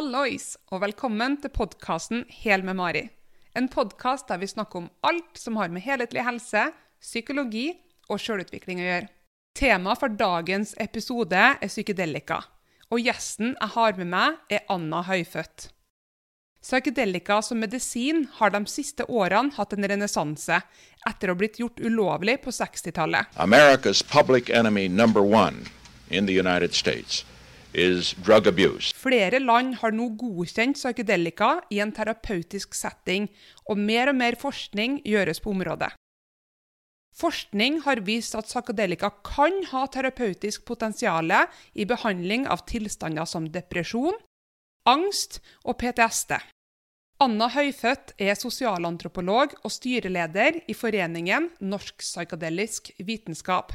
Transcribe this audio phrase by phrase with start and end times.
[0.00, 3.02] Hallois, og velkommen til podkasten Hel med Mari.
[3.52, 6.62] En podkast der vi snakker om alt som har med helhetlig helse,
[7.04, 7.66] psykologi
[8.08, 9.10] og sjølutvikling å gjøre.
[9.60, 12.38] Temaet for dagens episode er psykedelika,
[12.88, 15.66] og gjesten jeg har med meg, er Anna Høyfødt.
[16.64, 20.62] Psykedelika som medisin har de siste årene hatt en renessanse,
[21.10, 23.36] etter å ha blitt gjort ulovlig på 60-tallet.
[23.36, 25.68] Amerikas public enemy number one
[26.08, 27.26] drug abuse.
[27.70, 33.28] Flere land har nå godkjent psykedelika i en terapeutisk setting,
[33.70, 35.92] og mer og mer forskning gjøres på området.
[37.20, 41.30] Forskning har vist at psykedelika kan ha terapeutisk potensial
[41.74, 44.16] i behandling av tilstander som depresjon,
[44.88, 46.38] angst og PTSD.
[47.20, 53.74] Anna Høyfødt er sosialantropolog og styreleder i foreningen Norsk psykadelisk vitenskap.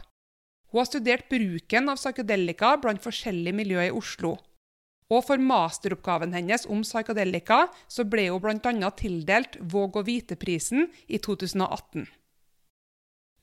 [0.75, 4.33] Hun har studert bruken av psykedelika blant forskjellige miljøer i Oslo.
[5.07, 8.89] Og for masteroppgaven hennes om psykedelika så ble hun bl.a.
[8.99, 12.03] tildelt Våg og vite-prisen i 2018.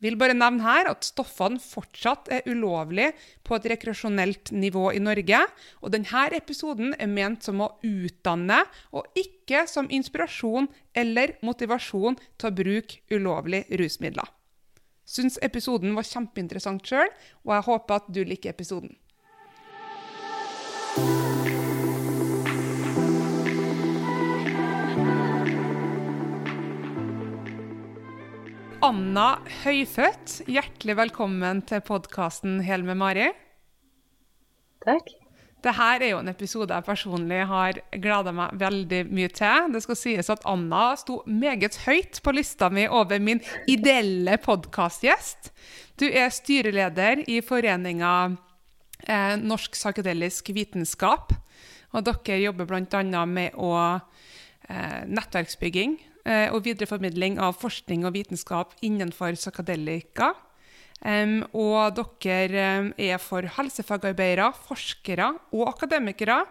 [0.05, 3.15] Vil bare nevne her at stoffene fortsatt er ulovlige
[3.49, 5.41] på et rekreasjonelt nivå i Norge,
[5.81, 8.61] og denne episoden er ment som å utdanne,
[8.93, 14.29] og ikke som inspirasjon eller motivasjon til å bruke ulovlige rusmidler.
[15.03, 17.11] Syns episoden var kjempeinteressant sjøl,
[17.45, 18.95] og jeg håper at du liker episoden.
[28.83, 29.27] Anna
[29.63, 33.29] Høyfødt, hjertelig velkommen til podkasten Hel med Mari.
[34.83, 35.22] Takk.
[35.63, 39.69] Dette er jo en episode jeg personlig har gleda meg veldig mye til.
[39.71, 43.39] Det skal sies at Anna sto meget høyt på lista mi over min
[43.71, 45.53] ideelle podkastgjest.
[46.03, 48.15] Du er styreleder i foreninga
[49.07, 51.31] eh, Norsk psykedelisk vitenskap.
[51.95, 53.23] Og dere jobber bl.a.
[53.23, 53.73] med å
[54.67, 55.95] eh, nettverksbygging
[56.27, 60.35] eh, og videreformidling av forskning og vitenskap innenfor psykedelika.
[61.03, 66.45] Um, og dere er for helsefagarbeidere, forskere og akademikere.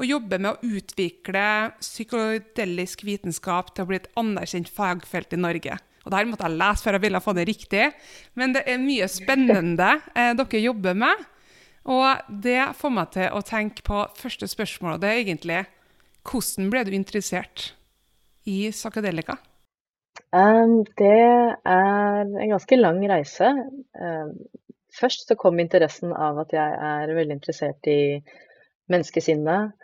[0.00, 1.44] Og jobber med å utvikle
[1.82, 5.76] psykodelisk vitenskap til å bli et anerkjent fagfelt i Norge.
[6.06, 7.90] Og det måtte jeg lese før jeg ville få det riktig.
[8.38, 11.26] Men det er mye spennende eh, dere jobber med.
[11.90, 15.60] Og det får meg til å tenke på første spørsmål, og det er egentlig
[16.28, 17.70] hvordan ble du interessert
[18.48, 19.38] i psykedelika?
[20.30, 21.20] Um, det
[21.66, 23.50] er en ganske lang reise.
[23.98, 24.34] Um,
[24.94, 28.20] først så kom interessen av at jeg er veldig interessert i
[28.90, 29.74] menneskesinnet,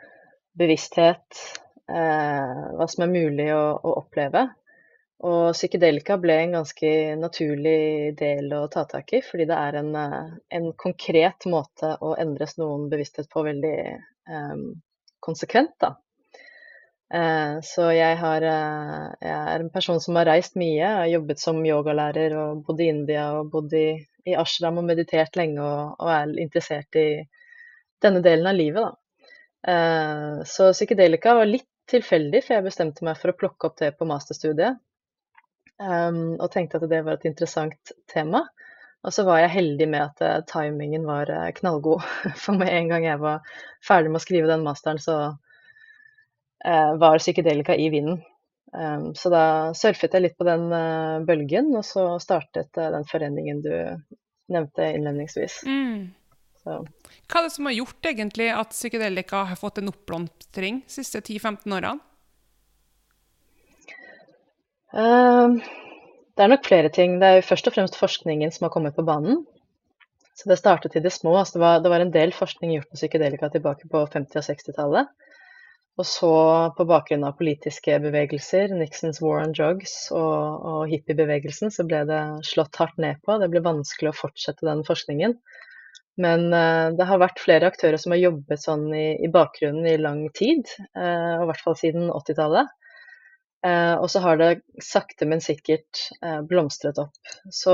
[0.58, 1.42] bevissthet,
[1.90, 3.66] uh, hva som er mulig å,
[3.96, 4.46] oppleve.
[5.26, 9.94] Og psykedelika ble en ganske naturlig del å ta tak i, fordi det er en,
[9.96, 13.78] en konkret måte å endres noen bevissthet på veldig
[14.28, 14.66] um,
[15.24, 15.72] konsekvent.
[15.80, 15.94] da.
[17.14, 20.80] Eh, så jeg, har, eh, jeg, er en person som har reist mye.
[20.80, 23.88] Jeg har jobbet som yogalærer og bodd i India og bodd i,
[24.26, 27.08] i ashram og meditert lenge og, og, er interessert i
[28.02, 28.82] denne delen av livet.
[28.82, 29.30] Da.
[29.72, 33.92] Eh, så psykedelika var litt tilfeldig, for jeg bestemte meg for å plukke opp det
[33.94, 34.82] på masterstudiet.
[35.78, 38.40] og tenkte at det var et interessant tema.
[39.06, 42.02] Og så var jeg heldig med at timingen var knallgod.
[42.42, 43.44] For med en gang jeg var
[43.86, 45.36] ferdig med å skrive den masteren, så
[46.64, 48.22] var psykedelika i vinden.
[48.72, 49.42] Um, så da
[49.76, 53.72] surfet jeg litt på den uh, bølgen, og så startet den foreningen du
[54.52, 55.62] nevnte innledningsvis.
[55.68, 56.10] Mm.
[56.66, 61.22] Hva er det som har gjort egentlig at psykedelika har fått en oppblomstring de siste
[61.22, 62.00] 10-15 årene?
[64.96, 65.60] Uh,
[66.36, 67.20] det er nok flere ting.
[67.20, 69.44] Det er jo først og fremst forskningen som har kommet på banen.
[70.36, 71.36] Så det startet i det små.
[71.38, 74.48] Altså det, var, det var en del forskning gjort på psykedelika tilbake på 50- og
[74.50, 75.14] 60-tallet.
[75.96, 76.30] Og så
[76.76, 82.22] på bakgrunn av politiske bevegelser, Nixons war on drugs og, og hippiebevegelsen, så ble det
[82.44, 83.38] slått hardt ned på.
[83.40, 85.38] Det ble vanskelig å fortsette den forskningen.
[86.20, 89.96] Men uh, det har vært flere aktører som har jobbet sånn i, i bakgrunnen i
[90.00, 92.76] lang tid, og i hvert fall siden 80-tallet.
[93.64, 94.50] Uh, eh, og så har det
[94.84, 96.04] sakte, men sikkert
[96.48, 97.32] blomstret opp.
[97.48, 97.72] Så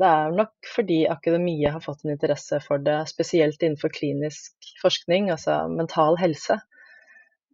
[0.00, 5.28] det er nok fordi akademia har fått en interesse for det, spesielt innenfor klinisk forskning,
[5.36, 6.56] altså mental helse.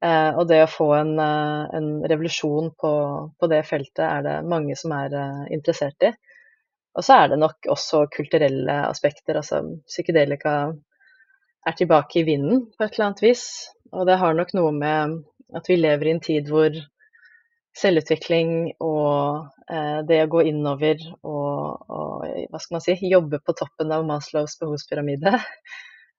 [0.04, 2.93] Eh, og det å få en, eh, en revolusjon på,
[3.40, 6.12] på, det feltet er det mange som er eh, interessert i.
[6.96, 9.38] Og så er det nok også kulturelle aspekter.
[9.40, 10.56] Altså psykedelika
[11.66, 13.46] er tilbake i vinden på et eller annet vis.
[13.93, 15.19] Og det har nok noe med
[15.56, 16.76] at vi lever i en tid hvor
[17.76, 18.52] selvutvikling
[18.84, 23.92] og eh, det å gå innover og, og, hva skal man si, jobbe på toppen
[23.92, 25.37] av Maslows behovspyramide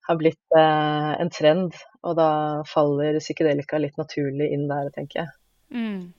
[0.08, 1.76] har blitt eh, en trend,
[2.08, 2.30] og da
[2.68, 5.34] faller psykedelika litt naturlig inn der, tenker jeg.
[5.76, 6.14] Mm.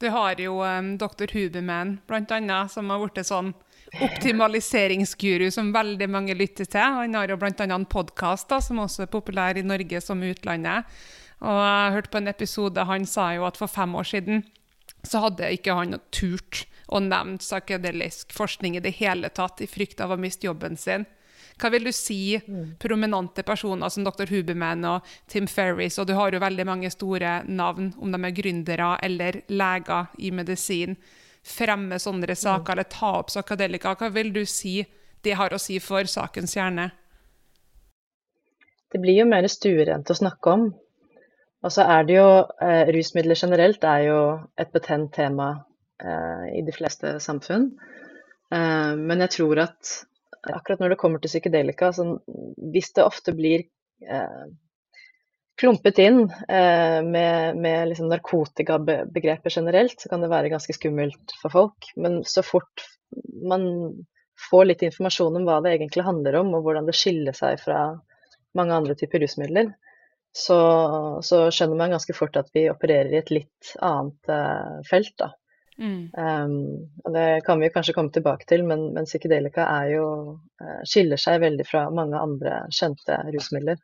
[0.00, 1.28] Du har jo um, dr.
[1.34, 3.52] Huberman, blant annet, som har blitt sånn
[4.00, 6.94] optimaliseringsguru som veldig mange lytter til.
[7.02, 7.66] Han har jo bl.a.
[7.66, 10.88] en podkast som også er populær i Norge som utlandet.
[11.40, 14.42] Og jeg hørte på en episode, han sa jo at for fem år siden
[15.06, 20.00] så hadde ikke han turt å nevne psykedelisk forskning i det hele tatt, i frykt
[20.04, 21.06] av å miste jobben sin.
[21.60, 22.76] Hva vil du si mm.
[22.80, 24.30] prominente personer som dr.
[24.30, 28.36] Huberman og Tim Ferris, og du har jo veldig mange store navn, om de er
[28.36, 30.96] gründere eller leger i medisin,
[31.44, 32.72] fremme sånne saker mm.
[32.74, 33.94] eller ta opp psykadelika?
[33.98, 34.80] Hva vil du si
[35.24, 36.90] det har å si for sakens hjerne?
[38.90, 40.70] Det blir jo mer stuerent å snakke om.
[41.60, 42.28] Og så er det jo
[42.64, 44.20] eh, Rusmidler generelt er jo
[44.58, 45.50] et betent tema
[46.00, 47.68] eh, i de fleste samfunn.
[48.50, 49.92] Eh, men jeg tror at
[50.48, 52.06] akkurat når det kommer til psykedelika, så
[52.72, 53.64] hvis det ofte blir
[54.06, 54.44] eh,
[55.60, 61.52] klumpet inn eh, med, med liksom narkotikabegrepet generelt, så kan det være ganske skummelt for
[61.52, 61.90] folk.
[62.00, 62.86] Men så fort
[63.44, 63.66] man
[64.50, 67.82] får litt informasjon om hva det egentlig handler om, og hvordan det skiller seg fra
[68.56, 69.74] mange andre typer rusmidler,
[70.32, 70.56] så,
[71.26, 75.12] så, skjønner man ganske fort at vi opererer i et litt annet eh, felt.
[75.18, 75.32] Da.
[75.80, 76.10] Mm.
[76.12, 76.56] Um,
[77.04, 80.06] og det kan vi kanskje komme tilbake til, men, men psykedelika jo,
[80.60, 83.80] uh, skiller seg veldig fra mange andre kjente rusmidler.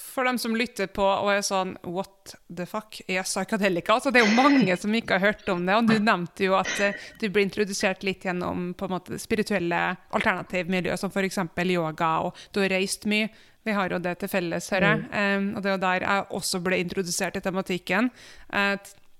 [0.00, 3.98] For dem som lytter på og er sånn What the fuck er psykadelika?
[3.98, 5.76] Altså, det er jo mange som ikke har hørt om det.
[5.76, 9.82] Og du nevnte jo at uh, du ble introdusert litt gjennom på en måte spirituelle
[10.16, 11.42] alternativmiljø, som f.eks.
[11.66, 13.28] yoga, og du har reist mye.
[13.66, 15.04] Vi har jo det til felles, hører jeg.
[15.10, 15.50] Mm.
[15.50, 18.08] Um, og det er jo der jeg også ble introdusert i tematikken
[18.54, 18.76] uh,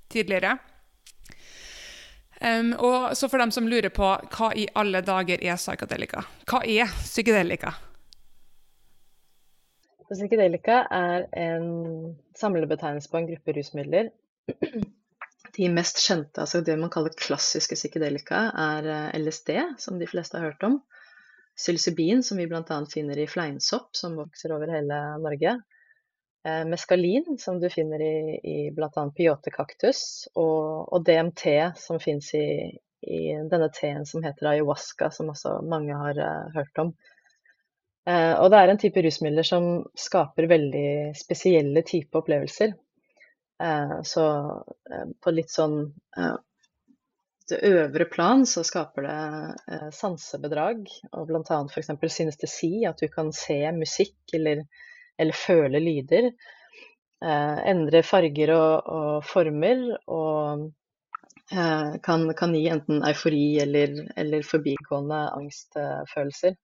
[0.09, 0.57] tidligere.
[2.41, 6.25] Um, og så for dem som lurer på hva i alle dager er psykadelika?
[6.49, 7.75] Hva er psykedelika?
[10.11, 14.09] Psykedelika er en samlebetegnelse på en gruppe rusmidler.
[15.57, 19.53] De mest kjente, altså det man kaller klassiske psykedelika, er eh, LSD,
[19.83, 20.81] som de fleste har hørt om
[21.59, 22.79] psilocybin, som vi bl.a.
[22.93, 25.59] finner i fleinsopp, som vokser over hele Norge.
[26.45, 29.03] Eh, meskalin, som du finner i, i bl.a.
[29.17, 31.45] peyote-kaktus, og, og, DMT,
[31.77, 32.47] som fins i,
[33.05, 33.21] i,
[33.51, 36.95] denne teen som heter ayahuasca, som også mange har uh, hørt om.
[38.09, 42.73] Uh, og det er en type rusmidler som skaper veldig spesielle type opplevelser.
[43.61, 44.25] Uh, så
[45.21, 45.83] på litt sånn
[47.51, 51.59] det øvre plan så skaper det sansebedrag, og bl.a.
[51.67, 51.91] f.eks.
[52.15, 54.63] synestesi, at du kan se musikk eller,
[55.19, 56.31] eller føle lyder.
[57.25, 60.71] Eh, endre farger og, og former, og
[61.53, 66.57] eh, kan, kan, gi enten eufori eller, eller forbigående angstfølelser.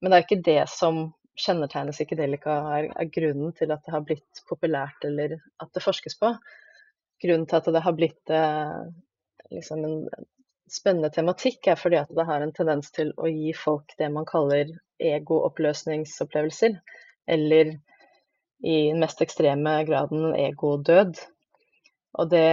[0.00, 1.04] Men det er ikke det som
[1.40, 6.18] kjennetegner psykedelika, er, er grunnen til at det har blitt populært eller at det forskes
[6.20, 6.34] på.
[7.22, 8.80] Grunnen til at det har blitt eh,
[9.54, 9.96] liksom en
[10.70, 14.26] spennende tematikk, er fordi at det har en tendens til å gi folk det man
[14.28, 14.70] kaller
[15.02, 16.76] egooppløsningsopplevelser.
[17.30, 17.76] Eller
[18.62, 21.20] i den mest ekstreme graden egodød.
[22.20, 22.46] Og det,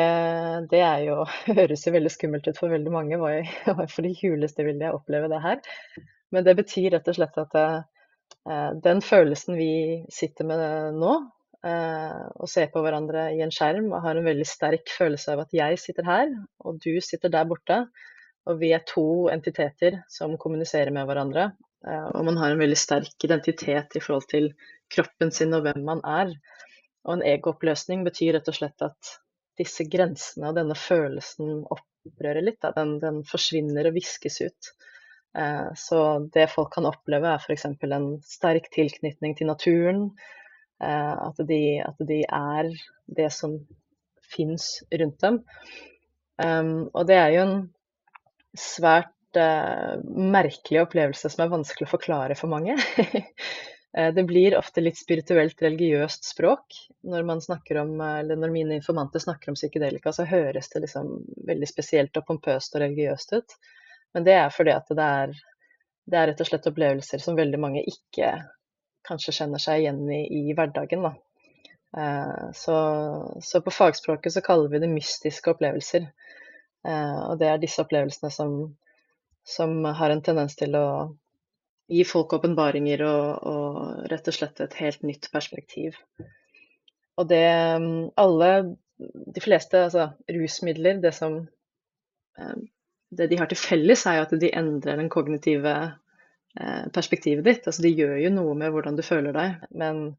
[0.71, 1.23] det jo,
[1.59, 3.19] høres jo veldig skummelt ut for veldig mange.
[3.19, 5.63] Hva, for det huleste vil jeg oppleve det her?
[6.31, 9.71] Men det betyr rett og slett at eh, den følelsen vi
[10.13, 11.15] sitter med nå,
[11.65, 15.41] Eh, og ser på hverandre i en skjerm og har en veldig sterk følelse av
[15.43, 16.29] at jeg sitter her,
[16.61, 17.79] og du sitter der borte.
[18.47, 21.49] Og vi er to entiteter som kommuniserer med hverandre.
[21.85, 24.49] Eh, og man har en veldig sterk identitet i forhold til
[24.93, 26.33] kroppen sin og hvem man er.
[27.07, 29.13] Og en egooppløsning betyr rett og slett at
[29.57, 32.65] disse grensene og denne følelsen opprører litt.
[32.77, 34.71] Den, den forsvinner og viskes ut.
[35.37, 36.01] Eh, så
[36.33, 37.67] det folk kan oppleve, er f.eks.
[37.69, 40.07] en sterk tilknytning til naturen.
[40.83, 42.71] Eh, at de, at de er
[43.17, 43.59] det som
[44.27, 45.37] fins rundt dem.
[46.37, 47.61] Og det er jo en
[48.59, 52.77] svært uh, merkelig opplevelse som er vanskelig å forklare for mange.
[53.97, 56.75] Eh, det blir ofte litt spirituelt, religiøst språk.
[57.07, 61.13] Når, man snakker om, eller når mine informanter snakker om psykedelika, så høres det liksom
[61.47, 63.55] veldig spesielt og pompøst og religiøst ut.
[64.13, 65.33] Men det er fordi at det er,
[66.05, 68.35] det er rett og slett opplevelser som veldig mange ikke
[69.07, 71.07] kanskje kjenner seg igjen i, i hverdagen.
[71.07, 71.13] Da.
[71.97, 72.77] Eh, så,
[73.43, 76.09] så, på fagspråket så kaller vi det mystiske opplevelser.
[76.87, 78.57] Eh, og det er disse opplevelsene som,
[79.47, 80.87] som har en tendens til å
[81.87, 83.77] gi folk åpenbaringer og, og,
[84.11, 85.95] rett og slett et helt nytt perspektiv.
[87.17, 87.45] Og det
[88.19, 88.49] alle,
[89.37, 91.39] de fleste altså rusmidler, det som
[92.37, 92.57] eh,
[93.15, 95.75] det de har til felles, er jo at de endrer den kognitive
[96.59, 97.63] eh, perspektivet ditt.
[97.63, 100.09] Altså, de gjør jo noe med hvordan du føler deg, men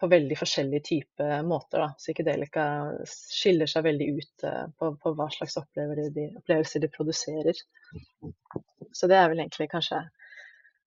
[0.00, 1.82] på veldig forskjellige typer måter.
[1.82, 1.88] Da.
[2.00, 2.64] Psykedelika
[3.08, 7.62] skiller seg veldig ut eh, på, på, hva slags opplevelser de, opplevelser de produserer.
[8.92, 10.00] Så det er vel egentlig kanskje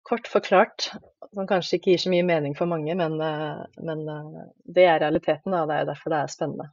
[0.04, 0.90] kort forklart,
[1.32, 4.40] som kanskje ikke gir så mye mening for mange, men, eh, men eh,
[4.76, 6.70] det er realiteten, og det er derfor det er spennende.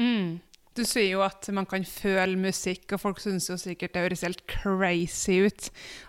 [0.00, 0.38] Mm.
[0.80, 4.22] Du sier jo at man kan føle musikk, og folk syns jo sikkert det høres
[4.24, 5.66] helt crazy ut.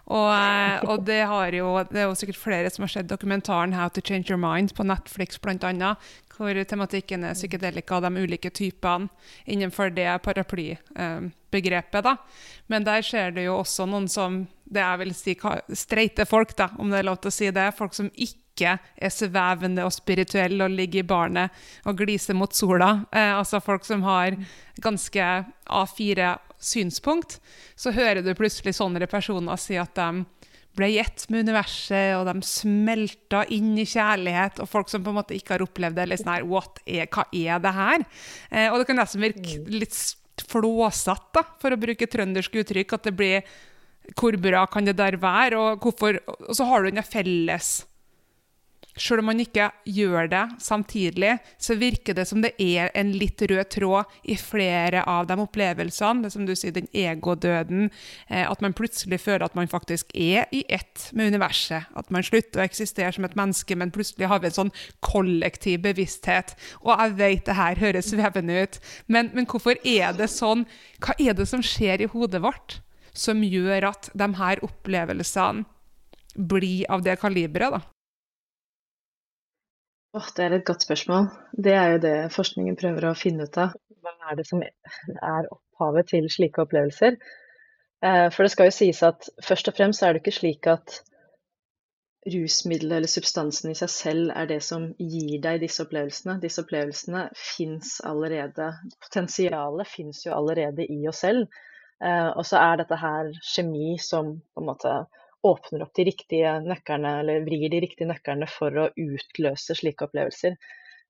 [0.08, 1.18] Og, eh, og det,
[1.58, 4.72] jo, det, er jo sikkert flere som har sett dokumentaren 'How to Change Your Mind'
[4.78, 5.96] på Netflix bl.a.,
[6.32, 9.10] hvor tematikken er psykedelika og de ulike typene
[9.46, 12.04] innenfor det paraplybegrepet.
[12.04, 12.16] da.
[12.68, 15.36] Men der ser det jo også noen som det jeg vil si
[15.76, 17.74] streite folk, da, om det er lov til å si det.
[17.76, 22.54] Folk som ikke ikke er svevende og spirituelle og ligger i barnet og gliser mot
[22.56, 24.38] sola, eh, altså folk som har
[24.82, 25.28] ganske
[25.66, 27.40] A4 synspunkt,
[27.76, 30.24] så hører du plutselig sånne personer si at de
[30.78, 34.62] ble gitt med universet, og de smelta inn i kjærlighet.
[34.64, 36.46] Og folk som på en måte ikke har opplevd det, eller sånn her
[36.86, 38.06] er, Hva er det her?
[38.52, 39.98] Eh, og det kan nesten virke litt
[40.48, 43.52] flåsatt, da, for å bruke trøndersk uttrykk, at det blir
[44.18, 45.60] Hvor bra kan det der være?
[45.60, 47.84] Og, hvorfor, og så har du den felles
[48.96, 53.42] selv om man ikke gjør det samtidig, så virker det som det er en litt
[53.42, 56.26] rød tråd i flere av de opplevelsene.
[56.26, 57.90] Det som du sier, den egodøden.
[58.28, 61.88] Eh, at man plutselig føler at man faktisk er i ett med universet.
[61.96, 65.84] At man slutter å eksistere som et menneske, men plutselig har vi en sånn kollektiv
[65.88, 66.56] bevissthet.
[66.84, 70.66] Og jeg vet det her høres svevende ut, men, men hvorfor er det sånn?
[71.02, 72.82] Hva er det som skjer i hodet vårt
[73.18, 75.66] som gjør at de her opplevelsene
[76.36, 77.82] blir av det kaliberet, da?
[80.14, 81.30] Oh, det er et godt spørsmål.
[81.66, 83.78] Det er jo det forskningen prøver å finne ut av.
[84.04, 87.16] Hva er det som er opphavet til slike opplevelser?
[88.04, 90.98] Eh, for det skal jo sies at først og fremst er det ikke slik at
[92.28, 96.38] rusmiddelet eller substansen i seg selv er det som gir deg disse opplevelsene.
[96.44, 98.68] Disse opplevelsene fins allerede.
[99.06, 101.48] Potensialet fins jo allerede i oss selv.
[102.04, 105.00] Eh, og så er dette her kjemi som på en måte
[105.48, 110.58] åpner opp de riktige nøkkerne, eller vrir de riktige nøkkerne for å utløse slike opplevelser.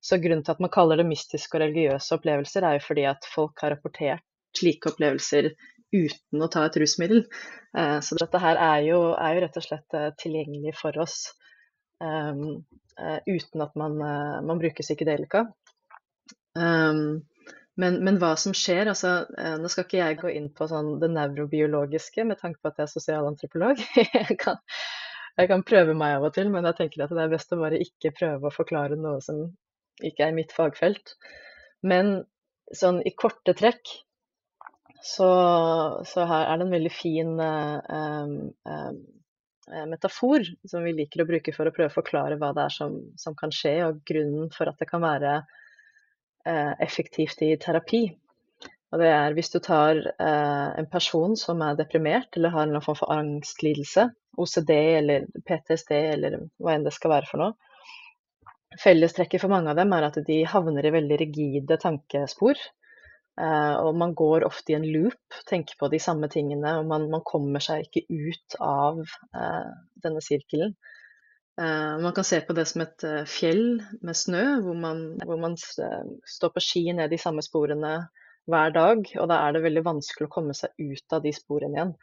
[0.02, 3.28] Så grunnen til at man kaller det mystiske og religiøse opplevelser, er jo fordi at
[3.30, 4.26] folk har rapportert
[4.58, 5.52] slike opplevelser
[5.92, 7.26] uten å ta et rusmiddel.
[7.78, 11.18] Eh, så dette her er jo, er jo rett og slett eh, tilgjengelig for oss
[12.00, 12.64] um,
[13.28, 13.98] uten at man,
[14.48, 15.46] man bruker psykedelika.
[16.58, 17.22] Um,
[17.80, 20.98] men, men, hva som skjer altså, eh, Nå skal ikke jeg gå inn på sånn,
[21.00, 23.80] det nevrobiologiske med tanke på at jeg er sosialantropolog.
[24.18, 24.60] jeg, kan,
[25.40, 27.62] jeg kan prøve meg av og til, men jeg tenker at det er best å
[27.62, 29.46] bare ikke prøve å forklare noe som
[30.04, 31.16] ikke er mitt fagfelt.
[31.88, 32.22] Men
[32.76, 33.96] sånn i korte trekk
[35.02, 35.32] så,
[36.06, 38.36] så her er det en veldig fin um,
[38.70, 39.00] um,
[39.90, 43.00] metafor som vi liker å bruke for å prøve å forklare hva det er som,
[43.18, 45.40] som kan skje, og grunnen for at det kan være
[46.46, 48.06] effektivt i terapi.
[48.92, 52.84] Og det er hvis du tar eh, en person som er deprimert eller har en
[52.84, 57.56] form for angstlidelse, OCD eller PTSD eller hva enn det skal være for noe.
[58.80, 62.60] Fellestrekket for mange av dem er at de havner i veldig rigide tankespor.
[63.40, 67.08] Eh, og man går ofte i en loop, tenker på de samme tingene, og man,
[67.14, 69.72] man kommer seg ikke ut av eh,
[70.04, 70.76] denne sirkelen.
[71.62, 75.38] Uh, man kan se på det som et uh, fjell med snø, hvor man, hvor
[75.38, 77.92] man uh, står på ski ned de samme sporene
[78.50, 79.04] hver dag.
[79.22, 81.94] Og da er det veldig vanskelig å komme seg ut av de sporene igjen.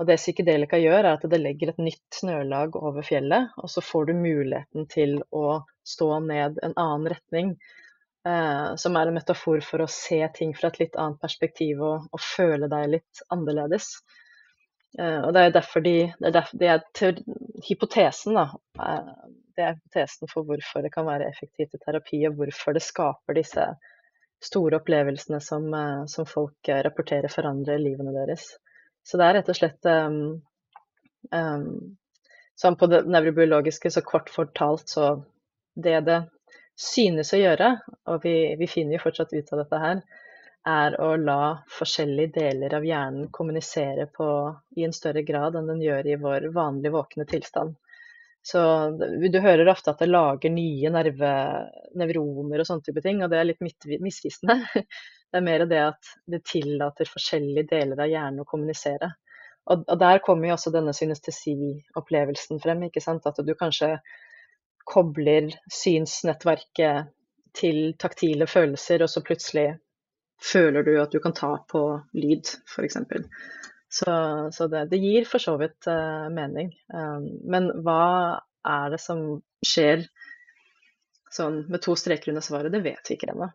[0.00, 3.84] Og det psykedelika gjør, er at det legger et nytt snølag over fjellet, og så
[3.84, 7.56] får du muligheten til å stå ned en annen retning.
[8.80, 12.22] som er en metafor for å se ting fra et litt annet perspektiv og, og
[12.24, 13.90] føle deg litt annerledes.
[14.98, 17.22] Uh, og Det er derfor de, det er, derfor, det er
[17.68, 18.44] hypotesen da,
[19.56, 23.38] det er hypotesen for hvorfor det kan være effektivt i terapi, og hvorfor det skaper
[23.38, 23.66] disse
[24.44, 28.52] store opplevelsene som, uh, som folk rapporterer forandrer livene deres.
[29.04, 30.22] Så det er rett og slett um,
[31.32, 31.68] um,
[32.54, 35.24] Sånn på det nevrobiologiske, så kort fortalt, så
[35.74, 36.20] det det
[36.78, 37.70] synes å gjøre,
[38.10, 40.02] og vi, vi finner jo fortsatt ut av dette her,
[40.68, 44.26] er å la forskjellige deler av hjernen kommunisere på,
[44.76, 47.74] i en større grad enn den gjør i vår vanlige våkne tilstand.
[48.44, 48.60] Så
[49.32, 51.32] Du hører ofte at det lager nye nerve,
[51.96, 54.60] nevroner og sånne type ting, og det er litt misvisende.
[55.34, 59.08] Det er mer det at det tillater forskjellige deler av hjernen å kommunisere.
[59.66, 62.84] Og, og Der kommer jo også denne synestesi-opplevelsen frem.
[62.86, 63.26] ikke sant?
[63.26, 63.96] At du kanskje
[64.86, 67.10] kobler synsnettverket
[67.58, 69.72] til taktile følelser, og så plutselig
[70.42, 71.84] føler du at du kan ta på
[72.16, 72.98] lyd, f.eks.
[73.94, 74.14] Så,
[74.52, 76.72] så det, det, gir for så vidt uh, mening.
[76.90, 79.20] Um, men hva er det som
[79.64, 80.06] skjer
[81.34, 82.74] sånn med to streker under svaret?
[82.74, 83.52] Det vet vi ikke ennå.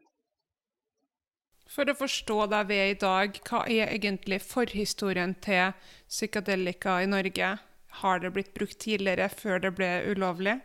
[1.70, 5.76] For å forstå der vi er i dag, hva er egentlig forhistorien til
[6.10, 7.52] psykadelika i Norge?
[8.00, 10.56] Har det blitt brukt tidligere, før det ble ulovlig?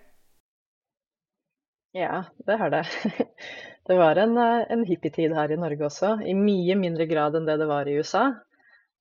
[1.94, 2.84] Ja, det har det.
[3.84, 7.48] Det var en, eh, en hippietid her i Norge også, i mye mindre grad enn
[7.48, 8.30] det det var i USA.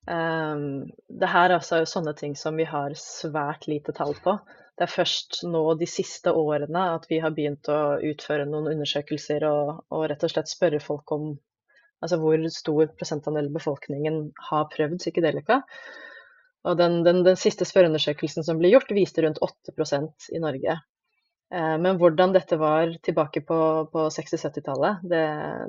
[0.04, 4.36] Um, det her altså er jo sånne ting som vi har svært lite tall på.
[4.75, 9.46] Det er først nå de siste årene at vi har begynt å utføre noen undersøkelser
[9.48, 11.30] og, og rett og slett spørre folk om
[12.04, 15.62] altså hvor stor prosentandel befolkningen har prøvd psykedelika.
[16.68, 20.75] Og den, den, den siste spørreundersøkelsen som ble gjort, viste rundt 8% i Norge.
[21.53, 23.60] Eh, men hvordan dette var tilbake på,
[23.93, 25.25] på 60-70-tallet, det,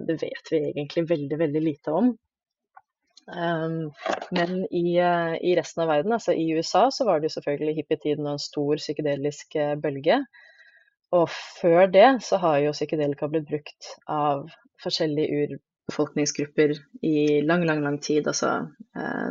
[0.08, 2.14] det, vet vi egentlig veldig, veldig lite om.
[3.24, 3.76] Um,
[4.36, 7.78] men i, uh, i, resten av verden, altså i USA, så var det jo selvfølgelig
[7.78, 10.18] hippietiden og en stor psykedelisk uh, bølge.
[11.14, 14.48] Og før det så har jo psykedelika blitt brukt av
[14.82, 16.74] forskjellige urbefolkningsgrupper
[17.06, 18.26] i lang, lang, lang tid.
[18.30, 19.30] Altså, eh,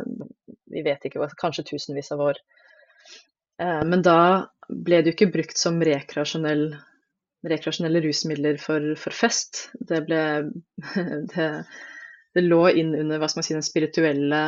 [0.72, 2.40] vi vet ikke, kanskje tusenvis av år.
[2.40, 2.63] Eh,
[3.62, 4.18] men da
[4.68, 6.64] ble det jo ikke brukt som rekreasjonell,
[7.46, 9.68] rekreasjonelle rusmidler for, for fest.
[9.78, 10.20] Det ble
[11.34, 11.48] det,
[12.34, 14.42] det, lå inn under hva skal man si, den spirituelle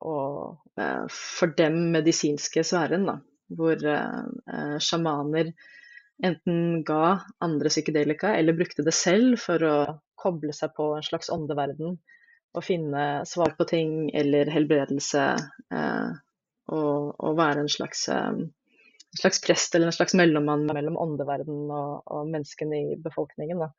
[0.00, 3.18] og eh, for dem medisinske sfæren, da,
[3.56, 5.52] hvor eh, sjamaner
[6.24, 9.76] enten ga andre psykedelika eller brukte det selv for å
[10.20, 11.94] koble seg på en slags åndeverden
[12.50, 15.24] og finne svar på ting eller helbredelse.
[15.72, 16.10] Eh,
[16.70, 21.70] og, og, være en slags, eh, en slags, prest eller en slags mellommann mellom åndeverdenen
[21.74, 23.64] og, og menneskene i befolkningen.
[23.64, 23.70] Da.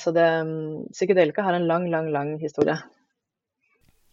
[0.00, 0.28] så det,
[0.92, 2.76] psykedelika har en lang, lang, lang historie.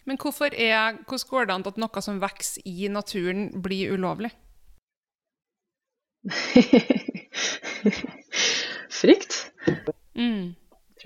[0.07, 4.31] Men hvorfor er, hvordan går det an at noe som vokser i naturen, blir ulovlig?
[9.01, 9.34] Frykt.
[10.15, 10.55] Mm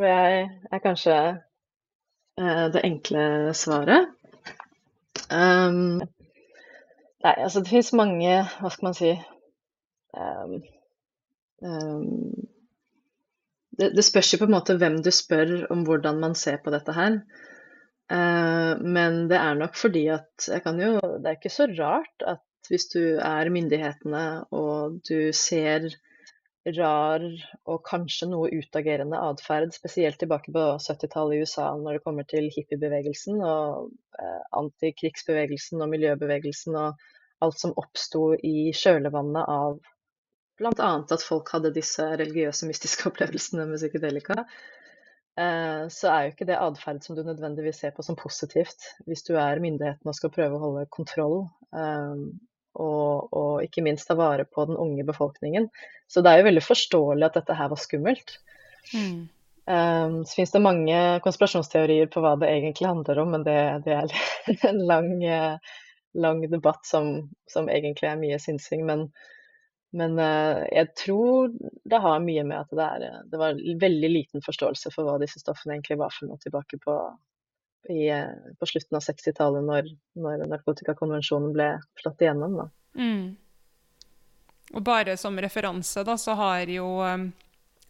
[0.01, 1.17] tror jeg er kanskje
[2.41, 3.23] uh, det enkle
[3.57, 4.09] svaret.
[5.31, 6.01] Um,
[7.23, 9.11] nei, altså det finnes mange Hva skal man si
[10.19, 10.57] um,
[11.63, 12.33] um,
[13.79, 16.73] det, det, spørs jo på en måte hvem du spør om hvordan man ser på
[16.73, 17.21] dette her.
[18.11, 22.25] Uh, men det er nok fordi at jeg kan jo Det er ikke så rart
[22.27, 25.87] at hvis du er myndighetene og du ser
[26.77, 27.23] rar
[27.65, 32.51] og kanskje noe utagerende atferd, spesielt tilbake på 70-tallet i USA når det kommer til
[32.53, 33.89] hippiebevegelsen og
[34.57, 37.07] antikrigsbevegelsen og miljøbevegelsen og
[37.41, 39.79] alt som oppsto i kjølvannet av
[40.61, 40.91] bl.a.
[41.01, 44.45] at folk hadde disse religiøse, mystiske opplevelsene med psykedelika.
[45.39, 49.23] Eh, så er jo ikke det atferd som du nødvendigvis ser på som positivt hvis
[49.27, 51.37] du er myndighetene og skal prøve å holde kontroll.
[51.73, 52.23] Eh,
[52.71, 55.67] og, og, ikke minst ta vare på den unge befolkningen.
[56.07, 58.37] Så det er jo veldig forståelig at dette her var skummelt.
[58.93, 59.25] Mm.
[59.71, 63.93] Um, så finnes det mange konspirasjonsteorier på hva det egentlig handler om, men det, det
[63.95, 64.15] er
[64.69, 65.11] en lang,
[66.17, 67.13] lang debatt som,
[67.47, 68.83] som, egentlig er mye synsing.
[68.89, 69.05] Men,
[69.95, 71.53] men uh, jeg tror
[71.87, 75.39] det har mye med at det, er, det var veldig liten forståelse for hva disse
[75.39, 76.97] stoffene egentlig var for noe tilbake på
[77.89, 78.25] i, eh,
[78.59, 79.87] på slutten av 60-tallet, når,
[80.21, 81.69] når narkotikakonvensjonen ble
[82.01, 82.59] slått igjennom.
[82.97, 83.23] Mm.
[84.71, 87.31] Og bare som referanse, da, så har jo um,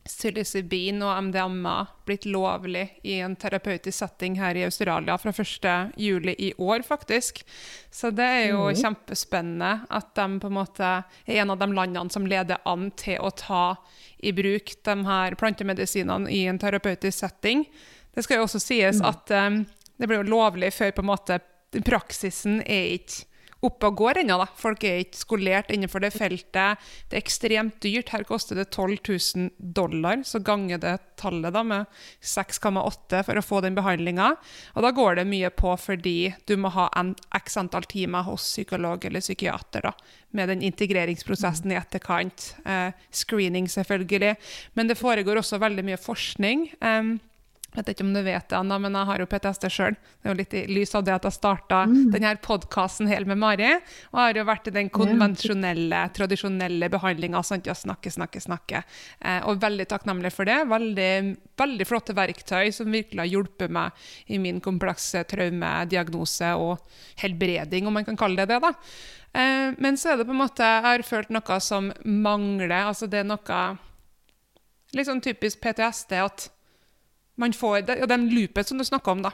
[0.03, 6.51] psilocybin og MDMA blitt lovlig i en terapeutisk setting her i Australia fra 1.7 i
[6.57, 7.43] år, faktisk.
[7.91, 8.79] Så det er jo mm.
[8.81, 10.91] kjempespennende at de på en måte
[11.25, 13.65] er en av de landene som leder an til å ta
[14.17, 17.65] i bruk de her plantemedisinene i en terapeutisk setting.
[18.13, 19.07] Det skal jo også sies mm.
[19.07, 19.63] at um,
[19.97, 21.41] det blir jo lovlig før på en måte
[21.85, 23.27] praksisen er ikke
[23.65, 24.37] oppe og går ennå.
[24.57, 26.81] Folk er ikke skolert innenfor det feltet.
[27.09, 28.11] Det er ekstremt dyrt.
[28.13, 33.45] Her koster det 12 000 dollar, så ganger det tallet da med 6,8 for å
[33.45, 34.33] få den behandlinga.
[34.75, 38.47] Og da går det mye på fordi du må ha en x antall timer hos
[38.49, 39.93] psykolog eller psykiater da,
[40.37, 42.53] med den integreringsprosessen i etterkant.
[42.65, 44.35] Eh, screening, selvfølgelig.
[44.73, 46.71] Men det foregår også veldig mye forskning.
[46.81, 47.17] Eh,
[47.71, 49.95] jeg vet ikke om du vet det, Anna, men jeg har jo PTSD sjøl.
[49.95, 52.09] Det er jo litt i lys av det at jeg starta mm.
[52.11, 53.69] denne podkasten helt med Mari.
[54.11, 57.39] Og har jo vært i den konvensjonelle, tradisjonelle behandlinga.
[57.47, 58.83] Snakke, snakke, snakke.
[59.23, 60.59] Eh, og veldig takknemlig for det.
[60.67, 61.09] Veldig,
[61.63, 66.83] veldig flotte verktøy som virkelig har hjulpet meg i min komplekse traumediagnose og
[67.23, 68.61] helbreding, om man kan kalle det det.
[68.67, 68.75] da.
[69.31, 72.81] Eh, men så er det på en måte Jeg har følt noe som mangler.
[72.83, 73.67] Altså det er noe
[74.91, 76.51] litt sånn typisk PTSD at
[77.41, 79.33] man får det, ja, den loopen som du snakka om, da.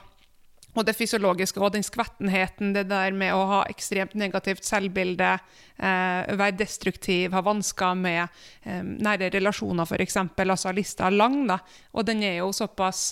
[0.77, 5.31] og det fysiologiske og den skvettenheten, det der med å ha ekstremt negativt selvbilde,
[5.77, 8.23] eh, være destruktiv, ha vansker med
[8.63, 10.19] eh, nære relasjoner f.eks.
[10.37, 11.59] Altså lista er lang, da.
[11.97, 13.09] Og den er jo såpass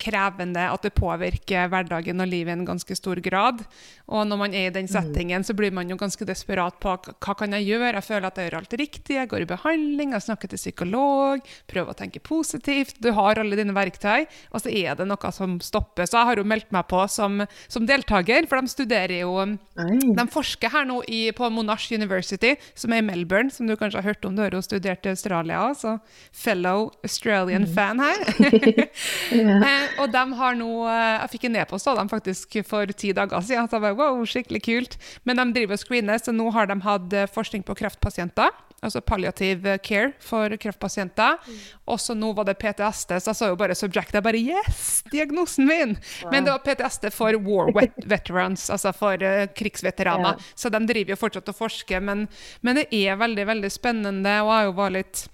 [0.00, 3.62] krevende at det påvirker hverdagen og livet i en ganske stor grad.
[4.10, 4.92] Og når man er i den mm.
[4.92, 7.92] settingen, så blir man jo ganske desperat på hva kan jeg gjøre?
[7.98, 11.44] Jeg føler at jeg gjør alt riktig, jeg går i behandling, jeg snakker til psykolog,
[11.70, 12.98] prøver å tenke positivt.
[13.02, 16.08] Du har alle dine verktøy, og så er det noe som stopper.
[16.08, 20.24] Så jeg har jo meldt meg på som, som deltaker, for de studerer jo De
[20.30, 24.10] forsker her nå i, på Monash University, som er i Melbourne, som du kanskje har
[24.12, 25.96] hørt om, du har jo studert i Australia, så
[26.32, 27.74] fellow Australian mm.
[27.74, 28.18] fan her.
[29.32, 29.89] yeah.
[29.98, 33.42] Og de har nå eh, Jeg fikk en e-post av dem faktisk for ti dager
[33.44, 33.68] siden.
[33.68, 34.98] Så jeg bare, wow, skikkelig kult.
[35.28, 38.52] Men de driver og screener, så nå har de hatt eh, forskning på kreftpasienter.
[38.80, 41.36] Altså palliativ care for kreftpasienter.
[41.44, 41.56] Mm.
[41.92, 44.14] Også nå var det PTSD, så jeg så jo bare subject.
[44.16, 45.02] Jeg bare Yes!
[45.12, 45.98] Diagnosen min!
[46.22, 46.30] Wow.
[46.32, 47.74] Men det var PTSD for war
[48.14, 50.38] veterans, altså for uh, krigsveteraner.
[50.38, 50.54] Yeah.
[50.54, 52.00] Så de driver jo fortsatt og forsker.
[52.00, 52.24] Men,
[52.64, 55.26] men det er veldig, veldig spennende, og jeg var litt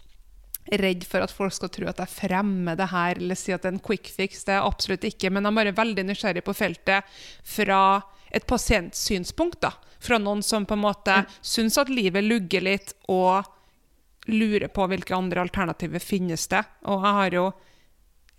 [0.72, 3.70] redd for at folk skal tro at jeg fremmer det her, eller si at det
[3.70, 4.44] er en quick fix.
[4.46, 5.30] Det er absolutt ikke.
[5.30, 7.82] Men jeg er bare veldig nysgjerrig på feltet fra
[8.34, 9.60] et pasientsynspunkt.
[9.62, 9.72] da.
[10.02, 11.36] Fra noen som på en måte mm.
[11.40, 13.46] syns at livet lugger litt, og
[14.26, 16.64] lurer på hvilke andre alternativer finnes det.
[16.90, 17.46] Og jeg har jo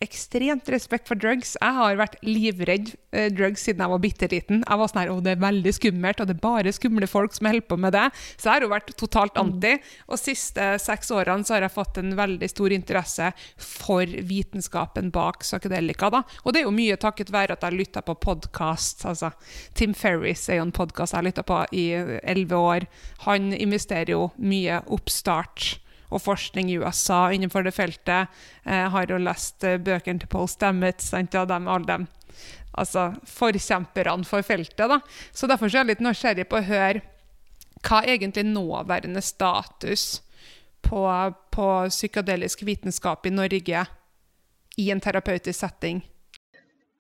[0.04, 1.56] ekstremt respekt for drugs.
[1.58, 4.62] Jeg har vært livredd eh, drugs siden jeg var bitte liten.
[4.62, 7.50] Jeg var sånn her, det er veldig skummelt, og det er bare skumle folk som
[7.50, 8.06] holder på med det.
[8.36, 9.42] Så jeg har jo vært totalt mm.
[9.42, 9.74] anti.
[10.12, 15.42] Og siste seks årene så har jeg fått en veldig stor interesse for vitenskapen bak
[15.46, 16.12] psykedelika.
[16.14, 16.24] da.
[16.46, 19.06] Og det er jo mye takket være at jeg lytta på podkast.
[19.10, 19.34] Altså,
[19.78, 21.88] Tim Ferris er jo en podkast jeg har lytta på i
[22.22, 22.88] elleve år.
[23.26, 25.80] Han investerer jo mye oppstart
[26.10, 28.32] og forskning i USA innenfor det feltet.
[28.64, 32.08] Jeg eh, har jo lest eh, bøkene til Paul Stamets og dem, alle dem.
[32.78, 34.88] Altså forkjemperne for feltet.
[34.90, 35.00] da.
[35.34, 37.04] Så Derfor så er jeg litt nysgjerrig på å høre
[37.86, 40.22] hva egentlig nåværende status
[40.82, 41.04] på,
[41.52, 43.86] på psykadelisk vitenskap i Norge
[44.78, 46.02] i en terapeutisk setting?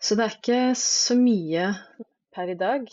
[0.01, 1.71] Så det er ikke så mye
[2.35, 2.85] per i dag.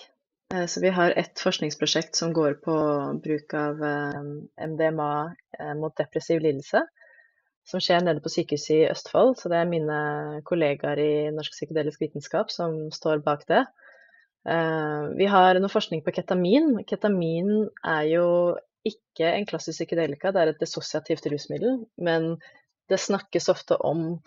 [0.55, 2.75] Eh, så vi har et forskningsprosjekt som går på
[3.25, 4.21] bruk av eh,
[4.69, 5.13] MDMA
[5.59, 6.85] eh, mot depressiv lidelse.
[7.65, 9.39] Som skjer nede på sykehuset i Østfold.
[9.41, 9.99] Så det er mine
[10.45, 13.63] kollegaer i Norsk psykedelisk vitenskap som står bak det.
[14.45, 16.75] Vi har noe forskning på ketamin.
[16.85, 17.49] Ketamin
[17.89, 18.27] er jo
[18.85, 21.79] ikke en klassisk psykedelika, det er et dissosiativt rusmiddel.
[21.97, 22.35] Men
[22.93, 24.19] det snakkes ofte om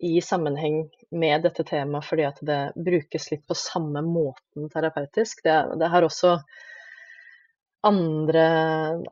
[0.00, 5.42] i sammenheng med dette temaet fordi at det brukes litt på samme måten terapeutisk.
[5.44, 6.36] Det, det har også
[7.86, 8.46] andre,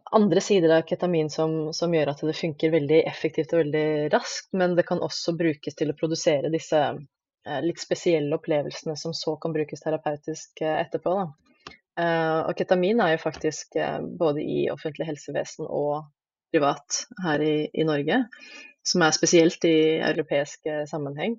[0.04, 4.50] andre, sider av ketamin som, som, gjør at det funker veldig effektivt og veldig raskt,
[4.52, 9.36] men det kan også brukes til å produsere disse eh, litt spesielle opplevelsene som så
[9.40, 11.16] kan brukes terapeutisk eh, etterpå.
[11.20, 11.30] Da.
[12.48, 16.08] og ketamin er jo faktisk eh, både i offentlig helsevesen og
[16.54, 18.24] privat her i, i Norge
[18.84, 21.38] som er spesielt i europeisk sammenheng.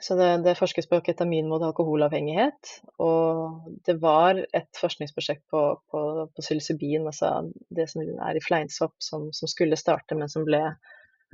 [0.00, 2.70] Så det, det, forskes på ketamin mot alkoholavhengighet.
[3.04, 5.60] Og det var et forskningsprosjekt på,
[5.92, 6.00] på,
[6.32, 10.62] på psilocybin, altså det som er i fleinsopp, som, som, skulle starte, men som, ble,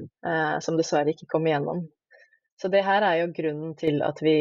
[0.03, 1.85] eh, som dessverre ikke kom igjennom.
[2.59, 4.37] Så det her er jo grunnen til at vi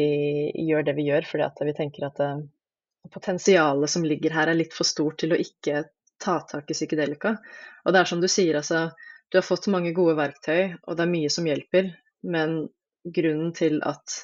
[0.64, 2.42] gjør det vi gjør, fordi vi tenker at eh,
[3.14, 5.84] potensialet som ligger her er litt for stort til å ikke
[6.18, 7.36] ta tak i psykedelika.
[7.86, 8.88] Og det er som du sier, altså
[9.30, 11.92] du har fått mange gode verktøy, og det er mye som hjelper,
[12.26, 12.56] men
[13.16, 14.22] grunnen til at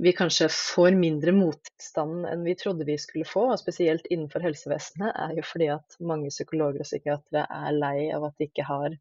[0.00, 5.12] vi kanskje får mindre motstand enn vi trodde vi skulle få, og spesielt innenfor helsevesenet,
[5.12, 8.96] er jo fordi at mange psykologer og psykiatere er lei av at de ikke har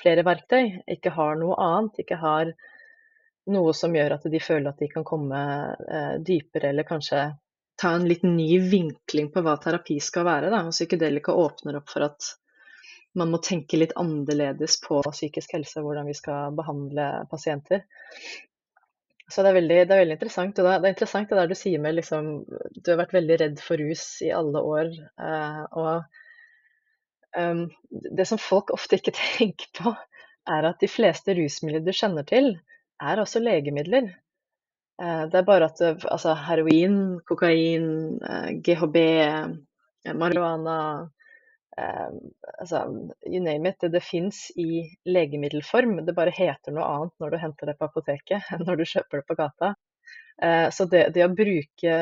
[0.00, 2.52] flere verktøy, ikke har noe annet, ikke har
[3.54, 5.40] noe som gjør at de føler at de kan komme
[5.72, 7.24] eh, dypere, eller kanskje
[7.80, 10.50] ta en litt ny vinkling på hva terapi skal være.
[10.52, 10.62] Da.
[10.68, 12.34] Og psykedelika åpner opp for at
[13.18, 17.84] man må tenke litt annerledes på psykisk helse, hvordan vi skal behandle pasienter.
[19.30, 20.58] Så det er veldig, det er veldig interessant.
[20.58, 22.32] Og det er, interessant det der du sier med liksom,
[22.76, 24.90] Du har vært veldig redd for rus i alle år.
[25.28, 29.94] Eh, og um, det som folk ofte ikke tenker på,
[30.50, 32.52] er at de fleste rusmidler du kjenner til,
[33.00, 34.10] er også legemidler.
[35.00, 36.98] Eh, det er bare at altså, heroin,
[37.30, 37.88] kokain,
[38.20, 38.98] eh, GHB,
[40.12, 40.78] marihuana
[41.76, 42.84] altså,
[43.26, 43.80] you name it.
[43.80, 45.96] Det, det fins i legemiddelform.
[46.06, 49.20] Det bare heter noe annet når du henter det på apoteket enn når du kjøper
[49.20, 49.74] det på gata.
[50.42, 51.98] Uh, så det, det, å bruke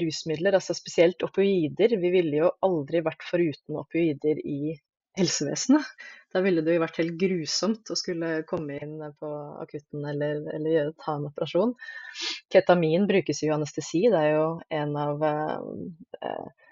[0.00, 4.72] rusmidler, altså spesielt opioider Vi ville jo aldri vært foruten opioider i
[5.18, 5.84] helsevesenet.
[6.32, 9.30] Da ville det jo vært helt grusomt å skulle komme inn på
[9.62, 11.74] akutten eller, eller gjøre, ta en operasjon.
[12.52, 14.04] ketamin brukes jo i anestesi.
[14.12, 14.48] Det er jo
[14.80, 16.68] en av eh,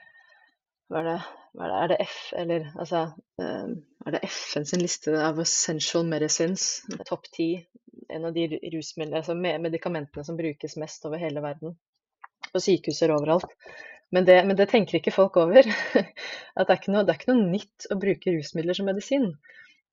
[0.92, 1.18] hva er det,
[1.64, 3.06] er det, F, eller altså
[3.40, 3.68] uh,
[4.06, 6.82] Er det FN sin liste av essential medicines?
[7.08, 7.50] Topp ti.
[8.12, 8.58] En av de
[9.06, 11.76] altså medikamentene som brukes mest over hele verden.
[12.52, 13.56] På sykehuser overalt.
[14.10, 15.66] Men det, men det, tenker ikke folk over.
[16.58, 19.32] At det er, noe, det er, ikke noe, nytt å bruke rusmidler som medisin.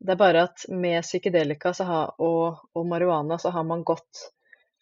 [0.03, 4.25] Det er bare at med psykedelika har, og, og marihuana så har man gått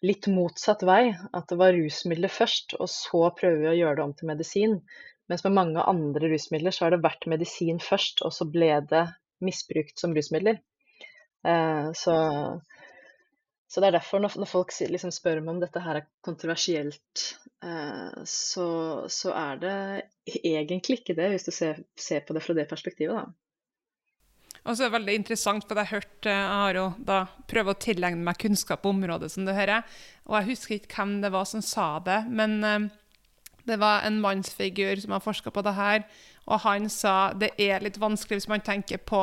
[0.02, 1.14] litt motsatt vei.
[1.32, 4.76] At det var rusmidler først, og så prøver vi å gjøre det om til medisin.
[5.32, 9.06] Mens med mange andre rusmidler så har det vært medisin først, og så ble det
[9.40, 10.58] misbrukt som rusmidler.
[11.48, 12.16] Eh, så,
[13.64, 17.24] så, det er derfor når, når folk liksom spør meg om dette her er kontroversielt,
[17.64, 18.68] eh, så,
[19.08, 19.74] så, er det
[20.44, 23.16] egentlig ikke det, hvis du ser, ser på det fra det perspektivet.
[23.16, 24.60] da.
[24.68, 27.80] Og så er det veldig interessant, for jeg har hørt eh, Jeg da prøvd å
[27.88, 29.80] tilegne meg kunnskap på området, som du hører.
[30.28, 32.60] Og jeg husker ikke hvem det var som sa det, men
[33.68, 36.06] det var en mannsfigur som har forska på det her,
[36.46, 39.22] og han sa det er litt vanskelig hvis man tenker på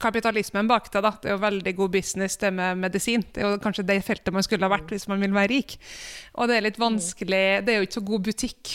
[0.00, 1.02] kapitalismen bak det.
[1.04, 1.12] da.
[1.20, 3.24] Det er jo veldig god business, det med medisin.
[3.32, 5.76] Det er jo kanskje det feltet man skulle ha vært hvis man vil være rik.
[6.34, 8.74] Og det er litt vanskelig Det er jo ikke så god butikk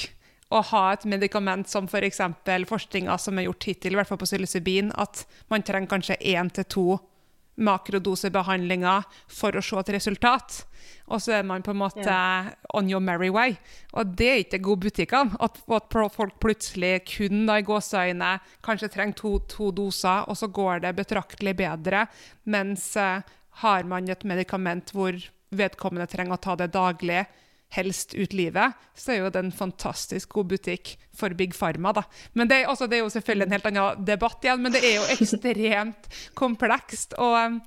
[0.50, 2.24] å ha et medikament som f.eks.
[2.45, 6.22] For forskninga som er gjort hittil, i hvert fall på psilocybin, at man trenger kanskje
[6.32, 6.88] én til to
[7.60, 10.63] makrodosebehandlinger for å se et resultat.
[11.10, 12.52] Og så er man på en måte yeah.
[12.78, 13.56] on your merry way.
[13.98, 15.34] Og det er ikke god butikk av.
[15.41, 20.52] At, at, folk plutselig kun da i gåseøyne kanskje trenger to, to, doser, og så
[20.54, 22.06] går det betraktelig bedre.
[22.50, 23.26] Mens uh,
[23.63, 25.17] har man et medikament hvor
[25.50, 27.26] vedkommende trenger å ta det daglig,
[27.75, 31.93] helst ut livet, så er jo det en fantastisk god butikk for Big Pharma.
[31.93, 32.03] da.
[32.34, 34.95] Men det, altså, det er jo selvfølgelig en helt annen debatt igjen, men det er
[34.97, 37.13] jo ekstremt komplekst.
[37.21, 37.60] Og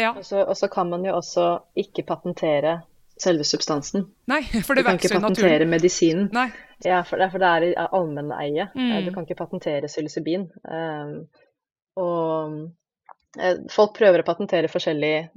[0.00, 0.14] ja.
[0.14, 1.46] Og så kan man jo også
[1.78, 2.80] ikke patentere
[3.22, 4.06] selve substansen.
[4.30, 4.82] Nei, for det.
[4.82, 6.28] Du kan ikke patentere medisinen.
[6.34, 6.48] Nei.
[6.82, 8.68] Ja, for, for det er i allmenneie.
[8.74, 8.94] Mm.
[9.06, 10.48] Du kan ikke patentere psilocybin.
[10.66, 11.12] Um,
[12.00, 12.56] og
[13.38, 15.28] uh, folk prøver å patentere forskjellige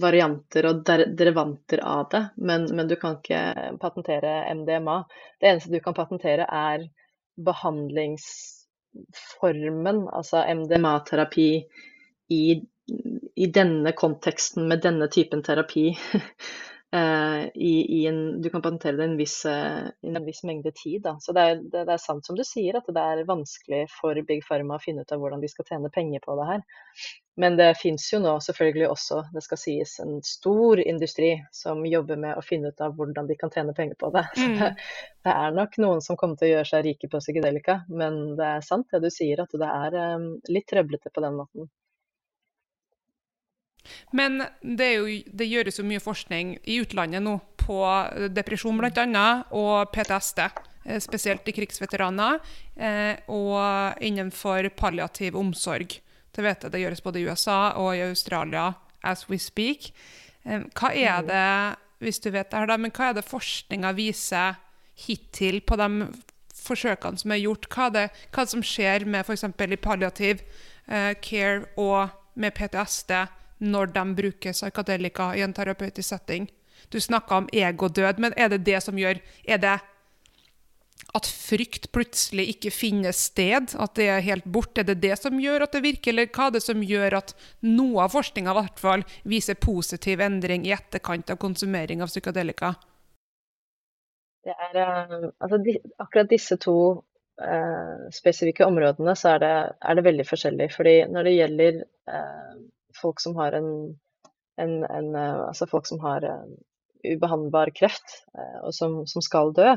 [0.00, 5.04] varianter og derivanter av det, men, men, du kan ikke patentere MDMA.
[5.40, 6.88] Det eneste du kan patentere, er
[7.46, 11.64] behandlingsformen, altså MDMA-terapi
[12.34, 12.62] i,
[13.36, 15.86] i, denne konteksten med denne typen terapi.
[16.94, 20.70] Eh, I, i en, du kan patentere det i en viss, eh, en viss mengde
[20.78, 21.02] tid.
[21.02, 21.16] Da.
[21.20, 24.14] Så det er, det, det er, sant som du sier, at det er vanskelig for
[24.28, 26.62] Big Pharma å finne ut av hvordan de skal tjene penger på det her.
[27.36, 32.18] Men det fins jo nå selvfølgelig også, det skal sies, en stor industri som jobber
[32.20, 34.26] med å finne ut av hvordan de kan tjene penger på det.
[34.44, 34.76] Mm.
[35.24, 38.44] Det er nok noen som kommer til å gjøre seg rike på psykedelika, men det
[38.44, 41.70] er sant det du sier, at det er um, litt trøblete på den måten.
[44.12, 47.80] Men det, jo, det, gjøres jo mye forskning i utlandet nå på
[48.36, 49.26] depresjon bl.a.
[49.56, 50.44] og PTSD.
[50.84, 52.40] Eh, spesielt i krigsveteraner,
[52.76, 55.96] eh, og innenfor palliativ omsorg.
[56.34, 58.72] Det vet jeg det gjøres både i USA og i Australia
[59.04, 59.92] as we speak.
[60.44, 61.28] Hva er mm.
[61.30, 61.48] det
[62.04, 64.58] hvis du vet det her da, men hva er det forskninga viser
[65.06, 66.08] hittil på de
[66.64, 67.68] forsøkene som er gjort?
[67.72, 69.46] Hva er det, hva er det som skjer med f.eks.
[69.46, 70.44] i palliativ
[70.90, 73.14] uh, care og med PTSD
[73.64, 76.50] når de bruker psykadelika i en terapeutisk setting?
[76.92, 79.78] Du snakka om egodød, men er det det som gjør Er det
[81.14, 84.82] at frykt plutselig ikke finner sted, at det er helt borte?
[84.82, 87.34] Er det det som gjør at det virker, eller hva er det som gjør at
[87.62, 92.74] noe av forskninga hvert fall viser positiv endring i etterkant av konsumering av psykadelika?
[94.44, 95.60] Det er, eh, altså,
[96.02, 96.76] akkurat disse to
[97.40, 100.68] eh, spesifikke områdene så er det, er det, veldig forskjellig.
[100.74, 101.80] Fordi når det gjelder
[102.10, 102.52] eh,
[102.98, 103.70] folk som har en,
[104.60, 106.26] en, en uh, altså folk som har
[107.04, 108.20] ubehandlbar kreft,
[108.62, 109.72] og som, som skal dø,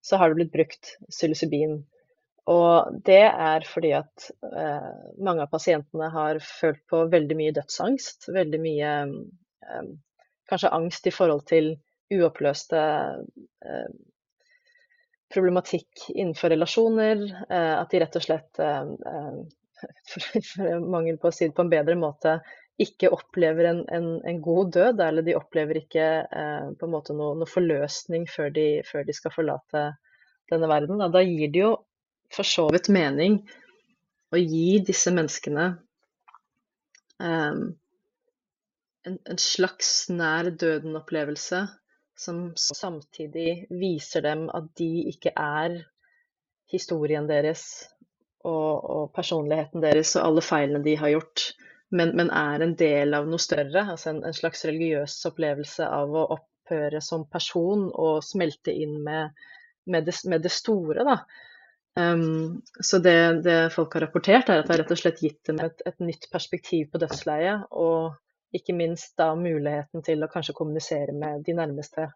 [0.00, 1.80] så har det blitt brukt psilocybin.
[2.50, 8.30] Og det er fordi at eh, mange av pasientene har følt på veldig mye dødsangst.
[8.34, 9.90] Veldig mye eh,
[10.50, 11.74] kanskje angst i forhold til
[12.10, 13.90] uoppløste eh,
[15.30, 17.22] problematikk innenfor relasjoner.
[17.50, 18.82] Eh, at de rett og slett, eh,
[19.12, 19.38] eh,
[20.10, 22.40] for, for mangel på å si det på en bedre måte,
[22.80, 27.16] ikke opplever en, en, en, god død, eller de opplever ikke eh, på en måte
[27.16, 29.84] noe, noe forløsning før de, før de, skal forlate
[30.52, 31.00] denne verden.
[31.02, 31.74] Da, da gir det jo
[32.32, 33.40] for så vidt mening
[34.30, 35.66] å gi disse menneskene
[37.20, 37.60] eh,
[39.08, 41.64] en, en, slags nær døden-opplevelse
[42.20, 45.80] som samtidig viser dem at de ikke er
[46.70, 47.64] historien deres
[48.44, 51.50] og, og personligheten deres og alle feilene de har gjort
[51.90, 53.84] men, men, er en del av noe større.
[53.92, 59.34] Altså en, en slags religiøs opplevelse av å opphøre som person og smelte inn med,
[59.90, 61.18] med, det, med det, store, da.
[61.98, 65.40] Um, så det, det, folk har rapportert, er at det har rett og slett gitt
[65.50, 67.66] dem et, et nytt perspektiv på dødsleiet.
[67.74, 68.14] Og
[68.54, 72.06] ikke minst da muligheten til å kanskje kommunisere med de nærmeste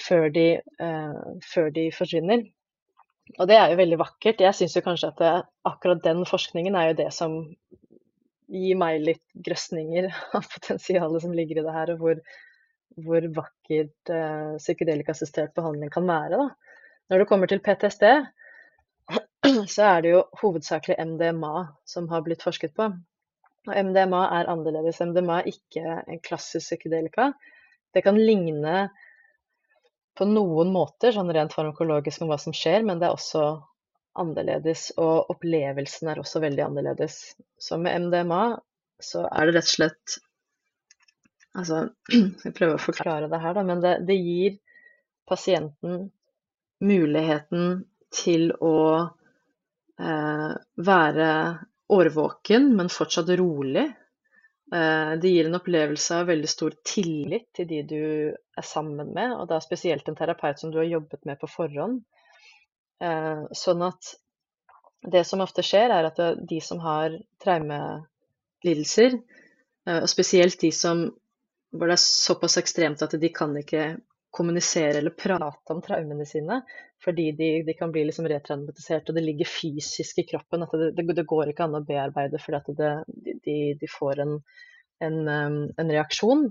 [0.00, 0.48] før de,
[0.80, 2.48] uh, før de forsvinner.
[3.38, 4.40] Og det er jo veldig vakkert.
[4.42, 5.32] Jeg syns kanskje at det,
[5.68, 7.36] akkurat den forskningen er jo det som
[8.52, 12.20] gir meg litt grøsninger av potensialet som ligger i det her, og hvor,
[13.06, 16.40] hvor vakkert eh, psykedelikassistert behandling kan være.
[16.40, 16.74] Da.
[17.10, 18.06] Når det kommer til PTSD,
[19.74, 22.92] så er det jo hovedsakelig MDMA som har blitt forsket på.
[23.68, 25.00] Og MDMA er annerledes.
[25.00, 27.30] MDMA er ikke en klassisk psykedelika.
[27.94, 28.88] Det kan ligne
[30.18, 33.44] på noen måter, sånn rent farmakologisk om hva som skjer, men det er også
[34.18, 34.90] annerledes.
[35.00, 37.20] Og opplevelsen er også veldig annerledes.
[37.60, 38.44] Så med MDMA
[39.02, 40.20] så er det rett og slett
[41.52, 41.82] Altså,
[42.46, 44.54] jeg prøver å forklare det her, da, men det, det gir
[45.28, 46.06] pasienten
[46.80, 48.78] muligheten til å
[50.00, 50.54] eh,
[50.88, 51.26] være
[51.92, 53.84] årvåken, men fortsatt rolig.
[54.72, 59.36] Eh, det gir en opplevelse av veldig stor tillit til de du er sammen med,
[59.36, 62.00] og da spesielt en terapeut som du har jobbet med på forhånd.
[63.02, 64.14] Eh, sånn at
[65.12, 69.18] det som ofte skjer, er at de som har traumelidelser,
[69.88, 71.08] eh, og spesielt de som
[71.72, 73.94] hvor det er såpass ekstremt at de kan ikke
[74.32, 76.60] kommunisere eller prate om traumene sine,
[77.04, 80.64] fordi de, de kan bli liksom retraumatisert, og det ligger fysisk i kroppen.
[80.64, 82.76] at Det, det, det går ikke an å bearbeide fordi
[83.44, 84.38] de, de, får en,
[85.04, 86.46] en, en, reaksjon.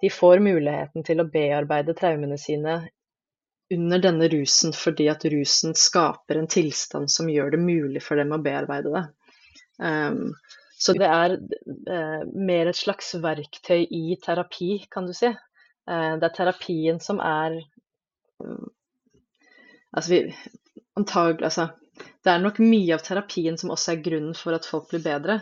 [0.00, 2.78] De får muligheten til å bearbeide traumene sine
[3.74, 8.34] under denne rusen fordi at rusen skaper en tilstand som gjør det mulig for dem
[8.34, 9.04] å bearbeide det.
[9.80, 10.32] Um,
[10.80, 15.30] så det er uh, mer et slags verktøy i terapi, kan du si.
[15.88, 17.60] Uh, det er terapien som er
[18.42, 18.70] um,
[19.90, 20.18] Altså, vi,
[20.94, 21.64] antagelig, altså,
[22.22, 25.40] det er nok mye av terapien som også er grunnen for at folk blir bedre.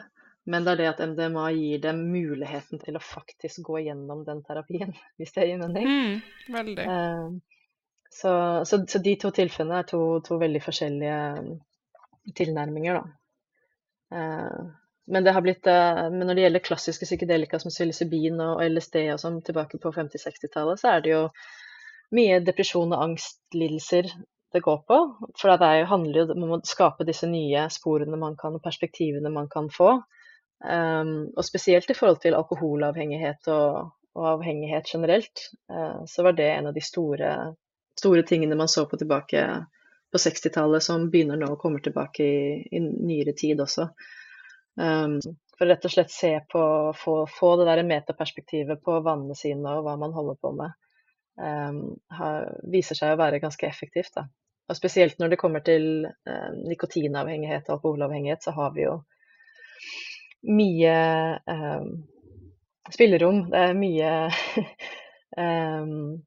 [0.48, 4.40] Men det er det at MDMA gir dem muligheten til å faktisk gå gjennom den
[4.46, 5.84] terapien, hvis det gir mening.
[5.92, 6.86] Mm, veldig.
[6.88, 7.57] Uh,
[8.10, 8.32] så,
[8.64, 11.18] så, så, de to tilfellene er to, to veldig forskjellige
[12.38, 13.14] tilnærminger, da.
[14.08, 14.68] Uh,
[15.08, 19.38] men, blitt, uh, men når det gjelder klassiske psykedelika som psilocybin og LSD og sånn
[19.44, 21.22] tilbake på 50-60-tallet, så er det jo
[22.16, 24.10] mye depresjon og angstlidelser
[24.52, 24.98] det går på.
[25.40, 29.32] For det jo, handler jo om å skape disse nye sporene man kan, og perspektivene
[29.32, 29.98] man kan få.
[30.64, 36.48] Um, og spesielt i forhold til alkoholavhengighet og, og avhengighet generelt, uh, så var det
[36.50, 37.34] en av de store,
[37.98, 39.44] store, tingene man så på tilbake
[40.12, 42.40] på 60-tallet, som begynner nå å komme tilbake i,
[42.72, 43.88] i nyere tid også.
[44.78, 45.18] Um,
[45.58, 46.62] for rett og slett se på,
[46.96, 50.76] få, få det der metaperspektivet på vannene sine og hva man holder på med.
[51.38, 51.80] Um,
[52.14, 54.14] har, viser seg å være ganske effektivt.
[54.14, 54.28] Da.
[54.68, 58.98] Og spesielt når det kommer til eh, nikotinavhengighet og alkoholavhengighet, så har vi jo
[60.52, 60.96] mye
[61.40, 61.86] eh,
[62.92, 63.46] spillerom.
[63.48, 64.34] Det er mye um,
[65.40, 66.18] uh,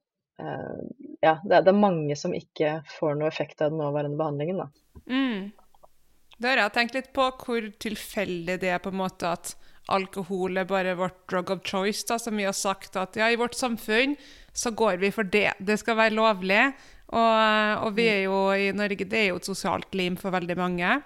[1.21, 4.69] Ja, det er, mange som ikke får noe effekt av den nåværende behandlingen, da.
[5.05, 5.51] Mm.
[6.41, 9.53] Det har jeg tenkt litt på, hvor tilfeldig det er på en måte at
[9.91, 13.37] alkohol er bare vårt drug of choice, da, som vi har sagt at ja, i
[13.37, 14.15] vårt samfunn
[14.53, 15.51] så går vi for det.
[15.59, 16.63] Det skal være lovlig.
[17.11, 20.55] Og, og, vi er jo i Norge Det er jo et sosialt lim for veldig
[20.57, 21.01] mange.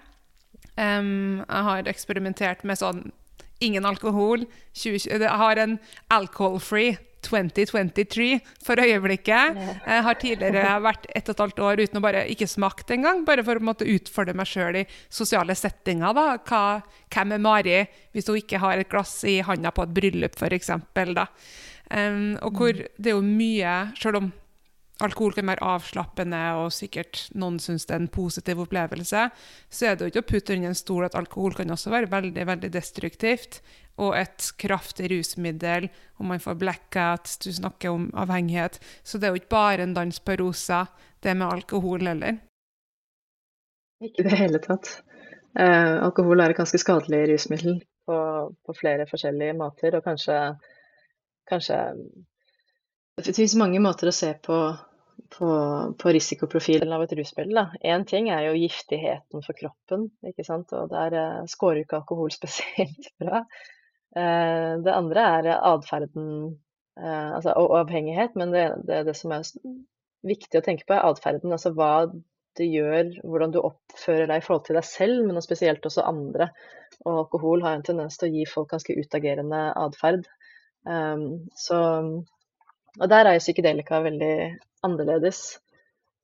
[0.76, 3.02] Um, jeg har eksperimentert med sånn
[3.64, 4.44] ingen alkohol.
[4.76, 5.78] 20, jeg har en
[6.14, 8.28] alcohol-free 2023
[8.64, 9.58] for øyeblikket.
[9.86, 13.24] Jeg har tidligere vært ett og et halvt år uten å bare ikke smakt engang.
[13.26, 16.14] Bare for å måtte utfordre meg sjøl i sosiale settinger.
[16.16, 16.26] da.
[16.46, 16.62] Hva,
[17.12, 17.78] hvem er Mari
[18.14, 20.74] hvis hun ikke har et glass i handa på et bryllup, f.eks.?
[21.86, 24.32] Um, og hvor det er jo mye Selv om
[25.04, 29.26] alkohol kan være avslappende, og sikkert noen syns det er en positiv opplevelse,
[29.68, 32.10] så er det jo ikke å putte under en stol at alkohol kan også være
[32.12, 33.60] veldig veldig destruktivt.
[34.02, 35.88] Og et kraftig rusmiddel,
[36.20, 38.78] og man får blackout, du snakker om avhengighet.
[39.02, 40.84] Så det er jo ikke bare en dans på rosa,
[41.24, 42.40] det med alkohol heller.
[44.04, 44.98] Ikke i det hele tatt.
[45.56, 48.16] Eh, alkohol er et ganske skadelig rusmiddel på,
[48.66, 50.40] på flere forskjellige måter, og kanskje
[51.48, 51.78] kanskje
[53.16, 54.56] Det finnes mange måter å se på,
[55.32, 55.50] på,
[55.96, 57.62] på risikoprofilen av et rusmiddel.
[57.80, 60.74] Én ting er jo giftigheten for kroppen, ikke sant?
[60.76, 63.40] og der uh, scorer ikke alkohol spesielt bra.
[64.16, 66.30] Uh, det andre er atferden,
[67.00, 69.44] uh, altså avhengighet, men det, det, det, som er
[70.26, 71.52] viktig å tenke på, er atferden.
[71.52, 72.08] Altså hva
[72.56, 76.48] du gjør, hvordan du oppfører deg i forhold til deg selv, men spesielt også andre.
[77.04, 80.24] Og alkohol har en tendens til å gi folk ganske utagerende atferd.
[80.86, 81.78] Um, så
[82.96, 84.34] Og der er jo psykedelika veldig
[84.86, 85.58] annerledes.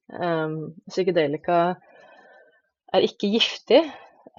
[0.08, 1.58] Um, psykedelika
[2.96, 3.82] er ikke giftig.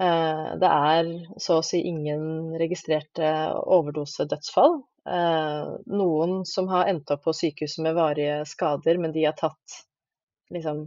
[0.00, 1.10] Uh, det er
[1.40, 4.80] så å si ingen registrerte overdosedødsfall.
[5.04, 9.80] Uh, noen som har endt opp på sykehuset med varige skader, men de har tatt
[10.54, 10.86] liksom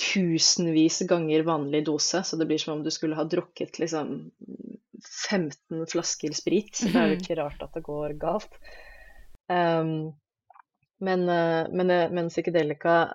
[0.00, 4.16] tusenvis ganger vanlig dose, så det blir som om du skulle ha drukket liksom
[5.30, 6.80] 15 flasker sprit.
[6.82, 8.58] Det er jo ikke rart at det går galt.
[9.46, 10.14] Um,
[11.04, 13.14] men, eh, men, eh, men psykedelika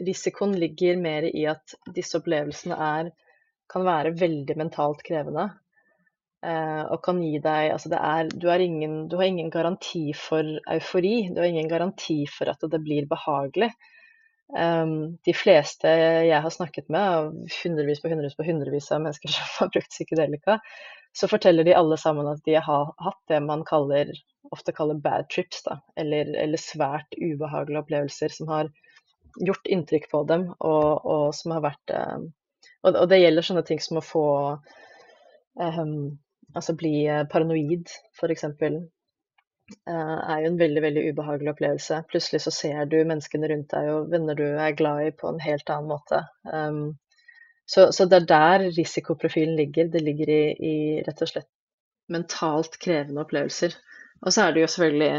[0.00, 3.10] Risikoen ligger mer i at disse opplevelsene er,
[3.70, 5.48] kan være veldig mentalt krevende.
[6.44, 10.44] Uh, og kan gi deg Altså det er du, ingen, du, har ingen garanti for
[10.70, 11.30] eufori.
[11.32, 13.70] Du har ingen garanti for at det blir behagelig.
[14.52, 19.48] Um, de fleste jeg har snakket med, hundrevis på hundrevis på hundrevis av mennesker som
[19.56, 20.58] har brukt psykedelika,
[21.16, 24.12] så forteller de alle sammen at de har hatt det man kaller
[24.52, 28.70] ofte kaller bad trips, da, eller, eller, svært ubehagelige opplevelser som har
[29.40, 32.26] gjort inntrykk på dem, og, og som har vært eh,
[32.84, 34.26] og, og, det gjelder sånne ting som å få
[35.60, 35.96] um,
[36.54, 38.44] Altså bli paranoid, f.eks.
[38.46, 38.76] Uh,
[39.90, 41.96] eh, er jo en veldig veldig ubehagelig opplevelse.
[42.12, 45.40] Plutselig så ser du menneskene rundt deg og venner du er glad i på en
[45.42, 46.20] helt annen måte.
[46.46, 46.92] Um,
[47.66, 49.90] så, så, det er der risikoprofilen ligger.
[49.90, 51.50] Det ligger i, i rett og slett
[52.12, 53.74] mentalt krevende opplevelser.
[54.22, 55.12] Og så er det jo selvfølgelig,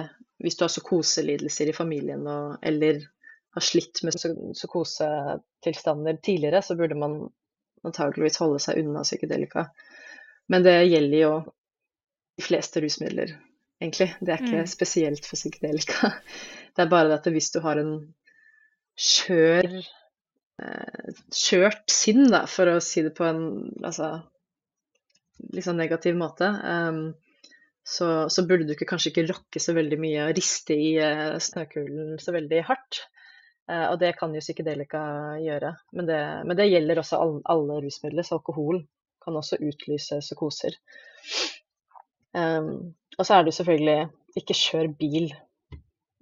[0.45, 3.01] hvis du har psykoselidelser i familien og, eller
[3.55, 4.17] har slitt med
[4.53, 7.17] psykosetilstander tidligere, så burde man
[7.89, 9.67] antageligvis holde seg unna psykedelika.
[10.51, 11.33] Men det gjelder jo
[12.35, 13.33] de fleste rusmidler,
[13.81, 14.11] egentlig.
[14.19, 14.71] Det er ikke mm.
[14.71, 16.13] spesielt for psykedelika.
[16.75, 17.93] Det er bare det at hvis du har en
[18.99, 23.45] skjør eh, skjørt sinn, da, for å si det på en
[23.79, 24.09] altså,
[25.55, 26.99] litt sånn negativ måte, um,
[27.85, 31.37] så, så, burde du ikke, kanskje ikke rokke så veldig mye og riste i uh,
[31.43, 33.05] snøkulen så veldig hardt.
[33.65, 34.99] Uh, og det kan jo psykedelika
[35.41, 35.71] gjøre.
[35.97, 38.25] Men det, men det gjelder også alle, alle, rusmidler.
[38.25, 38.83] Så alkohol
[39.25, 40.77] kan også utlyse psykoser.
[42.35, 43.99] Um, og så er det jo selvfølgelig
[44.37, 45.31] ikke kjør bil.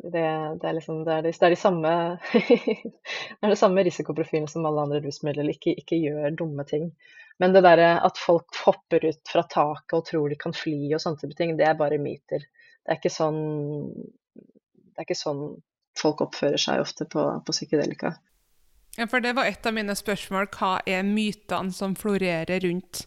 [0.04, 0.24] Det,
[0.62, 1.91] det, er liksom, det, er er de samme,
[3.39, 5.52] det er samme risikoprofilen som alle andre rusmidler.
[5.52, 6.91] Ikke, ikke gjør dumme ting.
[7.41, 11.02] Men det derre at folk hopper ut fra taket og tror de kan fly og
[11.02, 12.46] sånne ting, det er bare myter.
[12.84, 13.39] Det er ikke sånn,
[14.36, 15.48] det er ikke sånn
[15.98, 18.16] folk oppfører seg ofte på, på psykedelika.
[18.98, 20.50] Ja, for det var et av mine spørsmål.
[20.54, 23.06] Hva er mytene som florerer rundt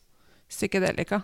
[0.50, 1.22] psykedelika?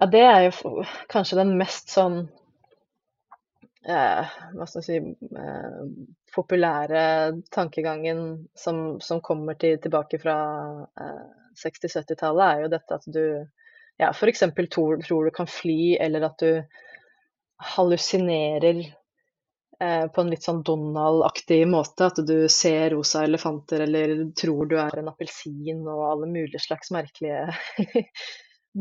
[0.00, 2.22] Ja, det er jo kanskje den mest sånn
[3.88, 5.80] eh, hva skal jeg si, eh,
[6.32, 7.04] populære
[7.52, 8.22] tankegangen
[8.56, 10.36] som, som kommer til, tilbake fra
[11.00, 11.24] eh,
[11.60, 13.24] 60-70-tallet, er jo dette at du
[14.00, 14.44] ja, f.eks.
[14.72, 16.62] Tror, tror du kan fly, eller at du
[17.62, 18.80] hallusinerer
[19.80, 22.10] eh, på en litt sånn Donald-aktig måte.
[22.10, 26.92] At du ser rosa elefanter eller tror du er en appelsin og alle mulige slags
[26.94, 27.46] merkelige,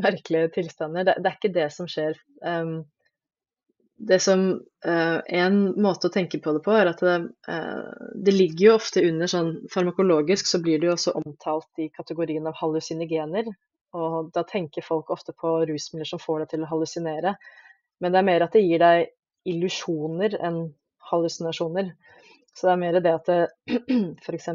[0.05, 1.07] merkelige tilstander.
[1.07, 2.17] Det, det, er ikke det som skjer.
[2.45, 2.81] Um,
[4.01, 4.47] det som
[4.87, 8.77] uh, En måte å tenke på det på, er at det, uh, det, ligger jo
[8.79, 13.51] ofte under sånn Farmakologisk så blir det jo også omtalt i kategorien av hallusinogener.
[13.93, 17.35] Og da tenker folk ofte på rusmidler som får deg til å hallusinere.
[18.01, 19.11] Men det er mer at det gir deg
[19.51, 20.63] illusjoner enn
[21.11, 21.93] hallusinasjoner.
[22.55, 23.31] Så det er mer det at
[24.25, 24.49] f.eks.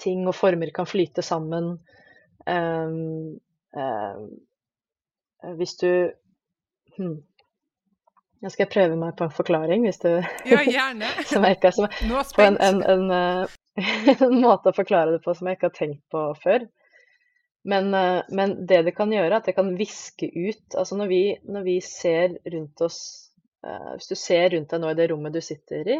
[0.00, 1.72] ting og former kan flyte sammen.
[2.46, 3.40] Um,
[3.76, 4.28] um,
[5.56, 5.90] hvis du
[6.96, 7.18] hmm,
[8.40, 10.08] jeg skal prøve meg på en forklaring, hvis du
[10.52, 11.08] Ja, gjerne.
[11.30, 12.60] som jeg ikke, som, Nå er spent.
[12.64, 13.48] En, en, en,
[13.80, 16.64] eh, en, måte å forklare det på som jeg ikke har tenkt på før.
[17.62, 21.24] Men, eh, men det det kan gjøre, at det kan viske ut Altså når vi,
[21.44, 23.00] når vi ser rundt oss
[23.66, 25.98] uh, Hvis du ser rundt deg nå i det rommet du sitter i,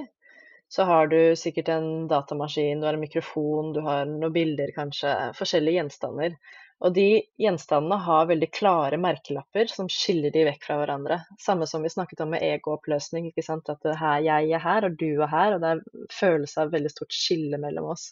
[0.70, 5.10] så har du sikkert en datamaskin, du har en mikrofon, du har noen bilder kanskje,
[5.34, 6.36] forskjellige gjenstander.
[6.80, 7.08] Og de
[7.42, 11.18] gjenstandene har veldig klare merkelapper som skiller de vekk fra hverandre.
[11.42, 13.26] Samme som vi snakket om med egooppløsning.
[13.28, 13.68] ikke sant?
[13.68, 15.56] At her, jeg er her, og du er her.
[15.56, 18.06] Og det er følelse av veldig stort skille mellom oss.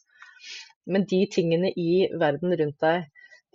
[0.85, 3.07] Men de tingene i verden rundt deg,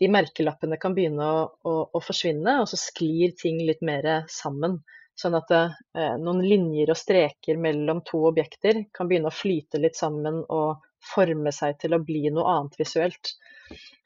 [0.03, 4.81] de merkelappene kan begynne å, å, å forsvinne, og så sklir ting litt mer sammen.
[5.15, 9.95] Sånn at eh, noen linjer og streker mellom to objekter kan begynne å flyte litt
[9.95, 10.83] sammen og
[11.13, 13.35] forme seg til å bli noe annet visuelt.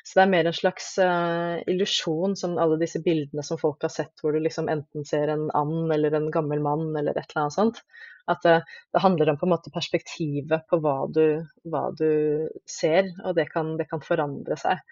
[0.07, 3.91] Så det er mer en slags eh, illusjon som alle disse bildene som folk har
[3.91, 7.47] sett, hvor du liksom enten ser en and eller en gammel mann eller et eller
[7.47, 7.81] annet sånt.
[8.27, 8.59] At uh,
[8.91, 13.47] det handler om på en måte perspektivet på hva du, hva du ser, og det
[13.53, 14.83] kan, det kan forandre seg.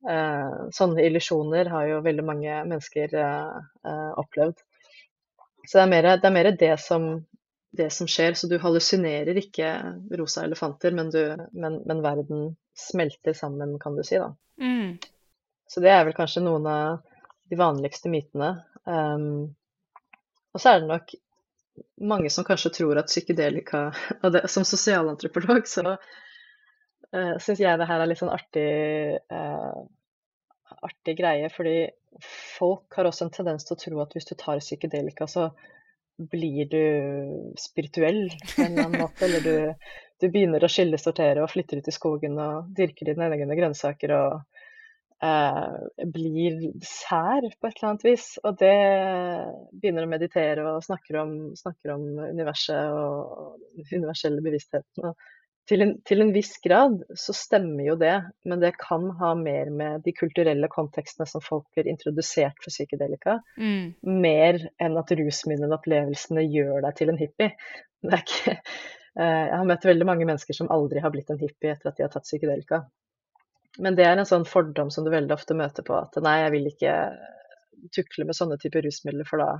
[0.00, 3.16] Uh, sånne illusjoner har jo veldig mange mennesker
[4.20, 4.62] opplevd.
[5.66, 7.06] Så det er mer det, er mer det, som,
[7.76, 8.34] det som skjer.
[8.38, 9.74] Så du hallusinerer ikke
[10.18, 11.20] rosa elefanter, men, du,
[11.52, 14.18] men, men verden smelter sammen, kan du si.
[14.18, 14.32] da.
[14.60, 14.96] Mm.
[15.70, 17.00] Så det er vel kanskje noen av
[17.50, 18.54] de vanligste mytene.
[18.88, 19.52] Um,
[20.50, 21.12] og så er det nok
[22.10, 23.90] mange som kanskje tror at psykedelika
[24.24, 25.96] og det, Som sosialantropolog så
[27.14, 28.68] uh, eh, syns jeg det her er litt sånn artig,
[29.32, 29.82] uh,
[30.86, 31.76] artig greie, fordi
[32.58, 35.50] folk har også en tendens til å tro at hvis du tar psykedelika, så
[36.30, 39.24] blir du spirituell på en eller annen måte.
[39.26, 39.90] Eller du,
[40.20, 44.14] du begynner å skille, sortere og flytter ut i skogen og dyrker dine egne grønnsaker
[44.16, 44.34] og
[45.24, 48.30] eh, blir sær på et eller annet vis.
[48.44, 48.76] Og det
[49.72, 55.12] begynner å meditere og snakker om, snakker om universet og universelle bevisstheten.
[55.12, 55.28] Og
[55.68, 58.14] til en, til en, viss grad så stemmer jo det,
[58.48, 63.38] men det kan ha mer med de kulturelle kontekstene som folk blir introdusert for psykedelika,
[63.60, 64.00] mm.
[64.22, 67.52] mer enn at rusminnene opplevelsene gjør deg til en hippie.
[68.00, 71.92] Ikke, eh, jeg har møtt veldig mange mennesker som aldri har blitt en hippie etter
[71.92, 72.84] at de har tatt psykedelika.
[73.78, 76.54] Men det er en sånn fordom som du veldig ofte møter på at nei, jeg
[76.56, 76.94] vil ikke
[77.94, 79.52] tukle med sånne typer rusmidler, for da,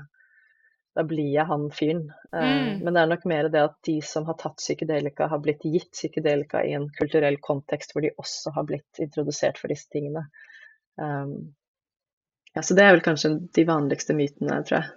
[0.94, 2.06] da blir jeg han fyren.
[2.32, 2.82] Eh, mm.
[2.84, 5.92] Men det er nok mer det at de som har tatt psykedelika, har blitt gitt
[5.94, 10.26] psykedelika i en kulturell kontekst hvor de også har blitt introdusert for disse tingene.
[11.00, 11.54] Um,
[12.54, 14.88] ja, så det er vel kanskje de vanligste mytene, tror jeg.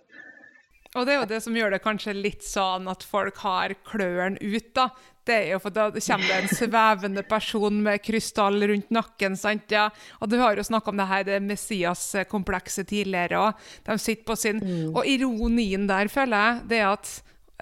[0.94, 4.38] Og det er jo det som gjør det kanskje litt sånn at folk har klørne
[4.42, 4.92] ut, da.
[5.24, 9.38] Det er jo for da kommer det en svevende person med krystall rundt nakken.
[9.40, 9.88] sant, ja?
[10.20, 13.62] Og du har jo snakka om det her det Messias-komplekset tidligere òg.
[13.88, 14.92] De sitter på sin mm.
[14.92, 17.14] Og ironien der, føler jeg, det er at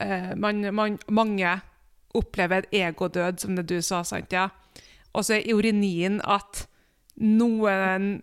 [0.02, 1.60] eh, man, man, mange
[2.18, 4.50] opplever egodød, som det du sa, sant, ja?
[5.14, 6.66] Og så er ironien at
[7.22, 8.22] noen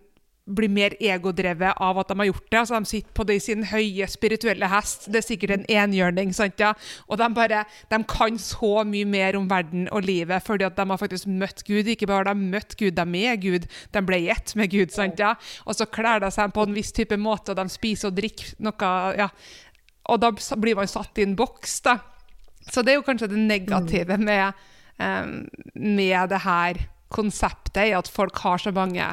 [0.55, 2.59] blir mer egodrevet av at de har gjort det.
[2.59, 5.07] altså De sitter på det i sin høye spirituelle hest.
[5.11, 6.33] Det er sikkert en enhjørning.
[6.35, 6.73] sant ja?
[7.07, 10.87] Og de, bare, de kan så mye mer om verden og livet fordi at de
[10.89, 11.87] har faktisk møtt Gud.
[11.87, 13.69] Ikke bare har de møtt Gud, de er Gud.
[13.93, 14.93] De ble ett med Gud.
[14.95, 15.35] sant ja?
[15.65, 18.55] Og så kler de seg på en viss type måte, og de spiser og drikker
[18.65, 19.29] noe ja.
[20.09, 21.81] Og da blir man satt i en boks.
[21.85, 21.99] da.
[22.69, 24.25] Så det er jo kanskje det negative mm.
[24.25, 24.61] med,
[24.97, 25.33] um,
[25.73, 26.81] med det her
[27.13, 29.05] konseptet, at folk har så mange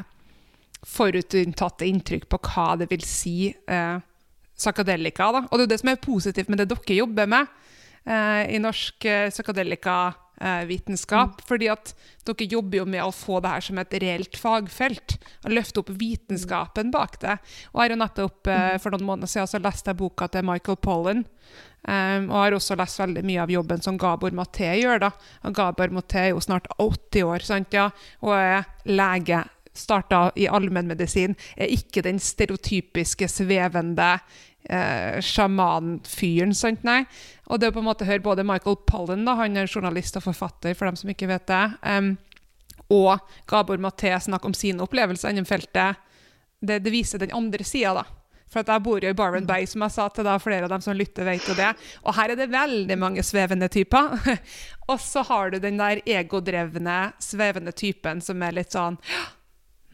[0.87, 3.97] forutinntatte inntrykk på hva det vil si eh,
[4.57, 5.31] psykadelika.
[5.35, 5.45] Da.
[5.51, 7.45] Og det er det som er positivt med det dere jobber med
[8.07, 11.41] eh, i norsk eh, psykadelikavitenskap.
[11.41, 11.47] Mm.
[11.49, 11.95] fordi at
[12.27, 15.19] dere jobber jo med å få det her som et reelt fagfelt.
[15.45, 17.39] Og løfte opp vitenskapen bak det.
[17.73, 18.85] Og jeg har jo nettopp eh, mm.
[18.85, 21.27] for noen måneder siden så leste jeg boka til Michael Pollan.
[21.87, 25.05] Um, og har også lest veldig mye av jobben som Gabor Maté gjør.
[25.05, 25.11] da.
[25.47, 27.93] Og Gabor Maté er jo snart 80 år sant, ja,
[28.27, 29.45] og er lege
[29.79, 34.17] starta i allmennmedisin, er ikke den stereotypiske, svevende
[34.69, 36.55] eh, sjamanfyren.
[36.55, 37.03] sant, nei?
[37.47, 40.27] Og det å på en måte høre både Michael Pollen, da, han er journalist og
[40.27, 42.15] forfatter, for dem som ikke vet det, um,
[42.93, 43.19] og
[43.51, 46.03] Gabor Maté snakke om sine opplevelser innen feltet,
[46.61, 48.07] det, det, viser den andre sida, da.
[48.47, 50.83] For jeg bor jo i Barron Bay, som jeg sa til da, flere av dem
[50.85, 51.73] som lytter, vet jo det.
[52.07, 54.15] Og her er det veldig mange svevende typer.
[54.91, 59.01] og så har du den der egodrevne, svevende typen som er litt sånn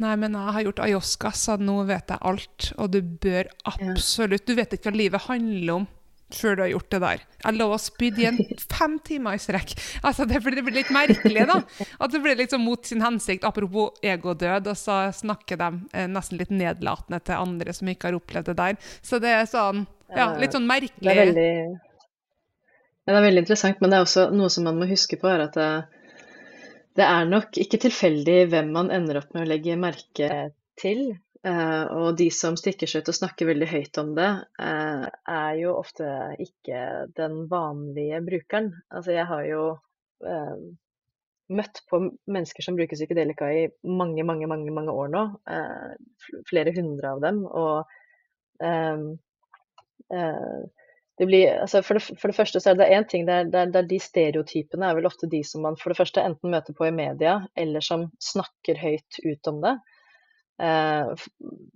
[0.01, 2.71] Nei, men jeg har gjort ayahuasca, så nå vet jeg alt.
[2.81, 5.91] Og du bør absolutt Du vet ikke hva livet handler om
[6.33, 7.23] før du har gjort det der.
[7.45, 8.39] Jeg lå og spydde igjen
[8.79, 9.75] fem timer i strekk.
[10.01, 11.59] Altså, det, blir, det blir litt merkelig, da.
[12.01, 13.45] At det blir liksom mot sin hensikt.
[13.45, 18.19] Apropos egodød, og så snakker de eh, nesten litt nedlatende til andre som ikke har
[18.19, 18.93] opplevd det der.
[19.05, 21.05] Så det er sånn Ja, litt sånn merkelig.
[21.05, 21.51] Det er veldig,
[23.03, 25.47] det er veldig interessant, men det er også noe som man må huske på, er
[25.47, 25.92] at det, eh,
[26.99, 30.29] det er nok ikke tilfeldig hvem man ender opp med å legge merke
[30.81, 31.13] til.
[31.43, 34.29] Uh, og de som stikker seg ut og snakker veldig høyt om det,
[34.63, 36.07] uh, er jo ofte
[36.43, 36.83] ikke
[37.19, 38.71] den vanlige brukeren.
[38.95, 39.65] Altså jeg har jo
[40.23, 40.61] uh,
[41.53, 41.99] møtt på
[42.31, 45.25] mennesker som bruker psykedelika i mange, mange, mange, mange år nå.
[46.49, 47.43] flere hundre av dem.
[47.45, 47.91] Og
[51.21, 53.49] det blir, altså for, det, for, det, første så er det én ting, det er,
[53.51, 56.25] det, er, det er, de stereotypene er vel ofte de som man for det første
[56.25, 59.75] enten møter på i media, eller som snakker høyt ut om det.
[60.63, 61.13] Eh,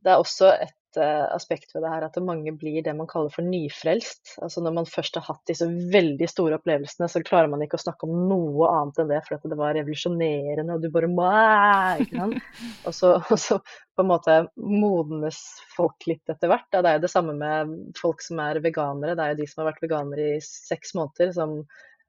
[0.04, 3.32] det er også et uh, aspekt ved det her at mange blir det man kaller
[3.32, 4.36] for nyfrelst.
[4.42, 7.84] Altså Når man først har hatt disse veldig store opplevelsene, så klarer man ikke å
[7.84, 11.10] snakke om noe annet enn det, for det var revolusjonerende, og du bare?
[12.86, 13.60] Og så, og så
[13.96, 15.40] på en måte modnes
[15.76, 16.68] folk litt etter hvert.
[16.72, 19.16] Det er jo det samme med folk som er veganere.
[19.16, 21.60] Det er jo de som har vært veganere i seks måneder, som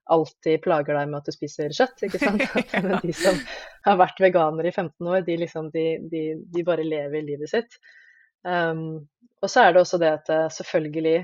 [0.08, 2.04] alltid plager deg med at du spiser kjøtt.
[2.08, 2.44] ikke sant?
[2.76, 3.40] Men de som
[3.88, 7.80] har vært veganere i 15 år, de, liksom, de, de, de bare lever livet sitt.
[8.48, 9.08] Um,
[9.44, 11.18] og så er det også det at eh, selvfølgelig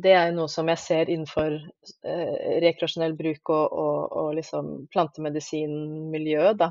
[0.00, 6.56] det er noe som jeg ser innenfor uh, rekreasjonell bruk og, og, og liksom plantemedisinmiljøet.
[6.60, 6.70] Da.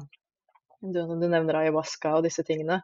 [0.81, 2.79] Du, du, nevner ayahuasca og disse tingene.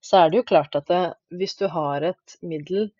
[0.00, 1.00] Så er det jo klart at det,
[1.34, 2.90] hvis du har et middel,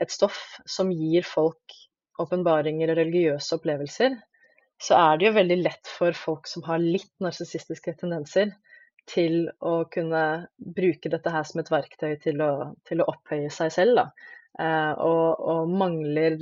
[0.00, 1.76] et stoff, som gir folk
[2.20, 4.16] åpenbaringer og religiøse opplevelser,
[4.80, 8.54] så er det jo veldig lett for folk som har litt narsissistiske tendenser,
[9.08, 10.24] til å kunne
[10.58, 12.52] bruke dette her som et verktøy til å,
[12.88, 14.04] til å opphøye seg selv.
[14.58, 16.38] Eh, og, og, mangler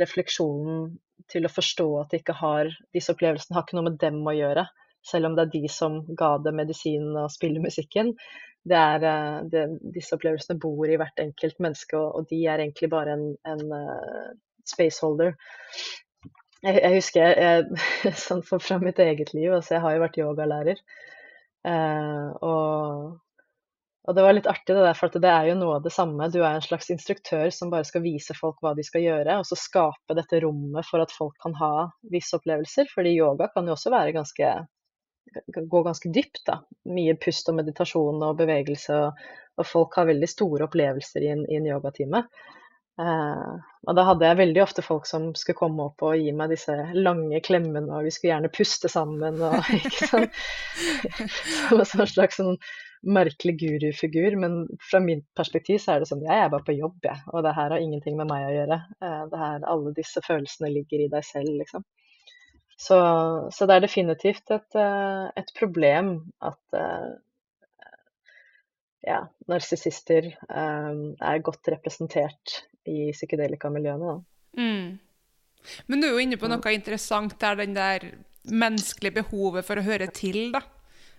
[0.00, 0.92] refleksjonen
[1.28, 4.36] til å forstå at de ikke har disse opplevelsene har ikke noe med dem å
[4.36, 4.68] gjøre.
[5.04, 8.14] Selv om det er de som ga det medisinen og spillemusikken.
[8.68, 12.62] Det er, eh, det, disse opplevelsene bor i hvert enkelt menneske, og, og de er
[12.62, 14.32] egentlig bare en, en uh,
[14.68, 15.36] spaceholder.
[16.64, 17.84] Jeg, jeg husker jeg,
[18.26, 20.82] sånn fra mitt eget liv, altså jeg har jo vært yogalærer.
[21.66, 23.16] Uh, og,
[24.06, 26.30] og, det var litt artig, det der, for det er jo noe av det samme.
[26.32, 29.48] Du er en slags instruktør som bare skal vise folk hva de skal gjøre, og
[29.48, 32.90] så skape dette rommet for at folk kan ha visse opplevelser.
[32.94, 34.52] Fordi yoga kan jo også ganske
[35.46, 36.44] gå ganske dypt.
[36.46, 36.60] da.
[36.88, 38.94] Mye pust og meditasjon og bevegelse.
[38.94, 39.28] Og,
[39.58, 42.22] og folk har veldig store opplevelser i en, i en yogatime.
[42.98, 46.50] Uh, og da hadde jeg veldig ofte folk som skulle komme opp og gi meg
[46.50, 50.26] disse lange klemmene, og vi skulle gjerne puste sammen og ikke sånn.
[51.86, 52.58] Som en slags sånn
[53.06, 54.34] merkelig gurufigur.
[54.42, 57.22] Men fra mitt perspektiv så er det sånn jeg er bare på jobb, jeg.
[57.30, 58.80] Og det her har ingenting med meg å gjøre.
[58.98, 61.86] Uh, det her, alle disse følelsene ligger i deg selv, liksom.
[62.78, 62.98] Så,
[63.54, 66.78] så det er definitivt et, uh, et problem at
[69.06, 69.20] ja,
[69.50, 74.16] narsissister um, er godt representert i psykedelika-miljøene.
[74.58, 74.98] Mm.
[75.86, 78.08] Men du er jo inne på noe interessant der, den der
[78.48, 80.62] menneskelige behovet for å høre til, da.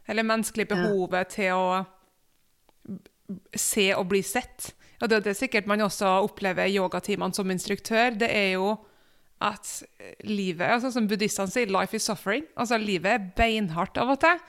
[0.10, 1.32] Eller menneskelige behovet ja.
[1.36, 1.66] til å
[3.54, 4.72] se og bli sett.
[5.00, 8.18] Og det er det sikkert man også opplever i yogatimene som instruktør.
[8.18, 8.74] Det er jo
[9.40, 9.84] at
[10.28, 12.48] livet altså Som buddhistene sier, 'life is suffering'.
[12.58, 14.40] Altså Livet er beinhardt av og til.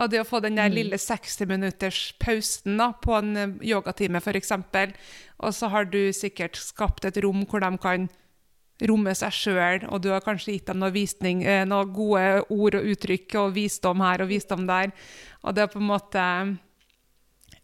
[0.00, 0.74] Og det å få den der mm.
[0.74, 4.52] lille 60 minutters pausen da, på en eh, yogatime, f.eks.,
[5.38, 8.08] og så har du sikkert skapt et rom hvor de kan
[8.88, 12.78] romme seg sjøl, og du har kanskje gitt dem noe visning, eh, noen gode ord
[12.78, 14.94] og uttrykk og visdom her og visdom der.
[15.42, 16.24] Og det er på en måte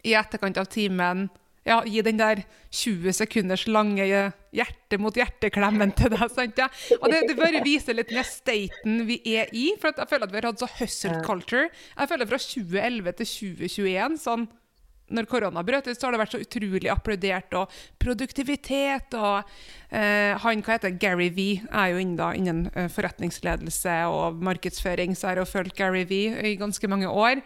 [0.05, 1.29] I etterkant av timen
[1.65, 2.43] ja, gi den der
[2.75, 6.27] 20 sekunders lange hjerte-mot-hjerte-klemmen til deg.
[6.33, 6.67] sant ja?
[6.99, 9.71] Og det, det bare viser litt mer staten vi er i.
[9.81, 11.71] For jeg føler at vi har hatt så hustle culture.
[11.95, 14.47] Jeg føler fra 2011 til 2021 sånn
[15.13, 17.53] når korona brøt ut, så har det vært så utrolig applaudert.
[17.59, 19.43] Og produktivitet og
[19.93, 25.13] eh, Han hva heter Gary V er jo innen, da, innen uh, forretningsledelse og markedsføring,
[25.13, 27.43] så jeg har jo fulgt Gary V i ganske mange år.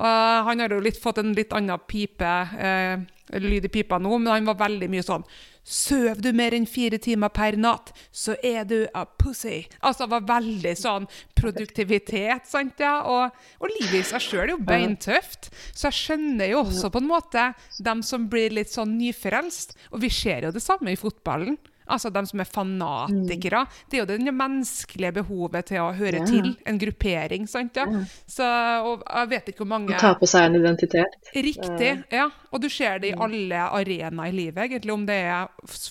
[0.00, 2.32] Og han har jo litt, fått en litt annen pipe.
[2.58, 3.04] Eh,
[3.40, 5.24] lyd i pipa nå, men han var veldig mye sånn
[5.62, 9.62] Søv du mer enn fire timer per natt, så er du a pussy.
[9.80, 11.06] Altså, det var veldig sånn
[11.38, 12.96] produktivitet, sant, ja.
[13.06, 15.52] Og, og livet i seg sjøl er jo beintøft.
[15.70, 17.46] Så jeg skjønner jo også på en måte
[17.78, 19.76] dem som blir litt sånn nyfrelst.
[19.94, 21.60] Og vi ser jo det samme i fotballen.
[21.92, 23.64] Altså de som er fanatikere.
[23.64, 23.80] Mm.
[23.90, 26.28] Det er jo det menneskelige behovet til å høre ja.
[26.28, 27.48] til en gruppering.
[27.50, 27.86] sant ja?
[28.26, 28.46] Så,
[28.86, 31.18] og jeg vet ikke hvor mange Ta på seg en identitet.
[31.34, 31.92] Riktig.
[32.12, 32.28] ja.
[32.52, 33.22] Og du ser det i mm.
[33.24, 34.92] alle arenaer i livet, egentlig.
[34.92, 35.48] Om det er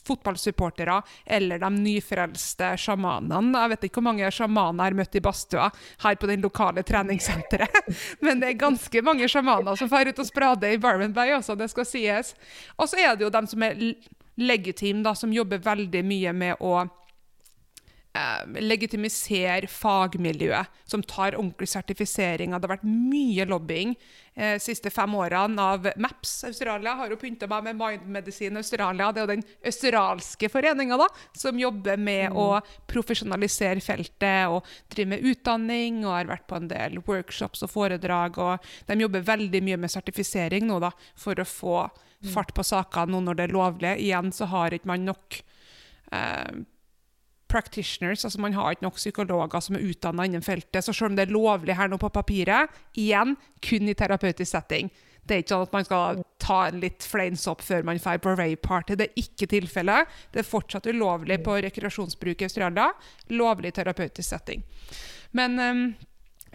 [0.08, 1.00] fotballsupportere
[1.38, 3.64] eller de nyfrelste sjamanene.
[3.64, 5.70] Jeg vet ikke hvor mange sjamaner jeg har møtt i badstua
[6.06, 7.92] her på den lokale treningssenteret.
[8.26, 11.58] Men det er ganske mange sjamaner som drar ut og sprader i Barman Bay også,
[11.60, 12.34] det skal sies.
[12.78, 13.78] Og så er det jo dem som er
[14.36, 22.56] Legitim, da, som jobber veldig mye med å eh, legitimisere fagmiljøet, som tar ordentlig sertifisering.
[22.56, 26.96] Det har vært mye lobbying de eh, siste fem årene av MAPS Australia.
[26.96, 29.12] Har jo pynta meg med Mindmedisin Australia.
[29.12, 31.08] Det er jo den australske foreninga
[31.38, 32.38] som jobber med mm.
[32.40, 34.64] å profesjonalisere feltet og
[34.94, 38.40] drive med utdanning og har vært på en del workshops og foredrag.
[38.40, 41.76] og De jobber veldig mye med sertifisering nå da, for å få
[42.30, 43.96] fart på saker nå når det er lovlig.
[44.04, 45.40] Igjen så har ikke man nok
[46.14, 46.62] eh,
[47.52, 50.84] practitioners, altså man har ikke nok psykologer som er utdanna innen feltet.
[50.86, 54.92] Så selv om det er lovlig her nå på papiret, igjen kun i terapeutisk setting.
[55.22, 58.34] Det er ikke sånn at man skal ta en litt fleinsopp før man drar på
[58.34, 58.98] rave-party.
[58.98, 60.16] Det er ikke tilfellet.
[60.34, 62.88] Det er fortsatt ulovlig på rekreasjonsbruk i Australia.
[63.30, 64.64] Lovlig terapeutisk setting.
[65.38, 65.84] Men um,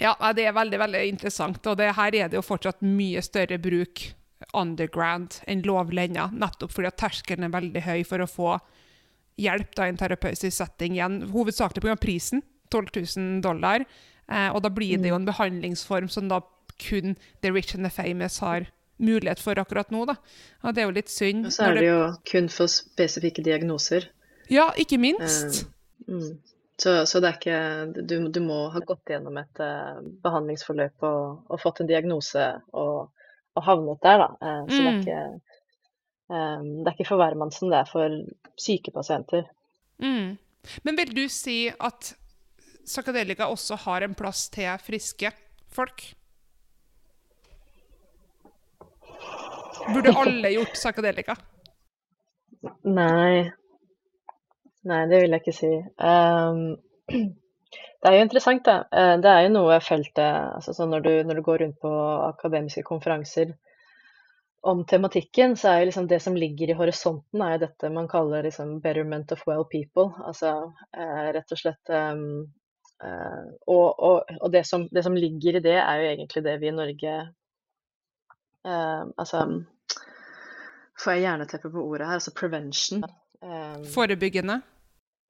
[0.02, 1.60] ja, det er veldig veldig interessant.
[1.70, 4.08] Og det, her er det jo fortsatt mye større bruk
[4.54, 8.56] underground enn lovlig ennå, nettopp fordi at terskelen er veldig høy for å få
[9.40, 11.20] hjelp da, i en terapeutisk setting igjen.
[11.32, 11.96] Hovedsakelig pga.
[12.00, 12.42] prisen,
[12.72, 12.86] 12
[13.16, 13.84] 000 dollar.
[14.28, 16.40] Eh, og da blir det jo en behandlingsform som da
[16.82, 18.66] kun the rich and the famous har
[18.96, 20.04] mulighet for akkurat nå.
[20.08, 20.16] da.
[20.64, 21.46] Og det er jo litt synd.
[21.46, 24.10] Og så er det jo kun for spesifikke diagnoser.
[24.52, 25.66] Ja, ikke minst.
[26.06, 26.30] Eh, mm.
[26.76, 31.46] Så, så, det er ikke du, du, må ha gått gjennom et uh, behandlingsforløp og,
[31.48, 32.42] og, fått en diagnose
[32.76, 33.15] og,
[33.56, 34.28] og havnet der, da.
[34.40, 35.00] Uh, så det, er mm.
[35.00, 35.22] ikke,
[36.28, 38.20] um, det er ikke for hvermannsen, det er for
[38.60, 39.48] syke pasienter.
[40.02, 40.36] Mm.
[40.84, 42.12] Men vil du si at
[42.86, 45.32] psykadelika også har en plass til friske
[45.72, 46.04] folk?
[49.86, 51.36] Burde alle gjort psykadelika?
[52.84, 53.46] Nei.
[54.86, 55.72] Nei, det vil jeg ikke si.
[55.98, 56.78] Um,
[58.02, 58.76] det er jo interessant, da.
[58.92, 61.92] Eh, det er jo noe feltet altså når, du, når, du, går rundt på
[62.26, 63.54] akademiske konferanser
[64.66, 68.08] om tematikken, så er jo liksom det som ligger i horisonten, er jo dette man
[68.10, 70.10] kaller liksom 'betterment of well people'.
[70.26, 72.46] Altså eh, rett og slett um,
[73.68, 76.70] Og, og, og det, som, det, som, ligger i det, er jo egentlig det vi
[76.70, 77.16] i Norge
[78.64, 79.42] uh, Altså
[80.96, 83.04] får jeg hjerneteppe på ordet her, altså prevention.
[83.42, 84.62] Um, Forebyggende?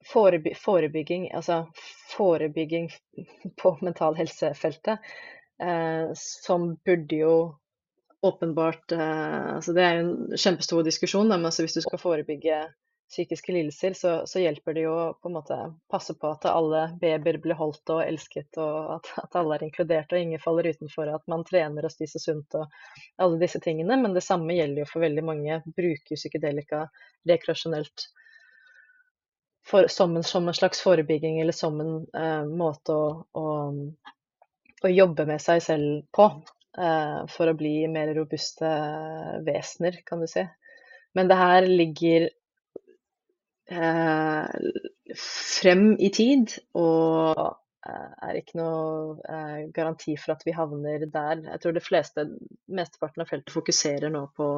[0.05, 1.65] Foreby forebygging, altså
[2.13, 2.89] forebygging
[3.61, 4.99] på mental helse-feltet,
[5.63, 7.37] eh, som burde jo
[8.21, 12.61] åpenbart eh, altså Det er jo en kjempestor diskusjon, men altså hvis du skal forebygge
[13.07, 15.57] psykiske lidelser, så, så, hjelper det jo på en måte
[15.91, 20.11] passe på at alle babyer blir holdt og elsket, og at, at, alle er inkludert
[20.11, 22.67] og ingen faller utenfor, at man trener og spiser sunt og
[23.23, 23.95] alle disse tingene.
[24.01, 25.61] Men det samme gjelder jo for veldig mange.
[25.77, 26.83] Bruker psykedelika
[27.31, 28.09] rekreasjonelt
[29.67, 33.47] for, som, en, som, en, slags forebygging eller som en uh, måte å, å,
[34.83, 36.29] å, jobbe med seg selv på.
[36.77, 38.69] Uh, for å bli mer robuste
[39.45, 40.45] vesener, kan du si.
[41.17, 42.27] Men det her ligger
[43.71, 44.45] eh,
[45.59, 47.39] frem i tid, og
[47.87, 51.41] eh, er ikke noe eh, garanti for at vi havner der.
[51.47, 52.27] Jeg tror det fleste,
[52.69, 54.51] mesteparten av feltet fokuserer nå på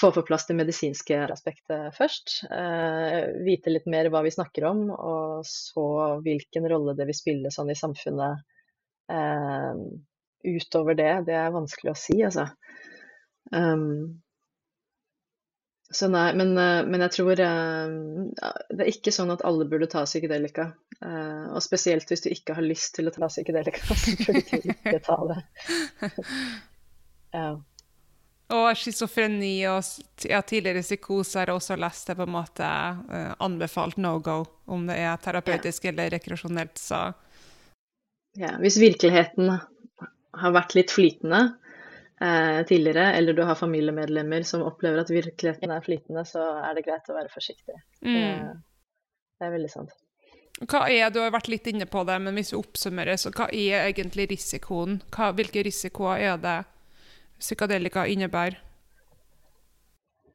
[0.00, 2.42] få på plass det medisinske aspektet først.
[2.50, 5.86] Eh, vite litt mer hva vi snakker om, og så
[6.24, 8.44] hvilken rolle det vil spille sånn i samfunnet
[9.12, 9.72] eh,
[10.46, 11.12] utover det.
[11.30, 12.48] Det er vanskelig å si, altså.
[13.54, 14.22] Um,
[15.94, 20.02] så nei, men, eh, men jeg tror det er ikke sånn at alle burde ta
[20.06, 20.72] psykedelika.
[20.96, 24.70] Uh, og spesielt hvis du ikke har lyst til å ta psykedelika, så burde du
[24.74, 25.40] ikke ta det.
[27.38, 27.48] ja.
[28.54, 29.82] Og schizofreni og
[30.22, 34.86] ja, tidligere psykose har også lest det på en måte uh, anbefalt no go, om
[34.86, 35.92] det er terapeutisk ja.
[35.92, 37.08] eller rekreasjonelt, så
[38.38, 39.50] Ja, hvis virkeligheten
[40.36, 41.56] har vært litt flytende,
[42.20, 46.84] eh, tidligere, eller du har familiemedlemmer som opplever at virkeligheten er flytende, så er det
[46.84, 47.78] greit å være forsiktig.
[48.04, 48.12] Mm.
[48.12, 48.26] Det,
[49.40, 49.96] det, er veldig sant.
[50.68, 53.48] Hva er, Du har vært litt inne på det, men hvis vi oppsummerer, så hva
[53.52, 55.00] er egentlig risikoen?
[55.12, 56.58] Hva, hvilke risikoer er det
[57.40, 58.58] psykadelika innebærer?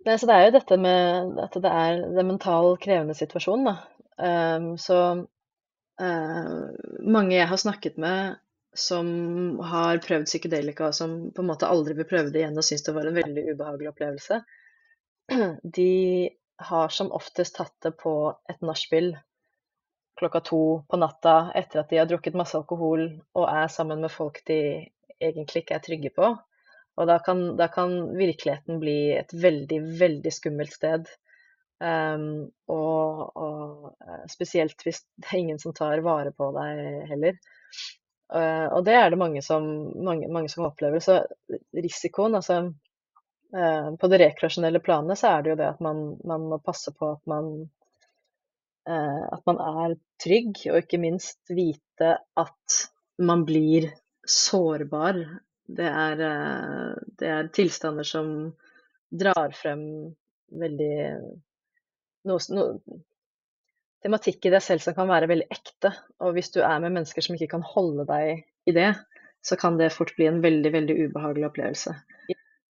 [0.06, 3.68] Nei, så Det er jo dette med at det er en mental krevende situasjon.
[3.68, 3.76] Da.
[4.18, 4.98] Um, så
[6.02, 6.64] uh,
[7.06, 8.40] mange jeg har snakket med,
[8.74, 12.86] som har prøvd psykedelika, som på en måte aldri vil prøve det igjen og syns
[12.88, 14.40] det var en veldig ubehagelig opplevelse,
[15.78, 15.92] de
[16.62, 18.14] har som oftest tatt det på
[18.50, 19.14] et nachspiel
[20.22, 24.14] klokka to på natta etter at de har drukket masse alkohol og er sammen med
[24.14, 24.60] folk de
[25.22, 26.30] egentlig ikke er trygge på.
[27.00, 31.08] Og da kan, da kan virkeligheten bli et veldig, veldig skummelt sted.
[31.82, 37.40] Um, og, og, eh, spesielt hvis det er ingen som tar vare på deg heller.
[38.32, 39.66] Uh, og det er det mange som,
[40.06, 41.02] mange, mange som, opplever.
[41.04, 41.18] Så
[41.74, 46.46] risikoen, altså uh, På det rekreasjonelle planet så er det jo det at man, man
[46.54, 47.50] må passe på at man,
[48.88, 52.82] uh, at man er trygg, og ikke minst vite at
[53.22, 53.90] man blir
[54.28, 55.18] sårbar.
[55.78, 56.26] Det er,
[57.20, 58.34] det er tilstander som
[59.12, 59.84] drar frem
[60.62, 60.96] veldig
[62.28, 63.00] noe, noe
[64.02, 65.94] tematikk i deg selv som kan være veldig ekte.
[66.26, 68.92] Og hvis du er med mennesker som ikke kan holde deg i det,
[69.46, 71.96] så kan det fort bli en veldig, veldig ubehagelig opplevelse.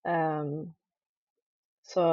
[0.08, 0.74] Um,
[1.88, 2.08] så,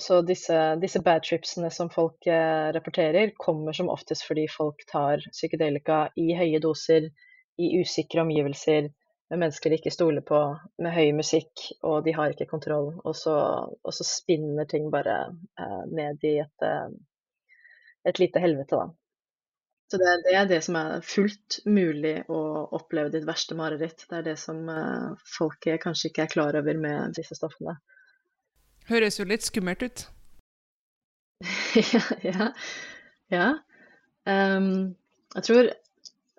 [0.00, 6.10] så disse, disse badtripsene som folk eh, rapporterer, kommer som oftest fordi folk tar psykedelika
[6.20, 7.08] i høye doser,
[7.56, 8.90] i usikre omgivelser,
[9.32, 10.40] mennesker de ikke stoler på,
[10.84, 12.92] med høy musikk, og de har ikke kontroll.
[13.04, 13.34] Og så,
[13.72, 15.16] og så spinner ting bare
[15.58, 16.92] eh, ned i et eh,
[18.04, 18.90] et lite helvete, da.
[19.90, 22.40] Så det, det, er det som er fullt mulig å
[22.76, 24.06] oppleve ditt verste mareritt.
[24.08, 27.76] Det er det som eh, folk kanskje ikke er klar over med disse stoffene.
[28.88, 30.06] Høres jo litt skummelt ut.
[31.92, 32.02] ja.
[32.24, 32.50] ja.
[33.32, 33.46] ja.
[34.24, 34.96] Um,
[35.36, 35.70] jeg tror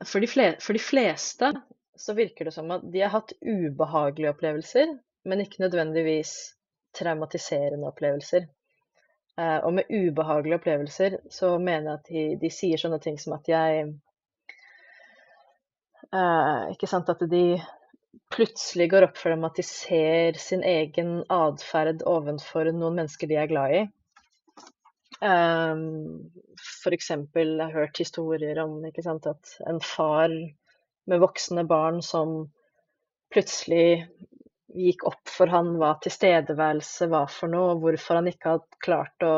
[0.06, 1.52] for de, fle for de, fleste
[1.98, 6.34] så virker det som at de har hatt ubehagelige opplevelser, men ikke nødvendigvis
[6.96, 8.48] traumatiserende opplevelser.
[9.39, 13.36] Eh, og med ubehagelige opplevelser så mener jeg at de, de sier sånne ting som
[13.36, 13.89] at jeg
[16.14, 17.60] eh, Ikke sant at de
[18.32, 23.39] plutselig går opp for dem at de ser sin egen atferd ovenfor noen mennesker de
[23.41, 23.84] er glad i.
[25.22, 27.10] Um, F.eks.
[27.12, 30.32] jeg har hørt historier om sant, at en far
[31.10, 32.38] med voksne barn som
[33.34, 34.06] plutselig
[34.76, 39.26] gikk opp for han hva tilstedeværelse var for noe, og hvorfor han ikke hadde klart
[39.26, 39.36] å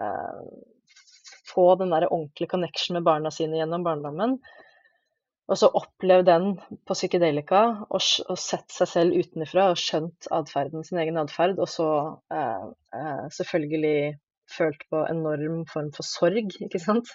[0.00, 0.42] eh,
[1.54, 4.38] få den der ordentlige connection med barna sine gjennom barndommen.
[5.44, 6.46] Og så opplevd den
[6.88, 11.68] på psykedelika og, og sett seg selv utenfra og skjønt adferden, sin egen atferd, og
[11.70, 11.88] så
[12.32, 13.96] eh, eh, selvfølgelig
[14.50, 17.12] følt på enorm form for sorg, ikke sant.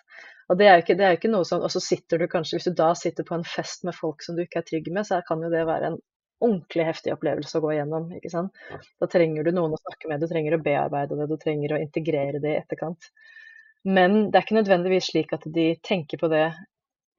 [0.50, 2.58] Og det er jo ikke, det er ikke noe sånn Og så sitter du kanskje,
[2.58, 5.06] hvis du da sitter på en fest med folk som du ikke er trygg med,
[5.06, 6.00] så kan jo det være en
[6.40, 8.56] ordentlig heftig opplevelse å gå igjennom, ikke sant.
[9.02, 11.82] Da trenger du noen å snakke med, du trenger å bearbeide det, du trenger å
[11.84, 13.10] integrere det i etterkant.
[13.88, 16.46] Men det er ikke nødvendigvis slik at de tenker på det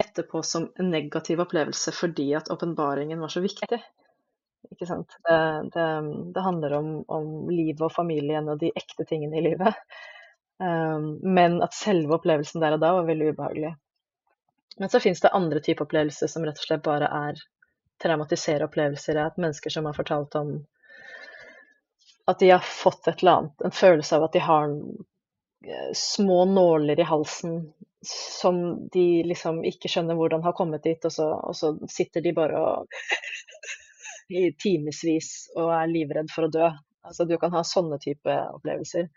[0.00, 3.80] etterpå som en negativ opplevelse fordi at åpenbaringen var så viktig.
[4.70, 5.16] Ikke sant?
[5.24, 5.36] Det,
[5.74, 5.86] det,
[6.34, 9.76] det handler om, om, livet og familien og de ekte tingene i livet.
[10.60, 13.74] Um, men at selve opplevelsen der og da var veldig ubehagelig.
[14.80, 17.40] Men så fins det andre typer opplevelser som rett og slett bare er
[18.02, 19.18] traumatiserende opplevelser.
[19.20, 20.58] At mennesker som har fortalt om
[22.30, 26.44] at de har fått et eller annet, en følelse av at de har eh, små
[26.44, 27.62] nåler i halsen
[28.06, 32.32] som de liksom ikke skjønner hvordan har kommet dit, og så, og så sitter de
[32.36, 33.00] bare og
[34.40, 36.70] i timevis og er livredd for å dø.
[37.04, 39.08] Altså, du kan ha sånne type opplevelser.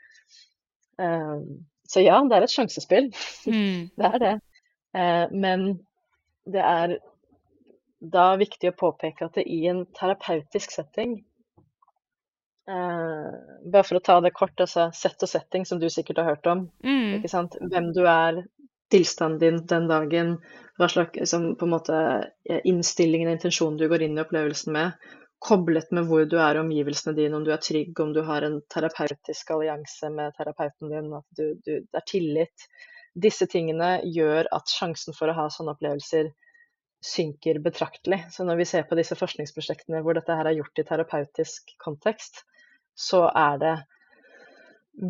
[0.97, 3.09] Um, så ja, det er et sjansespill.
[3.47, 3.89] Mm.
[3.99, 4.35] det er det.
[4.93, 5.67] Uh, men
[6.49, 6.97] det er
[8.03, 11.15] da viktig å påpeke at det i en terapeutisk setting
[12.67, 13.29] uh,
[13.63, 16.49] Bare for å ta det kort, altså sett og setting, som du sikkert har hørt
[16.51, 16.67] om.
[16.83, 17.19] Mm.
[17.19, 17.55] Ikke sant?
[17.61, 18.43] Hvem du er,
[18.93, 20.35] tilstanden din den dagen,
[20.77, 21.99] hva slags liksom, på en måte,
[22.49, 25.07] eh, innstillingen og intensjonen du går inn i opplevelsen med,
[25.43, 28.45] koblet med hvor du er i omgivelsene dine, om du er trygg, om du har
[28.47, 32.67] en terapeutisk allianse med terapeuten din, at du, du, det er tillit.
[33.13, 36.31] Disse tingene gjør at sjansen for å ha sånne opplevelser
[37.03, 38.23] synker betraktelig.
[38.31, 42.45] Så når vi ser på disse forskningsprosjektene hvor dette her er gjort i terapeutisk kontekst,
[42.95, 43.75] så er det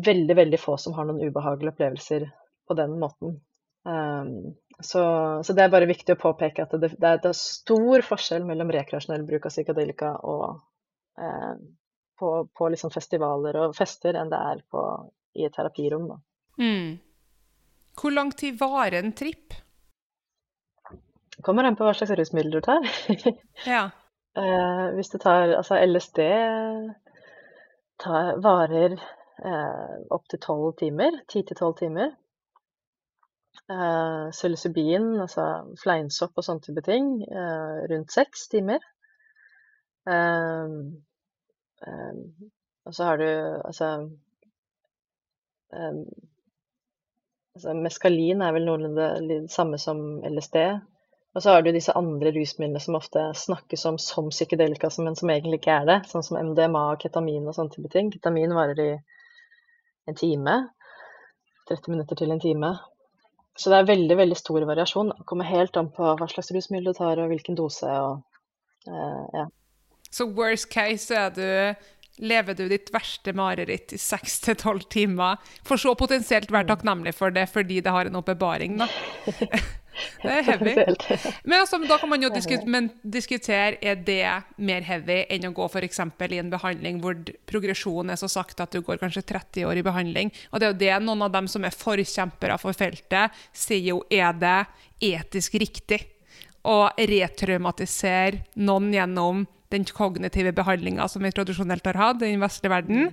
[0.08, 2.26] veldig, veldig få som har noen ubehagelige opplevelser
[2.66, 3.38] på den måten.
[3.84, 5.04] Um, så,
[5.44, 8.46] så, det er bare viktig å påpeke at det, det, er, det er, stor forskjell
[8.48, 10.60] mellom rekreasjonell bruk av psykadelika og
[11.20, 11.54] eh,
[12.18, 14.84] på, på liksom festivaler og fester enn det er på,
[15.38, 16.08] i et terapirom.
[16.58, 16.96] Mm.
[18.00, 19.54] Hvor lang tid varer en tripp?
[21.44, 22.86] Kommer an på hva slags rusmiddel du tar.
[23.74, 23.88] ja.
[24.38, 26.20] eh, hvis du tar altså LSD
[28.02, 31.22] tar, varer eh, opptil tolv timer.
[31.30, 32.14] Ti til tolv timer.
[33.64, 35.44] Uh, psilocybin, altså
[35.80, 38.82] fleinsopp og sånne type ting, uh, rundt seks timer.
[40.04, 40.92] Uh,
[42.84, 43.28] og så har du
[43.64, 43.88] altså,
[47.54, 50.58] altså Meskalin er vel noenlunde det samme som LSD.
[51.34, 55.32] Og så har du disse andre rusmidlene som ofte snakkes om som psykedelika, men som
[55.32, 55.98] egentlig ikke er det.
[56.12, 58.12] Sånn som MDMA og ketamin og sånne type ting.
[58.14, 58.90] Ketamin varer i
[60.08, 60.58] en time.
[61.68, 62.74] 30 minutter til en time.
[63.58, 65.12] Så det er veldig veldig stor variasjon.
[65.14, 67.86] Det kommer helt an på hva slags rusmiddel du tar og hvilken dose.
[67.86, 68.24] Og,
[68.90, 69.46] uh, ja.
[70.10, 71.46] Så worst case er du
[72.22, 77.14] lever du ditt verste mareritt i seks til tolv timer, for så potensielt være takknemlig
[77.16, 78.86] for det fordi det har en oppbevaring, da.
[80.22, 80.74] Det er heavy.
[81.44, 84.22] Men altså, da kan man jo diskutere, diskutere er det
[84.56, 86.00] mer heavy enn å gå f.eks.
[86.02, 87.18] i en behandling hvor
[87.50, 90.32] progresjonen er så sakte at du går kanskje 30 år i behandling.
[90.50, 94.02] Og det er jo det noen av dem som er forkjempere for feltet, sier jo
[94.10, 94.60] er det
[95.14, 96.02] etisk riktig
[96.64, 102.72] å retraumatisere noen gjennom den kognitive behandlinga som vi tradisjonelt har hatt i den vestlige
[102.72, 103.08] verden?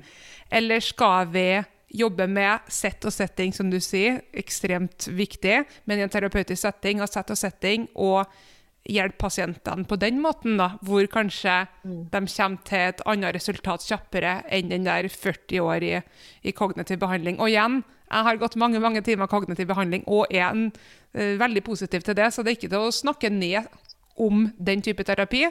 [0.51, 1.47] Eller skal vi
[1.91, 7.01] jobbe med sett og setting, som du sier, ekstremt viktig, men i en terapeutisk setting,
[7.03, 8.31] og sett og setting, og
[8.89, 11.97] hjelpe pasientene på den måten, da, hvor kanskje mm.
[12.09, 15.93] de kommer til et annet resultat kjappere enn den der 40 år i,
[16.41, 17.37] i kognitiv behandling.
[17.39, 17.81] Og igjen,
[18.11, 20.67] jeg har gått mange mange timer kognitiv behandling og er en,
[21.15, 23.69] uh, veldig positiv til det, så det er ikke til å snakke ned
[24.21, 25.45] om den type terapi.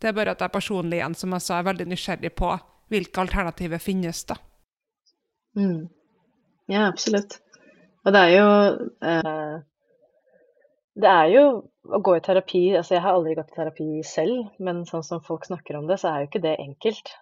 [0.00, 2.54] Det er bare at jeg personlig igjen, som jeg sa, er veldig nysgjerrig på
[2.90, 4.24] hvilke alternativer finnes.
[4.24, 4.40] da.
[5.58, 5.88] Mm.
[6.70, 7.40] Ja, absolutt.
[8.04, 8.50] Og det er jo
[9.04, 9.56] eh,
[11.00, 11.42] Det er jo
[11.90, 15.24] å gå i terapi altså Jeg har aldri gått i terapi selv, men sånn som
[15.24, 17.12] folk snakker om det, så er jo ikke det enkelt.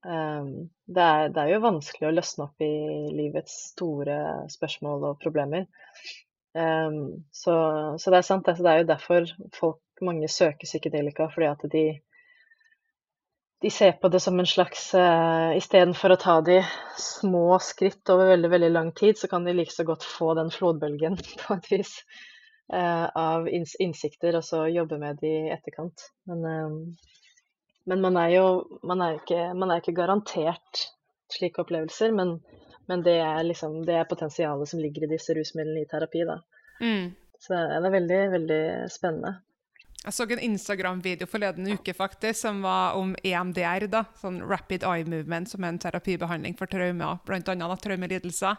[0.00, 2.72] Um, det, er, det, er, jo vanskelig å løsne opp i
[3.12, 4.16] livets store
[4.48, 5.66] spørsmål og problemer.
[6.56, 7.54] Um, så,
[8.00, 8.48] så, det er sant.
[8.48, 11.84] Altså, det er jo derfor folk, mange søker psykedelika, fordi at de,
[13.60, 16.58] de ser på det som en slags uh, Istedenfor å ta de
[16.98, 20.52] små skritt over veldig veldig lang tid, så kan de like så godt få den
[20.54, 21.94] flodbølgen på et vis
[22.72, 26.08] uh, av innsikter, og så jobbe med det i etterkant.
[26.30, 27.08] Men uh,
[27.90, 28.46] men man er jo
[28.86, 30.84] man er ikke, man er ikke garantert
[31.30, 32.36] slike opplevelser, men,
[32.90, 36.24] men det, er liksom, det er potensialet som ligger i disse rusmidlene i terapi.
[36.28, 36.40] Da.
[36.82, 37.12] Mm.
[37.40, 39.36] Så det er veldig, veldig spennende.
[40.00, 45.04] Jeg så en Instagram-video forleden uke faktisk, som var om EMDR, da, sånn Rapid Eye
[45.04, 47.76] Movement, som er en terapibehandling for traumer, bl.a.
[47.84, 48.56] traumelidelser.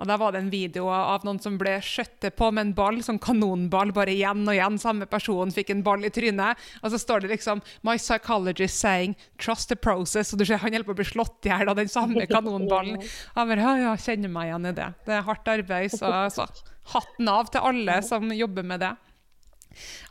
[0.00, 3.02] Og Der var det en video av noen som ble skjøttet på med en ball,
[3.04, 4.80] sånn kanonball, bare igjen og igjen.
[4.80, 6.58] Samme person fikk en ball i trynet.
[6.80, 10.32] Og så står det liksom 'My psychologist saying trust the process'.
[10.32, 12.98] Og du ser han holder på å bli slått i hjel av den samme kanonballen.
[13.36, 14.90] Han bare ja, kjenner meg igjen i det.
[15.04, 16.48] Det er hardt arbeid, så, så
[16.96, 18.96] hatten av til alle som jobber med det.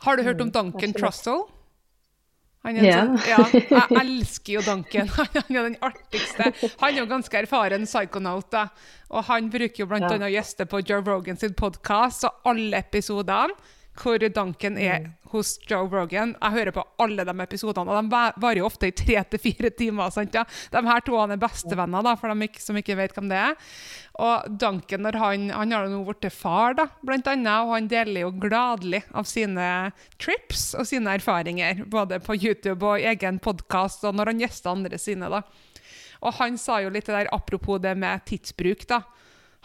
[0.06, 1.44] Har du hørt om Duncan Trussell?
[2.62, 3.00] Han er yeah.
[3.02, 5.08] sånn, ja, jeg elsker jo Duncan.
[5.18, 6.52] Han er den artigste.
[6.78, 8.52] Han er jo ganske erfaren psychonaut.
[8.54, 8.68] da.
[9.10, 9.98] Og han bruker jo bl.a.
[10.06, 10.28] Ja.
[10.30, 13.58] gjester på Joe Rogan sin podkast, og alle episodene
[13.98, 15.10] hvor Duncan er mm.
[15.32, 16.34] Hos Joe Rogan.
[16.36, 19.72] Jeg hører på alle de episodene, og de varer jo ofte i tre til fire
[19.76, 20.12] timer.
[20.14, 20.44] Sant, ja?
[20.72, 23.56] De her to er bestevenner, da, for de som ikke vet hvem det er.
[24.22, 28.34] Og Duncan han, han har nå blitt far, da, blant annet, og han deler jo
[28.42, 29.66] gladelig av sine
[30.20, 35.00] trips og sine erfaringer, både på YouTube og egen podkast, og når han gjester andre
[35.00, 35.32] sine.
[35.32, 35.42] da.
[36.22, 39.02] Og han sa jo litt det der apropos det med tidsbruk, da.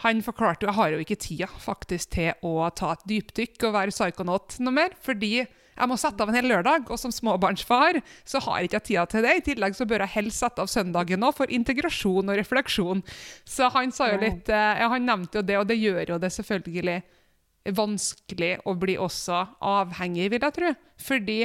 [0.04, 3.74] Han forklarte jo jeg har jo ikke tida faktisk til å ta et dypdykk og
[3.74, 5.32] være psykonaut noe mer, fordi
[5.78, 9.04] jeg må sette av en hel lørdag, og som småbarnsfar så har jeg ikke tida
[9.10, 9.34] til det.
[9.38, 13.04] I tillegg så bør jeg helst sette av søndagen òg for integrasjon og refleksjon.
[13.46, 16.18] Så han sa jo litt eh, ja, Han nevnte jo det, og det gjør jo
[16.22, 16.98] det selvfølgelig
[17.78, 19.40] vanskelig å bli også
[19.70, 20.74] avhengig, vil jeg tro.
[21.04, 21.40] Fordi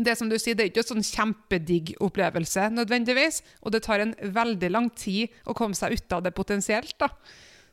[0.00, 4.04] det som du sier, det er ikke en sånn kjempedigg opplevelse nødvendigvis, og det tar
[4.04, 6.94] en veldig lang tid å komme seg ut av det potensielt.
[7.02, 7.10] da.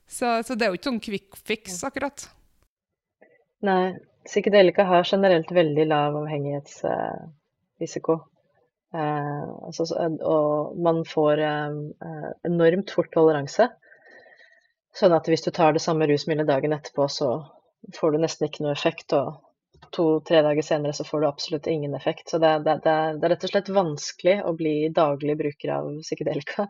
[0.07, 2.29] Så, så det er jo ikke sånn quick fix, akkurat.
[3.67, 3.97] Nei,
[4.27, 8.13] psykedelika har generelt veldig lav avhengighetsrisiko.
[8.95, 9.83] Eh, altså,
[10.23, 11.71] og man får eh,
[12.47, 13.67] enormt fort toleranse.
[14.97, 17.29] Sånn at hvis du tar det samme rusmiddelet dagen etterpå, så
[17.97, 19.13] får du nesten ikke noe effekt.
[19.13, 19.27] Og
[19.93, 22.29] to-tre dager senere så får du absolutt ingen effekt.
[22.31, 25.91] Så det, det, det, det, er rett og slett vanskelig å bli daglig bruker av
[26.01, 26.67] psykedelika.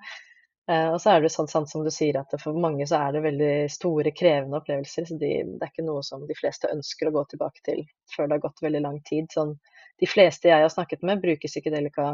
[0.68, 3.16] Eh, og så er det sånn sant som du sier at for mange så er
[3.16, 5.08] det veldig store, krevende opplevelser.
[5.08, 8.28] Så de, det er ikke noe som de fleste ønsker å gå tilbake til før
[8.28, 9.30] det har gått veldig lang tid.
[9.32, 9.56] Sånn,
[10.02, 12.10] de fleste jeg har snakket med, bruker psykedelika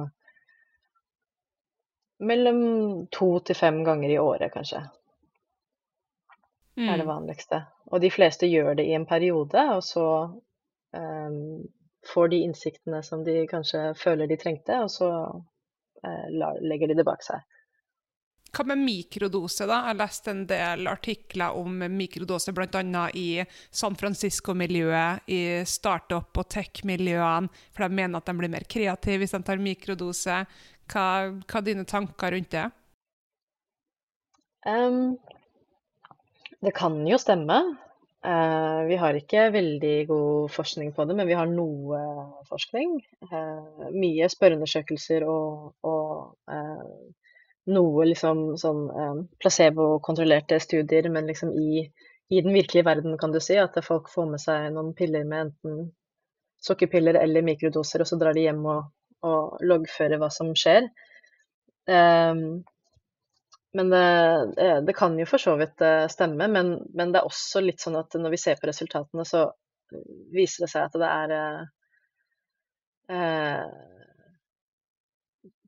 [2.24, 4.84] mellom to til fem ganger i året, kanskje.
[6.78, 6.90] Mm.
[6.90, 7.10] er det mm.
[7.10, 7.62] vanligste.
[7.92, 10.06] Og de fleste gjør det i en periode, og så
[10.94, 11.66] um,
[12.14, 17.06] får de innsiktene som de kanskje føler de trengte, og så uh, legger de det
[17.06, 17.44] bak seg.
[18.54, 19.80] Hva med mikrodose, da?
[19.80, 23.06] Jeg har lest en del artikler om mikrodose, bl.a.
[23.18, 23.42] i
[23.74, 29.34] San Francisco-miljøet, i startup- og tech-miljøene, for de mener at de blir mer kreative hvis
[29.34, 30.44] de tar mikrodose.
[30.86, 32.68] Hva, hva er dine tanker rundt det?
[34.70, 35.18] Um,
[36.62, 37.58] det kan jo stemme.
[38.24, 42.06] Uh, vi har ikke veldig god forskning på det, men vi har noe
[42.54, 43.00] forskning.
[43.34, 46.86] Uh, mye spørreundersøkelser og, og uh,
[47.72, 48.88] noe liksom sånn
[49.40, 51.86] placebo-kontrollerte studier, men liksom i,
[52.30, 53.56] i, den virkelige verden, kan du si.
[53.60, 55.86] At folk får med seg noen piller med enten
[56.64, 58.92] sukkerpiller eller mikrodoser, og så drar de hjem og,
[59.28, 60.88] og loggfører hva som skjer.
[61.88, 62.64] Um,
[63.74, 64.04] men det,
[64.88, 67.98] det, kan jo for så vidt eh, stemme, men, men, det er også litt sånn
[67.98, 69.48] at når vi ser på resultatene, så
[70.34, 71.64] viser det seg at det er eh,
[73.18, 74.03] eh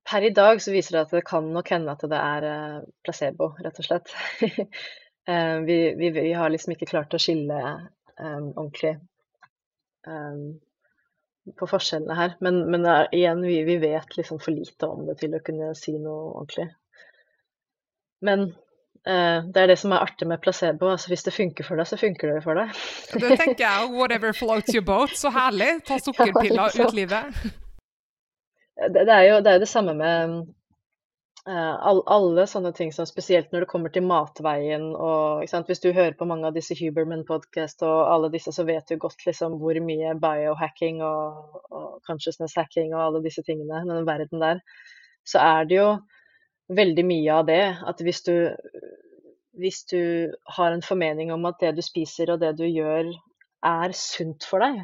[0.06, 2.84] Per i dag så viser det at det kan nok hende at det er eh,
[3.06, 4.14] placebo, rett og slett.
[5.32, 7.62] eh, vi, vi, vi, har liksom ikke klart å skille
[8.20, 8.98] um, ordentlig
[11.58, 12.36] på forskjellene her.
[12.46, 15.96] Men, men igjen, vi, vi, vet liksom for lite om det til å kunne si
[15.98, 16.70] noe ordentlig.
[18.26, 18.52] Men
[19.06, 20.88] Uh, det er det som er artig med placebo.
[20.90, 22.72] altså Hvis det funker for deg, så funker det for deg.
[23.14, 23.92] det tenker jeg.
[23.94, 25.14] Whatever floats your boat.
[25.14, 25.84] Så herlig.
[25.86, 27.46] Ta sukkerpiller ut livet.
[28.76, 30.34] Det, det, er jo det, er det samme med
[31.48, 35.92] uh, all, alle sånne ting som spesielt når det kommer til matveien og Hvis du
[35.94, 39.80] hører på mange av disse Huberman-podkast og alle disse, så vet du godt liksom hvor
[39.80, 44.60] mye biohacking og, og consciousness hacking og alle disse tingene, den verden der,
[45.26, 45.90] så er det jo
[46.76, 47.64] veldig mye av det.
[47.88, 48.36] At hvis du,
[49.60, 53.14] hvis du har en formening om at det du spiser og det du gjør
[53.66, 54.84] er sunt for deg,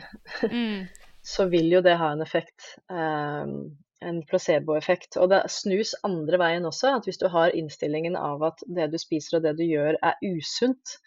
[0.52, 0.88] Mm.
[1.24, 2.76] Så vil jo det ha en effekt.
[2.90, 5.18] Um, en placeboeffekt.
[5.22, 6.96] Og det snus andre veien også.
[6.98, 10.18] At hvis du har innstillingen av at det du spiser og det du gjør er
[10.26, 10.98] usunt,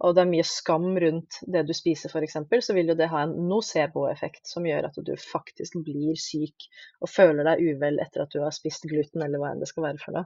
[0.00, 3.26] og det er mye skam rundt det du spiser f.eks., så vil jo det ha
[3.26, 6.70] en nocebo-effekt som gjør at du faktisk blir syk
[7.04, 9.90] og føler deg uvel etter at du har spist gluten eller hva enn det skal
[9.90, 10.24] være for noe.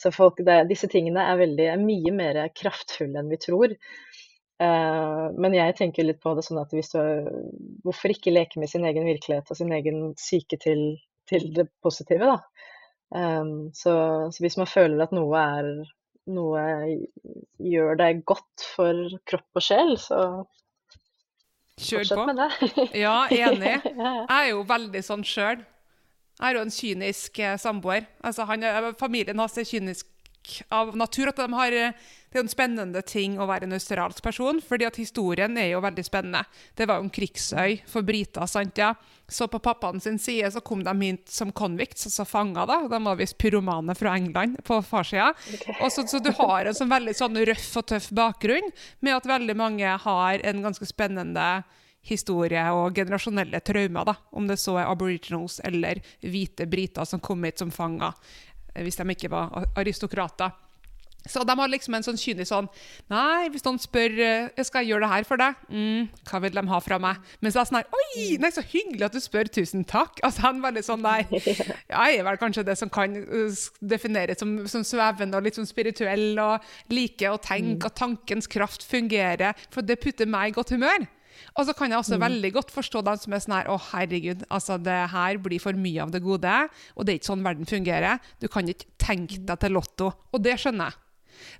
[0.00, 3.76] Så folk, det, disse tingene er, veldig, er mye mer kraftfulle enn vi tror.
[4.60, 7.00] Uh, men jeg tenker litt på det sånn at hvis du
[7.82, 10.84] Hvorfor ikke leke med sin egen virkelighet og sin egen syke til,
[11.30, 12.68] til det positive, da.
[13.12, 13.94] Um, så,
[14.32, 15.72] så, hvis man føler at noe er
[16.30, 16.62] noe
[17.58, 20.20] gjør deg godt for kropp og sjel, så
[21.82, 22.24] Kjør på.
[22.28, 22.86] med det.
[23.00, 23.78] Ja, enig.
[23.82, 25.62] Jeg er jo veldig sånn sjøl.
[26.38, 28.06] Jeg er jo en kynisk eh, samboer.
[28.24, 28.64] Altså, han,
[29.00, 30.08] familien hans er kynisk
[30.74, 31.30] av natur.
[31.32, 34.86] At de har, eh, det er en spennende ting å være en australsk person, fordi
[34.88, 36.40] at historien er jo veldig spennende.
[36.78, 38.94] Det var jo en krigsøy for briter, sant ja.
[39.28, 42.78] Så på pappaen sin side så kom de hit som convicts, altså fanger, da.
[42.88, 45.34] De var visst pyromane fra England på farssida.
[45.58, 45.90] Okay.
[45.92, 48.72] så, så du har en sånn veldig sånn røff og tøff bakgrunn,
[49.04, 51.46] med at veldig mange har en ganske spennende
[52.02, 57.44] historie og generasjonelle traumer, da, om det så er aboriginals eller hvite briter som kom
[57.44, 58.16] hit som fanger,
[58.80, 60.56] hvis de ikke var aristokrater.
[61.28, 62.68] Så de har liksom en sånn kynisk sånn
[63.12, 66.56] Nei, hvis noen spør eh, skal jeg gjøre det her for deg, mm, hva vil
[66.56, 67.30] de ha fra meg?
[67.40, 70.18] Men så er sånn her Oi, nei, så hyggelig at du spør, tusen takk.
[70.26, 71.26] Altså han veldig sånn der
[71.92, 75.68] Jeg er vel kanskje det som kan uh, defineres som, som svevende og litt sånn
[75.68, 80.72] spirituell og liker å tenke at tankens kraft fungerer, for det putter meg i godt
[80.74, 81.04] humør.
[81.58, 84.44] Og så kan jeg også veldig godt forstå dem som er sånn her Å, herregud,
[84.52, 86.56] altså det her blir for mye av det gode,
[86.96, 88.20] og det er ikke sånn verden fungerer.
[88.40, 90.12] Du kan ikke tenke deg til Lotto.
[90.32, 91.01] Og det skjønner jeg.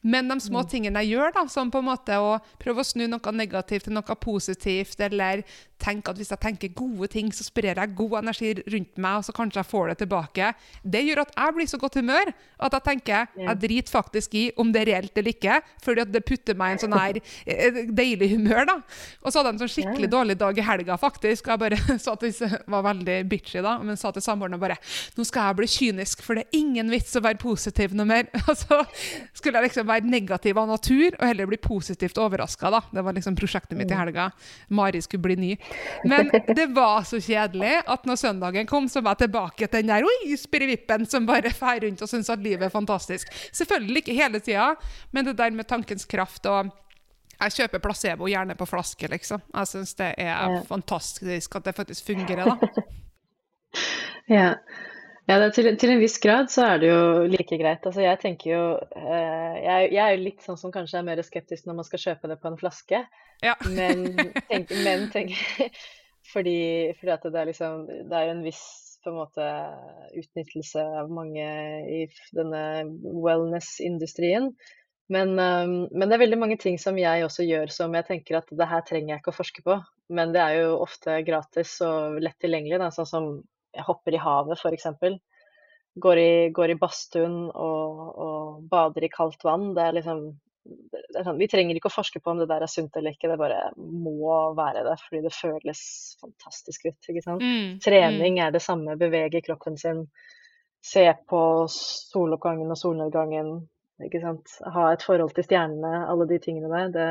[0.03, 3.07] Men de små tingene jeg gjør, da, som på en måte å prøve å snu
[3.11, 5.45] noe negativt til noe positivt, eller
[5.83, 9.27] tenke at hvis jeg tenker gode ting, så sprer jeg god energi rundt meg, og
[9.27, 10.51] så kanskje jeg får det tilbake,
[10.95, 14.45] det gjør at jeg blir så godt humør at jeg tenker jeg driter faktisk i
[14.63, 17.19] om det er reelt eller ikke, fordi at det putter meg i en sånn her
[17.19, 18.77] eh, deilig humør, da.
[19.23, 21.49] Og så hadde jeg en sånn skikkelig dårlig dag i helga, faktisk.
[21.49, 24.79] og Jeg bare sa jeg var veldig bitchy da, men sa til samboeren bare
[25.17, 28.29] nå skal jeg bli kynisk, for det er ingen vits å være positiv noe mer.
[28.47, 28.83] Og så
[29.35, 32.83] skulle jeg liksom være negativ av natur, og heller bli positivt overraska, da.
[32.93, 34.29] Det var liksom prosjektet mitt i helga.
[34.69, 35.53] Mari skulle bli ny.
[36.09, 39.91] Men det var så kjedelig at når søndagen kom, så var jeg tilbake til den
[39.93, 43.33] der oi, spirrevippen som bare fer rundt og syns at livet er fantastisk.
[43.51, 44.73] Selvfølgelig ikke hele tida,
[45.11, 46.71] men det der med tankens kraft og
[47.43, 49.41] jeg kjøper placebo gjerne på flaske, liksom.
[49.51, 52.69] Jeg syns det er fantastisk at det faktisk fungerer, da.
[54.31, 54.53] Ja.
[55.33, 57.87] Ja, det, til, til en viss grad så er det jo like greit.
[57.89, 58.63] Altså, jeg tenker jo
[59.01, 62.03] eh, jeg, jeg er jo litt sånn som kanskje er mer skeptisk når man skal
[62.03, 63.01] kjøpe det på en flaske.
[63.41, 63.57] Ja.
[63.79, 64.05] Men
[64.51, 65.33] tenk, men tenk
[66.33, 68.63] fordi, fordi at det er liksom Det er jo en viss
[69.03, 69.47] på en måte
[70.15, 71.47] utnyttelse av mange
[71.91, 72.05] i
[72.37, 72.63] denne
[73.03, 74.53] wellness-industrien.
[75.13, 78.39] Men, um, men det er veldig mange ting som jeg også gjør som jeg tenker
[78.39, 79.81] at det her trenger jeg ikke å forske på.
[80.15, 82.79] Men det er jo ofte gratis og lett tilgjengelig.
[82.85, 82.93] Da.
[82.95, 83.29] Sånn som
[83.75, 84.87] jeg hopper i havet f.eks.
[86.03, 89.75] Går, i- går i badstuen og, og bader i kaldt vann.
[89.77, 90.23] Det er liksom
[90.63, 93.11] det er sånn, Vi trenger ikke å forske på om det der er sunt eller
[93.17, 94.95] ikke, det bare må være det.
[95.03, 95.81] Fordi det føles
[96.23, 96.99] fantastisk ut.
[97.11, 97.43] ikke sant?
[97.43, 100.05] Mm, Trening er det samme, bevege kroppen sin.
[100.83, 101.41] Se på
[101.71, 103.51] soloppgangen og solnedgangen.
[104.07, 104.55] Ikke sant?
[104.75, 106.89] Ha et forhold til stjernene, alle de tingene der.
[106.95, 107.09] Det,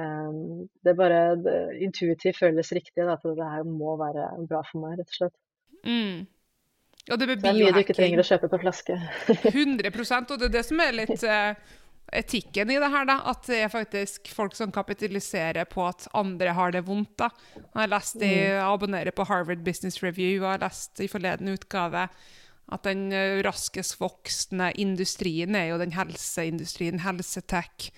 [0.00, 1.54] ehm, det bare det,
[1.84, 5.36] intuitivt føles riktig at det her må være bra for meg, rett og slett.
[5.86, 6.26] Mm.
[7.08, 8.96] Og det Det er mye du ikke trenger å kjøpe på flaske.
[9.52, 11.54] 100 og det er det som er litt uh,
[12.12, 13.20] etikken i det her, da.
[13.32, 17.30] At det er faktisk folk som kapitaliserer på at andre har det vondt, da.
[17.56, 18.66] Jeg har lest i, mm.
[18.66, 22.08] abonnerer på Harvard Business Review, og jeg har lest i forleden utgave
[22.68, 27.88] at den eh, raskest voksende industrien er jo den helseindustrien, helsetech.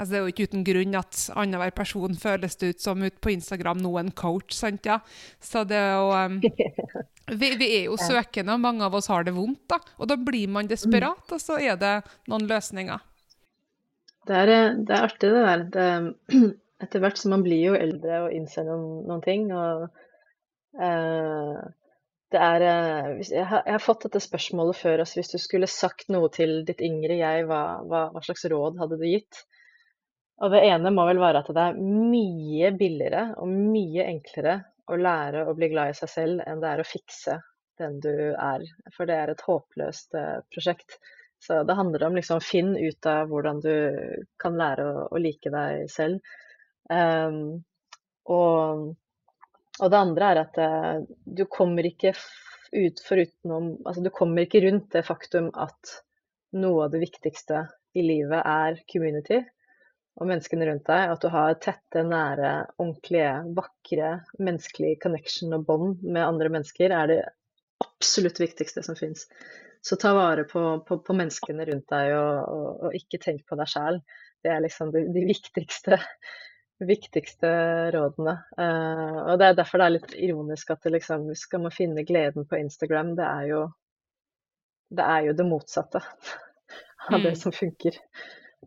[0.00, 3.18] Altså, det er jo ikke uten grunn at annenhver person føles det ut som ut
[3.20, 4.96] på Instagram nå en coach, sant ja?
[5.44, 6.38] Så det er jo um,
[7.42, 9.76] vi, vi er jo søkende, og mange av oss har det vondt, da.
[10.00, 11.98] Og da blir man desperat, og så er det
[12.32, 13.04] noen løsninger.
[14.30, 15.66] Det er, det er artig det der.
[15.76, 16.40] Det,
[16.86, 19.46] etter hvert som man blir jo eldre og innser noen, noen ting.
[19.52, 19.84] Og
[20.80, 21.60] uh,
[22.30, 25.02] det er eh, jeg, har, jeg har fått dette spørsmålet før.
[25.02, 28.78] Altså hvis du skulle sagt noe til ditt yngre jeg, hva, hva, hva slags råd
[28.80, 29.42] hadde du gitt?
[30.40, 34.56] Og det ene må vel være at det er mye billigere og mye enklere
[34.90, 37.36] å lære å bli glad i seg selv enn det er å fikse
[37.80, 38.64] den du er.
[38.94, 40.98] For det er et håpløst eh, prosjekt.
[41.40, 43.74] Så det handler om liksom finn ut av hvordan du
[44.40, 46.20] kan lære å, å like deg selv.
[46.90, 47.62] Um,
[48.28, 48.90] og,
[49.78, 52.10] og, det andre er at uh, du kommer ikke
[52.74, 55.92] ut forutenom Altså du kommer ikke rundt det faktum at
[56.58, 57.62] noe av det viktigste
[57.94, 59.38] i livet er community
[60.20, 61.14] og menneskene rundt deg.
[61.14, 67.10] At du har tette, nære, ordentlige, vakre, menneskelige connection og bånd med andre mennesker, er
[67.10, 67.20] det
[67.80, 69.26] absolutt viktigste som fins.
[69.80, 73.56] Så ta vare på, på, på, menneskene rundt deg, og, og, og ikke tenk på
[73.56, 74.00] deg sjæl.
[74.44, 75.96] Det er liksom de, de viktigste,
[76.84, 77.50] viktigste,
[77.96, 78.36] rådene.
[78.60, 82.04] Uh, og det er derfor det er litt ironisk at det liksom, skal man finne
[82.08, 83.62] gleden på Instagram, det er jo
[84.90, 86.02] det, er jo det motsatte
[87.08, 87.24] av mm.
[87.24, 87.96] det som funker.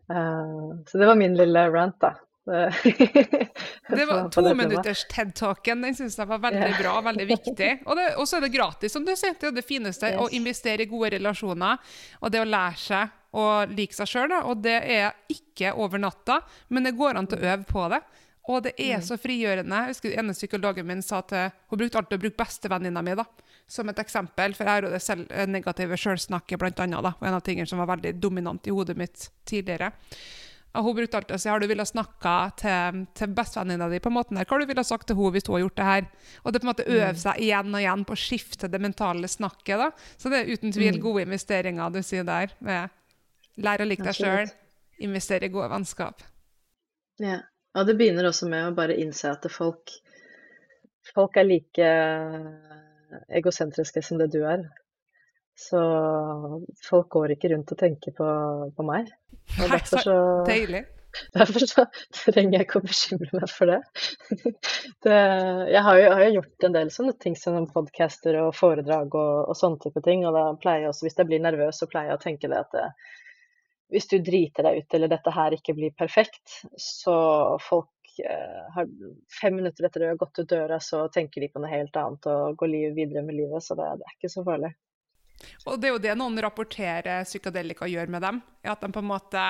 [0.09, 2.13] Uh, så det var min lille rant, da.
[2.43, 5.81] det var to minutters TED-talken.
[5.85, 7.69] Den syns jeg var veldig bra og veldig viktig.
[7.87, 9.37] Og så er det gratis, som du sier.
[9.39, 10.11] Det er det fineste.
[10.11, 10.19] Yes.
[10.19, 11.79] Å investere i gode relasjoner.
[12.21, 14.35] Og det å lære seg å like seg sjøl.
[14.43, 16.41] Og det er ikke over natta,
[16.73, 18.03] men det går an til å øve på det.
[18.51, 19.05] Og det er mm.
[19.07, 19.79] så frigjørende.
[19.85, 23.23] Jeg husker ene psykologen min sa til Hun brukte alltid å bruke bestevenninna mi da,
[23.71, 27.05] som et eksempel, for jeg har jo det selv, negative sjølsnakket, blant annet.
[27.05, 29.93] Da, og en av tingene som var veldig dominant i hodet mitt tidligere.
[30.73, 34.09] Og hun brukte alltid å si har du ville snakka til, til bestevenninna di på
[34.09, 36.09] en måte her, hva du ville sagt til henne hvis hun har gjort det her.
[36.41, 37.21] Og det på en måte mm.
[37.23, 39.85] seg igjen og igjen på å skifte det mentale snakket.
[39.85, 39.89] da.
[40.17, 41.01] Så det er uten tvil mm.
[41.05, 42.57] gode investeringer du sier der.
[42.59, 42.99] med
[43.61, 44.49] Lære å like deg sjøl,
[45.05, 46.25] investere i gode vennskap.
[47.21, 47.37] Ja.
[47.73, 49.93] Ja, det begynner også med å bare innse at folk,
[51.13, 51.91] folk er like
[53.33, 54.65] egosentriske som det du er.
[55.57, 55.79] Så
[56.87, 58.27] folk går ikke rundt og tenker på,
[58.73, 59.11] på meg.
[59.59, 60.17] Og derfor så,
[60.49, 60.85] Deilig.
[61.37, 61.83] Derfor så
[62.25, 63.75] trenger jeg ikke å bekymre meg for det.
[65.05, 69.13] det jeg, har jo, har jo, gjort en del sånne ting som podcaster og foredrag
[69.13, 70.25] og, og sånne type ting.
[70.25, 72.63] Og da pleier jeg også, hvis jeg blir nervøs, så pleier jeg å tenke det
[72.63, 72.87] at det,
[73.93, 77.15] hvis du driter deg ut eller dette her ikke blir perfekt, så
[77.61, 78.89] folk eh, har
[79.39, 81.99] fem minutter etter at du har gått ut døra, så tenker de på noe helt
[81.99, 83.61] annet og går liv, videre med livet.
[83.65, 84.73] Så det, det er ikke så farlig.
[85.67, 88.41] Og det er jo det noen rapporterer psykadelika gjør med dem.
[88.63, 89.45] er At de på en måte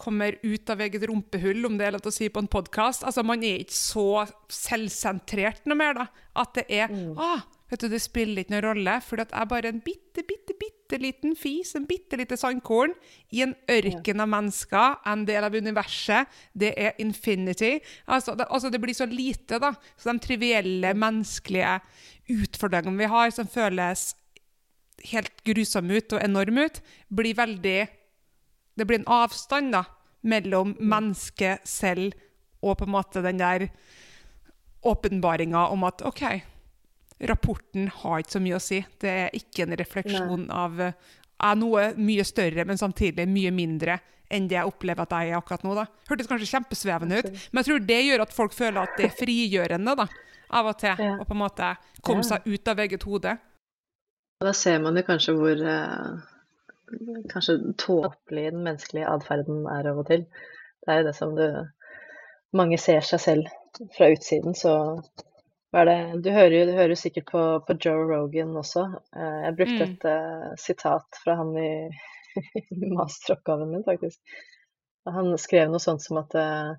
[0.00, 3.04] kommer ut av eget rumpehull, om det er lov å si på en podkast.
[3.04, 4.06] Altså, man er ikke så
[4.48, 6.06] selvsentrert noe mer, da.
[6.40, 7.18] At det er mm.
[7.20, 10.56] ah, vet du, Det spiller ikke noen rolle, for jeg er bare en bitte, bitte,
[10.90, 12.92] bitte liten fis, en bitte lite sandkorn,
[13.30, 16.26] i en ørken av mennesker, en del av universet.
[16.52, 17.78] Det er infinity.
[18.06, 19.72] Altså det, altså, det blir så lite, da.
[19.96, 21.78] Så de trivielle, menneskelige
[22.30, 24.14] utfordringene vi har, som føles
[25.12, 27.80] helt grusom ut og enorm ut, blir veldig
[28.78, 29.82] Det blir en avstand da,
[30.22, 32.14] mellom mennesket selv
[32.62, 33.66] og på en måte den der
[34.86, 36.22] åpenbaringa om at OK,
[37.28, 38.80] rapporten har ikke så mye å si.
[39.00, 40.56] Det er ikke en refleksjon Nei.
[40.56, 40.80] av
[41.40, 43.98] er noe mye større, men samtidig mye mindre
[44.30, 45.74] enn det jeg opplever at jeg er akkurat nå.
[45.74, 45.86] da.
[46.10, 49.16] Hørtes kanskje kjempesvevende ut, men jeg tror det gjør at folk føler at det er
[49.18, 50.06] frigjørende da,
[50.60, 51.02] av og til.
[51.02, 51.16] Ja.
[51.18, 51.70] Og på en måte
[52.06, 53.34] komme seg ut av eget hode.
[54.40, 56.12] Da ser man jo kanskje hvor eh,
[57.32, 60.24] kanskje tåpelig den menneskelige atferden er av og til.
[60.80, 61.46] Det er jo det som du
[62.50, 63.50] Mange ser seg selv
[63.94, 64.72] fra utsiden, så
[65.70, 68.88] Du hører jo du hører sikkert på, på, Joe Rogan også.
[69.16, 69.90] Eh, jeg brukte mm.
[69.92, 71.72] et uh, sitat fra han i,
[72.74, 74.18] i masteroppgaven min, faktisk.
[75.06, 76.74] Han skrev noe sånt som at uh,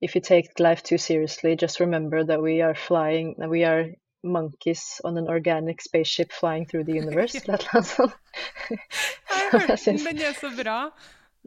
[0.00, 3.90] If you take life too seriously, just remember that we are flying, that we are
[4.22, 8.12] monkeys on an organic spaceship flying through the universe, eller et eller annet sånt.
[10.06, 10.90] den, er så bra.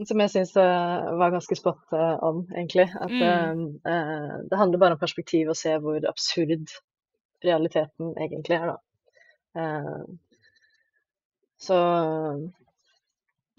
[0.07, 2.87] Som jeg syns uh, var ganske spot on, egentlig.
[2.95, 3.65] At mm.
[3.85, 6.71] uh, det handler bare om perspektiv og se hvor absurd
[7.45, 8.77] realiteten egentlig er, da.
[9.57, 10.03] Uh,
[11.61, 11.77] så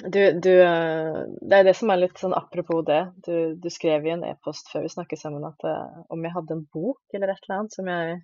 [0.03, 3.05] du, du, Det er det som er litt sånn apropos det.
[3.23, 5.63] Du, du skrev i en e-post før vi snakket sammen at
[6.11, 8.17] om jeg hadde en bok eller et eller annet som jeg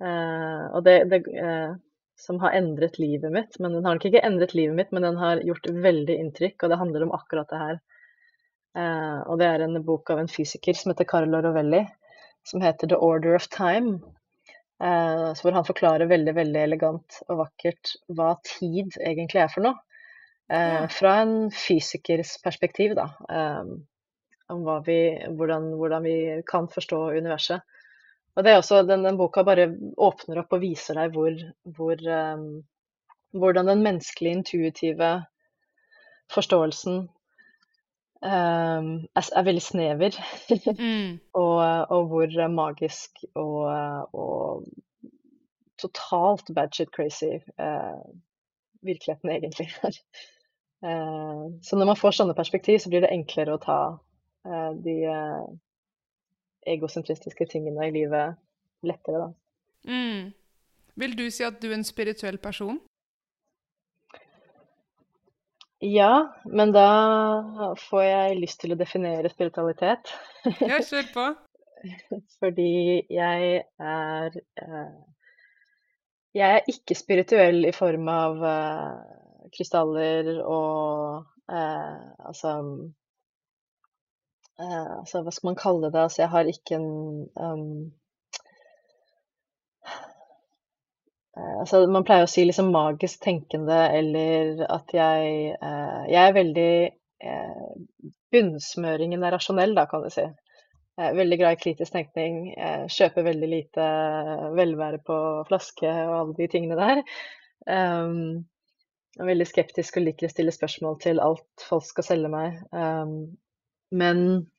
[0.00, 1.76] Uh, og det, det uh,
[2.20, 3.58] som har endret livet mitt.
[3.58, 6.72] Men den har nok ikke endret livet mitt, men den har gjort veldig inntrykk, og
[6.72, 7.80] det handler om akkurat det her.
[8.78, 11.82] Uh, og det er en bok av en fysiker som heter Carlo Rovelli,
[12.46, 14.00] som heter 'The Order of Time'.
[14.80, 19.76] hvor han forklarer veldig veldig elegant og vakkert hva tid egentlig er for noe.
[20.48, 20.86] Ja.
[20.88, 23.10] Fra en fysikers perspektiv, da.
[24.48, 24.96] om vi,
[25.36, 26.16] hvordan, hvordan vi
[26.48, 27.60] kan forstå universet.
[28.40, 29.66] Og det er også, den, den, boka bare
[30.00, 31.34] åpner opp og viser deg hvor,
[31.76, 32.44] hvor um,
[33.36, 35.10] hvordan den menneskelige, intuitive
[36.32, 36.96] forståelsen
[38.24, 40.16] um, er, er, veldig snever.
[40.72, 41.20] mm.
[41.42, 41.60] og,
[41.92, 43.60] og, hvor magisk og,
[44.16, 44.64] og
[45.76, 48.00] totalt bad shit crazy uh,
[48.80, 50.00] virkeligheten egentlig er.
[50.80, 53.82] Uh, så når man får sånne perspektiv, så blir det enklere å ta
[54.48, 55.02] uh, de
[56.66, 58.36] egosentristiske tingene i livet
[58.86, 59.32] lettere, da.
[59.88, 60.32] Mm.
[61.00, 62.80] Vil du si at du er en spirituell person?
[65.80, 66.88] Ja, men da
[67.88, 70.12] får jeg lyst til å definere spiritualitet.
[70.60, 71.24] Ja, kjør på.
[72.40, 72.72] Fordi
[73.08, 74.98] jeg er eh,
[76.36, 81.96] Jeg er ikke spirituell i form av eh, krystaller og eh,
[82.28, 82.52] altså
[84.60, 86.04] eh, Altså, hva skal man kalle det?
[86.04, 86.90] Altså, jeg har ikke en
[87.36, 87.92] um,
[91.40, 96.36] Eh, altså, man pleier å si liksom magisk tenkende, eller at jeg eh, Jeg er
[96.36, 96.70] veldig
[97.30, 97.66] eh,
[98.34, 100.26] Bunnsmøringen er rasjonell, da, kan du si.
[101.00, 102.40] Er veldig glad i kritisk tenkning.
[102.52, 103.84] Jeg kjøper veldig lite
[104.58, 105.18] velvære på
[105.48, 107.00] flaske og alle de tingene der.
[107.64, 108.42] Um,
[109.16, 112.60] jeg er veldig skeptisk og liker å stille spørsmål til alt folk skal selge meg.
[112.74, 113.32] Um,
[113.90, 114.50] men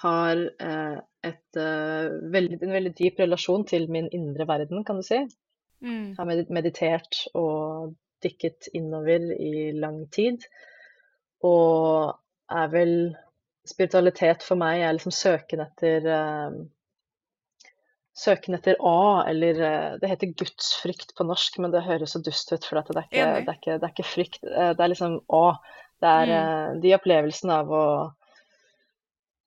[0.00, 5.06] har uh, et, uh, veldig, en veldig dyp relasjon til min indre verden, kan du
[5.06, 5.20] si.
[5.84, 6.14] Mm.
[6.18, 7.94] Har meditert og
[8.24, 10.46] dykket innover i lang tid.
[11.44, 12.14] Og
[12.50, 12.96] er vel
[13.64, 16.56] Spiritualitet for meg er liksom søken etter uh,
[18.14, 19.56] Søken etter A, eller
[19.98, 23.24] Det heter gudsfrykt på norsk, men det høres så dust ut, for det er, ikke,
[23.24, 24.38] det, er ikke, det er ikke, frykt.
[24.44, 25.48] Det er liksom A.
[25.98, 26.78] Det er mm.
[26.84, 27.82] de opplevelsene av å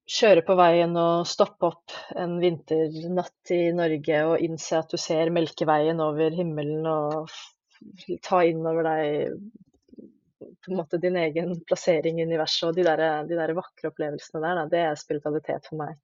[0.08, 5.34] kjøre på veien og stoppe opp en vinternatt i Norge og innse at du ser
[5.36, 7.32] Melkeveien over himmelen og
[8.24, 9.38] ta inn over deg
[10.40, 14.42] på en måte din egen plassering i universet og de der, de der vakre opplevelsene
[14.44, 15.98] der, da, det er spiritualitet for meg.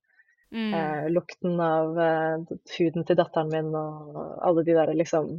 [0.53, 0.73] Mm.
[0.77, 5.31] Eh, lukten av eh, huden til datteren min og alle de der liksom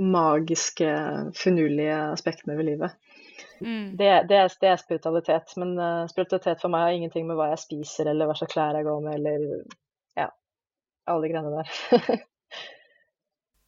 [0.00, 0.90] magiske,
[1.36, 3.09] finurlige aspektene ved livet.
[3.60, 3.96] Mm.
[3.98, 5.54] Det, det, er, det, er, spiritualitet.
[5.60, 8.78] Men uh, spiritualitet for meg har ingenting med hva jeg spiser eller hva slags klær
[8.78, 9.46] jeg går med eller
[10.18, 10.28] ja,
[11.10, 12.26] alle de greiene der.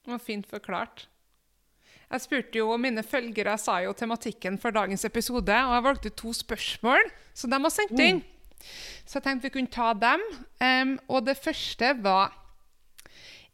[0.03, 1.07] det var fint forklart.
[2.12, 6.35] Jeg spurte jo, Mine følgere sa jo tematikken for dagens episode, og jeg valgte to
[6.36, 8.20] spørsmål som de har sendt inn.
[8.20, 8.69] Mm.
[9.09, 10.23] Så jeg tenkte vi kunne ta dem.
[10.61, 12.39] Um, og det første var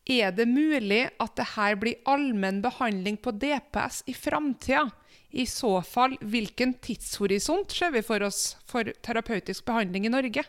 [0.08, 4.86] Er det mulig at det her blir allmenn behandling på DPS i framtida?
[5.30, 10.44] I så fall, hvilken tidshorisont ser vi for oss for terapeutisk behandling i Norge?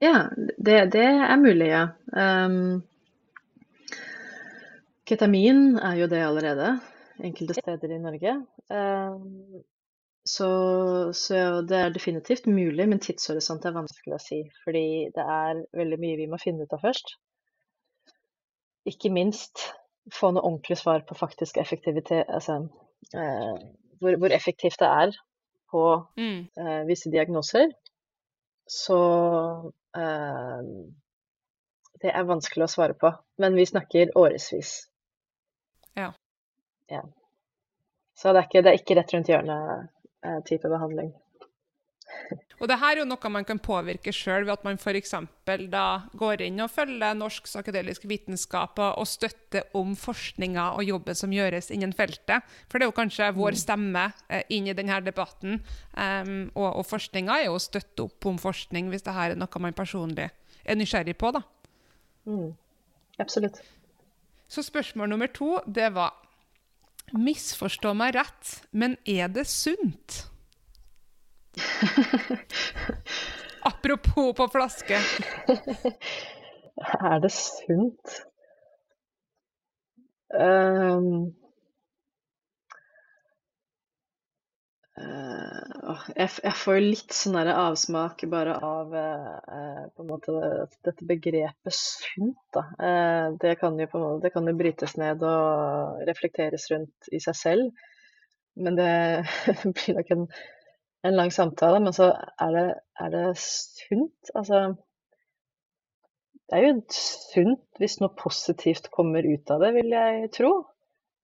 [0.00, 1.82] Ja, det, det er mulig, ja.
[2.14, 2.80] Um,
[5.04, 6.76] ketamin er jo det allerede,
[7.20, 8.36] enkelte steder i Norge.
[8.70, 9.60] Um,
[10.24, 10.50] så,
[11.12, 14.40] så, det er definitivt mulig, men tidshorisont er vanskelig å si.
[14.64, 17.16] Fordi det er veldig mye vi må finne ut av først.
[18.88, 19.66] Ikke minst
[20.14, 22.62] få noe ordentlig svar på faktisk effektivitet, altså
[24.00, 25.14] hvor, hvor, effektivt det er
[25.70, 25.84] på
[26.16, 26.40] mm.
[26.60, 27.70] eh, visse diagnoser,
[28.70, 29.00] så
[29.96, 30.60] eh,
[32.00, 33.10] Det er vanskelig å svare på.
[33.42, 34.70] Men vi snakker årevis.
[35.98, 36.06] Ja.
[36.88, 37.02] ja.
[38.16, 41.10] Så det er, ikke, det er ikke rett rundt hjørnet-type eh, behandling.
[42.60, 45.14] Og det her er jo noe man kan påvirke sjøl ved at man f.eks.
[45.72, 45.84] da
[46.20, 51.70] går inn og følger norsk akademisk vitenskap og støtter om forskninga og jobben som gjøres
[51.72, 52.44] innen feltet.
[52.68, 53.60] For det er jo kanskje vår mm.
[53.62, 55.56] stemme eh, inn i denne debatten.
[55.96, 59.40] Um, og, og forskninga er jo å støtte opp om forskning, hvis det her er
[59.40, 60.28] noe man personlig
[60.60, 61.42] er nysgjerrig på, da.
[62.28, 62.50] Mm.
[63.20, 63.62] Absolutt.
[64.50, 66.16] Så spørsmål nummer to, det var
[67.10, 70.20] Misforstå meg rett, men er det sunt?
[73.70, 75.00] Apropos på flaske.
[77.10, 78.20] er det sunt?
[80.30, 81.34] Um,
[86.14, 90.34] jeg, får jo litt sånn avsmak bare av uh, på en måte
[90.86, 92.38] dette begrepet sunt.
[92.54, 92.64] Da.
[92.78, 97.10] Uh, det, kan jo på en måte, det kan jo brytes ned og reflekteres rundt
[97.12, 97.86] i seg selv.
[98.60, 98.92] Men det
[99.76, 100.26] blir nok en
[101.02, 102.10] en lang samtale, men så
[102.40, 102.66] er det,
[103.00, 104.32] er det sunt.
[104.34, 104.62] Altså
[106.50, 110.52] Det er jo sunt hvis noe positivt kommer ut av det, vil jeg tro.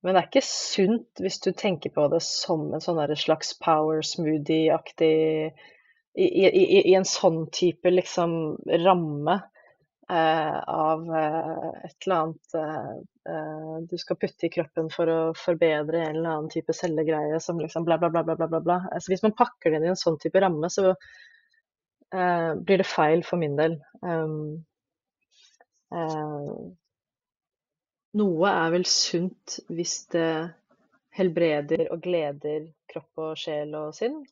[0.04, 4.04] Men det er ikke sunt hvis du tenker på det som en sånn slags power
[4.06, 5.16] smoothie-aktig
[6.16, 6.46] i, i,
[6.78, 9.40] i, en sånn type liksom ramme.
[10.06, 12.92] Eh, av eh, et eller annet eh,
[13.90, 17.86] du skal putte i kroppen for å forbedre en eller annen type cellegreie som liksom
[17.86, 18.76] bla, bla, bla, bla, bla, bla.
[18.92, 20.94] Altså, hvis man pakker det inn i en sånn type ramme, så
[22.14, 23.74] blir det feil for min del.
[24.06, 24.62] Um,
[28.16, 30.30] noe er vel sunt hvis det
[31.16, 34.22] helbreder og gleder kropp og sjel og sinn.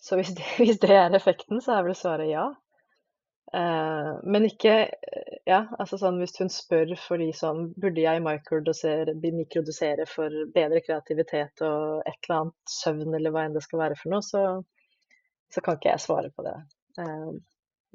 [0.00, 2.48] Så hvis det, hvis det er effekten, så er vel svaret ja.
[3.50, 4.74] Eh, men ikke
[5.48, 11.64] Ja, altså sånn hvis hun spør fordi som Burde jeg mikrodosere, mikrodosere for bedre kreativitet
[11.66, 14.44] og et eller annet søvn eller hva enn det skal være for noe, så,
[15.50, 16.54] så kan ikke jeg svare på det
[17.02, 17.32] eh,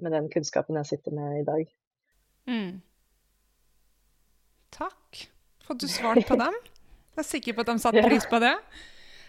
[0.04, 1.72] med den kunnskapen jeg sitter med i dag.
[2.52, 2.74] Mm.
[4.76, 5.22] Takk.
[5.70, 6.60] at du svart på dem?
[7.16, 8.58] Jeg er sikker på at de satte pris på det.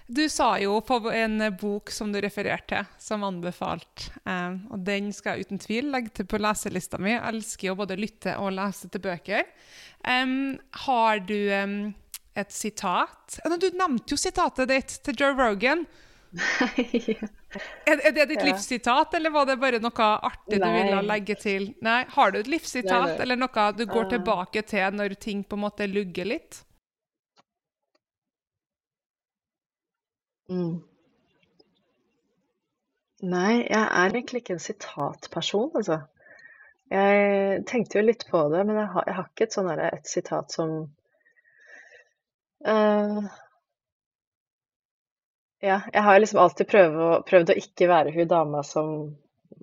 [0.06, 5.10] Du sa jo på en bok som du refererte til, som anbefalt, eh, og den
[5.14, 7.10] skal jeg uten tvil legge til på leselista mi.
[7.16, 9.42] Jeg elsker jo både lytte og lese til bøker.
[10.06, 10.54] Um,
[10.86, 11.78] har du um,
[12.38, 13.40] et sitat?
[13.42, 15.82] Du nevnte jo sitatet ditt til Joe Rogan.
[16.76, 18.46] er, er, det ditt ja.
[18.50, 20.68] livssitat, eller var det bare noe artig Nei.
[20.68, 21.68] du ville legge til?
[21.82, 25.58] Nei, Har du et livssitat, Nei, eller noe du går tilbake til når ting på
[25.58, 26.62] en måte lugger litt?
[30.52, 30.76] Mm.
[33.26, 36.02] Nei, jeg er egentlig ikke en sitatperson, altså.
[36.92, 40.06] Jeg tenkte jo litt på det, men jeg har, jeg har ikke et sånn et
[40.06, 40.74] sitat som
[42.62, 43.24] uh,
[45.64, 48.92] Ja, jeg har liksom alltid prøvd å, prøvd å ikke være hun dama som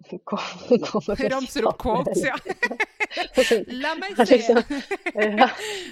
[1.32, 2.36] Ramser opp quotes, ja.
[3.84, 4.38] La meg se!
[4.38, 4.62] Liksom,
[5.40, 5.50] ja,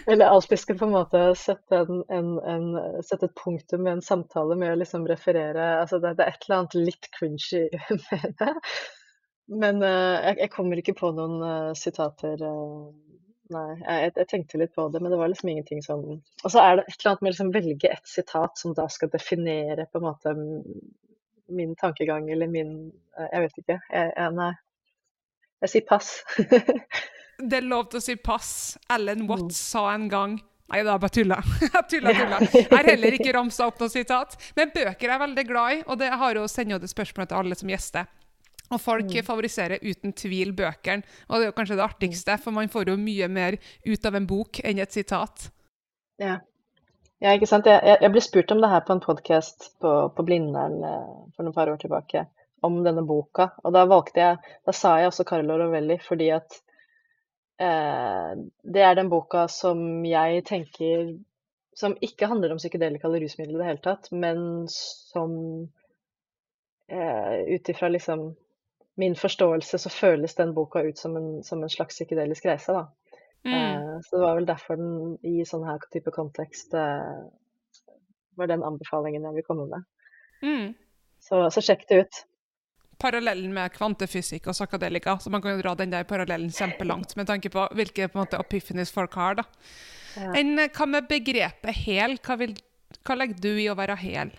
[0.08, 4.06] eller alltid skal på en måte sette, en, en, en, sette, et punktum med en
[4.06, 7.68] samtale med å liksom referere altså det, det, er et eller annet litt cringy
[8.08, 8.56] med det.
[9.52, 12.40] Men uh, jeg, jeg, kommer ikke på noen uh, sitater.
[12.40, 12.92] Uh,
[13.52, 16.64] nei, jeg, jeg, tenkte litt på det, men det var liksom ingenting som Og så
[16.64, 19.90] er det et eller annet med å liksom velge et sitat som da skal definere
[19.92, 20.36] på en måte
[21.52, 22.76] min tankegang eller min
[23.18, 23.80] Jeg vet ikke.
[23.92, 24.54] Jeg, jeg, nei.
[25.62, 26.14] Jeg sier pass.
[27.50, 28.54] det er lov til å si pass.
[28.92, 29.60] Ellen Watts mm.
[29.60, 30.40] sa en gang
[30.72, 31.36] Nei, da bare tulla.
[31.92, 32.38] Tulla, tulla.
[32.54, 34.38] Jeg har heller ikke ramsa opp noe sitat.
[34.56, 37.40] Men bøker er jeg veldig glad i, og det har jo sender det spørsmålet til
[37.42, 38.08] alle som gjester.
[38.72, 39.26] Og folk mm.
[39.28, 42.96] favoriserer uten tvil bøkene, og det er jo kanskje det artigste, for man får jo
[43.02, 45.50] mye mer ut av en bok enn et sitat.
[46.24, 46.38] Ja.
[47.22, 47.68] Ja, ikke sant.
[47.70, 51.46] Jeg, jeg, ble spurt om det her på en podkast på, på, Blindern eh, for
[51.46, 52.24] noen par år tilbake,
[52.62, 53.50] om denne boka.
[53.64, 56.60] Og da valgte jeg Da sa jeg også Carlo Rovelli, fordi at
[57.62, 61.16] eh, det er den boka som jeg tenker
[61.78, 65.32] Som ikke handler om psykedelika eller rusmidler i det hele tatt, men som
[66.92, 68.34] eh, ut ifra liksom
[69.00, 72.84] min forståelse så føles den boka ut som en, som en slags psykedelisk reise, da.
[73.46, 73.54] Mm.
[73.54, 77.22] Eh, så det var vel derfor den i sånn her type kontekst eh,
[78.38, 79.88] var den anbefalingen jeg vil komme med.
[80.44, 80.68] Mm.
[81.22, 82.22] Så, så, sjekk det ut.
[83.02, 87.30] Parallellen med kvantefysikk og psykadelika, så man kan jo dra den der parallellen kjempelangt med
[87.30, 89.42] tanke på hvilke på en måte, epiphanies folk har.
[89.42, 89.48] da.
[90.20, 90.34] Ja.
[90.38, 92.18] En, hva med begrepet hel?
[92.22, 92.56] Hva, vil,
[93.08, 94.34] hva legger du i å være hel?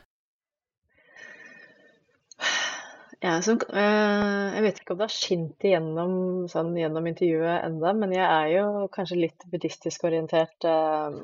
[3.22, 6.14] Ja, så, øh, jeg vet ikke om det har skint igjennom
[6.50, 10.66] sånn, gjennom intervjuet enda, men jeg er jo kanskje litt buddhistisk orientert.
[10.66, 11.20] Øh,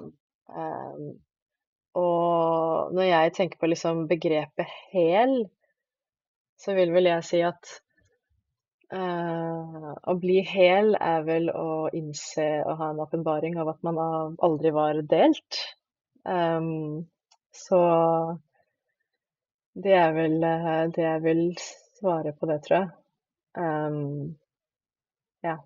[0.55, 1.09] øh,
[1.99, 5.41] og når jeg tenker på liksom begrepet hel,
[6.59, 7.79] så vil vel jeg si at
[8.89, 13.99] å bli hel er vel å innse og ha en åpenbaring av at man
[14.41, 15.59] aldri var delt.
[16.25, 17.05] Um,
[17.53, 17.81] så
[19.77, 20.39] det er vel
[20.95, 22.89] det jeg vil svare på det, tror jeg.
[23.59, 24.39] Um,
[25.45, 25.59] ja.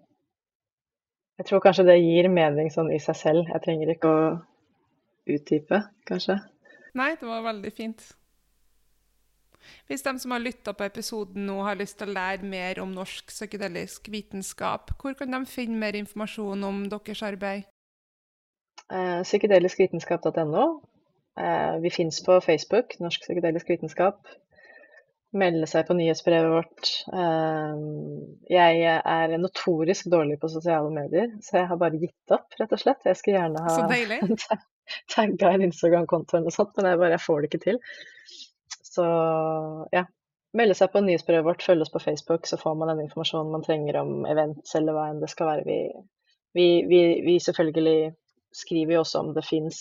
[1.39, 3.47] Jeg tror kanskje det gir mening sånn i seg selv.
[3.55, 4.25] Jeg trenger ikke å
[5.33, 6.41] utdype, kanskje.
[6.99, 8.05] Nei, det var veldig fint.
[9.91, 12.95] Hvis de som har lytta på episoden nå, har lyst til å lære mer om
[12.95, 17.69] norsk psykedelisk vitenskap, hvor kan de finne mer informasjon om deres arbeid?
[18.93, 20.67] Eh, psykedeliskvitenskap.no.
[21.41, 24.27] Eh, vi fins på Facebook, Norsk psykedelisk vitenskap
[25.37, 26.91] melde seg på nyhetsbrevet vårt.
[27.17, 27.85] Ehm,
[28.53, 32.83] jeg er notorisk dårlig på sosiale medier, så jeg har bare gitt opp, rett og
[32.83, 33.07] slett.
[33.09, 34.59] Jeg skulle gjerne ha
[35.15, 37.81] tagga en Instagram-konto eller noe sånt, men jeg, bare, jeg får det ikke til.
[38.93, 39.05] Så
[39.95, 40.07] ja.
[40.53, 43.63] Melde seg på nyhetsbrevet vårt, følge oss på Facebook, så får man den informasjonen man
[43.65, 45.63] trenger om events eller hva enn det skal være.
[45.65, 45.79] Vi,
[46.53, 48.13] vi, vi, vi selvfølgelig
[48.53, 49.79] skriver jo også om det fins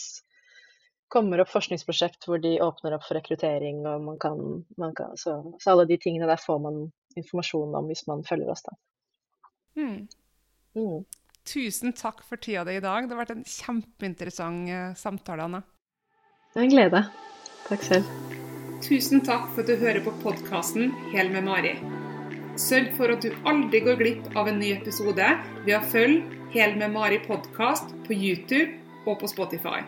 [1.12, 4.40] kommer opp forskningsprosjekt hvor de åpner opp for rekruttering, og man kan,
[4.80, 6.86] man kan så, så, alle de tingene der får man
[7.20, 8.78] informasjon om hvis man følger oss, da.
[9.76, 10.08] Mm.
[10.80, 11.02] Mm.
[11.52, 13.10] Tusen takk for tida di i dag.
[13.10, 15.64] Det har vært en kjempeinteressant uh, samtale, Anna.
[16.54, 17.04] Det er en glede.
[17.68, 18.61] Takk selv.
[18.82, 21.76] Tusen takk for at du hører på podkasten Hel med Mari.
[22.58, 25.28] Sørg for at du aldri går glipp av en ny episode
[25.68, 28.74] ved å følge Hel med Mari podkast på YouTube
[29.06, 29.84] og på Spotify.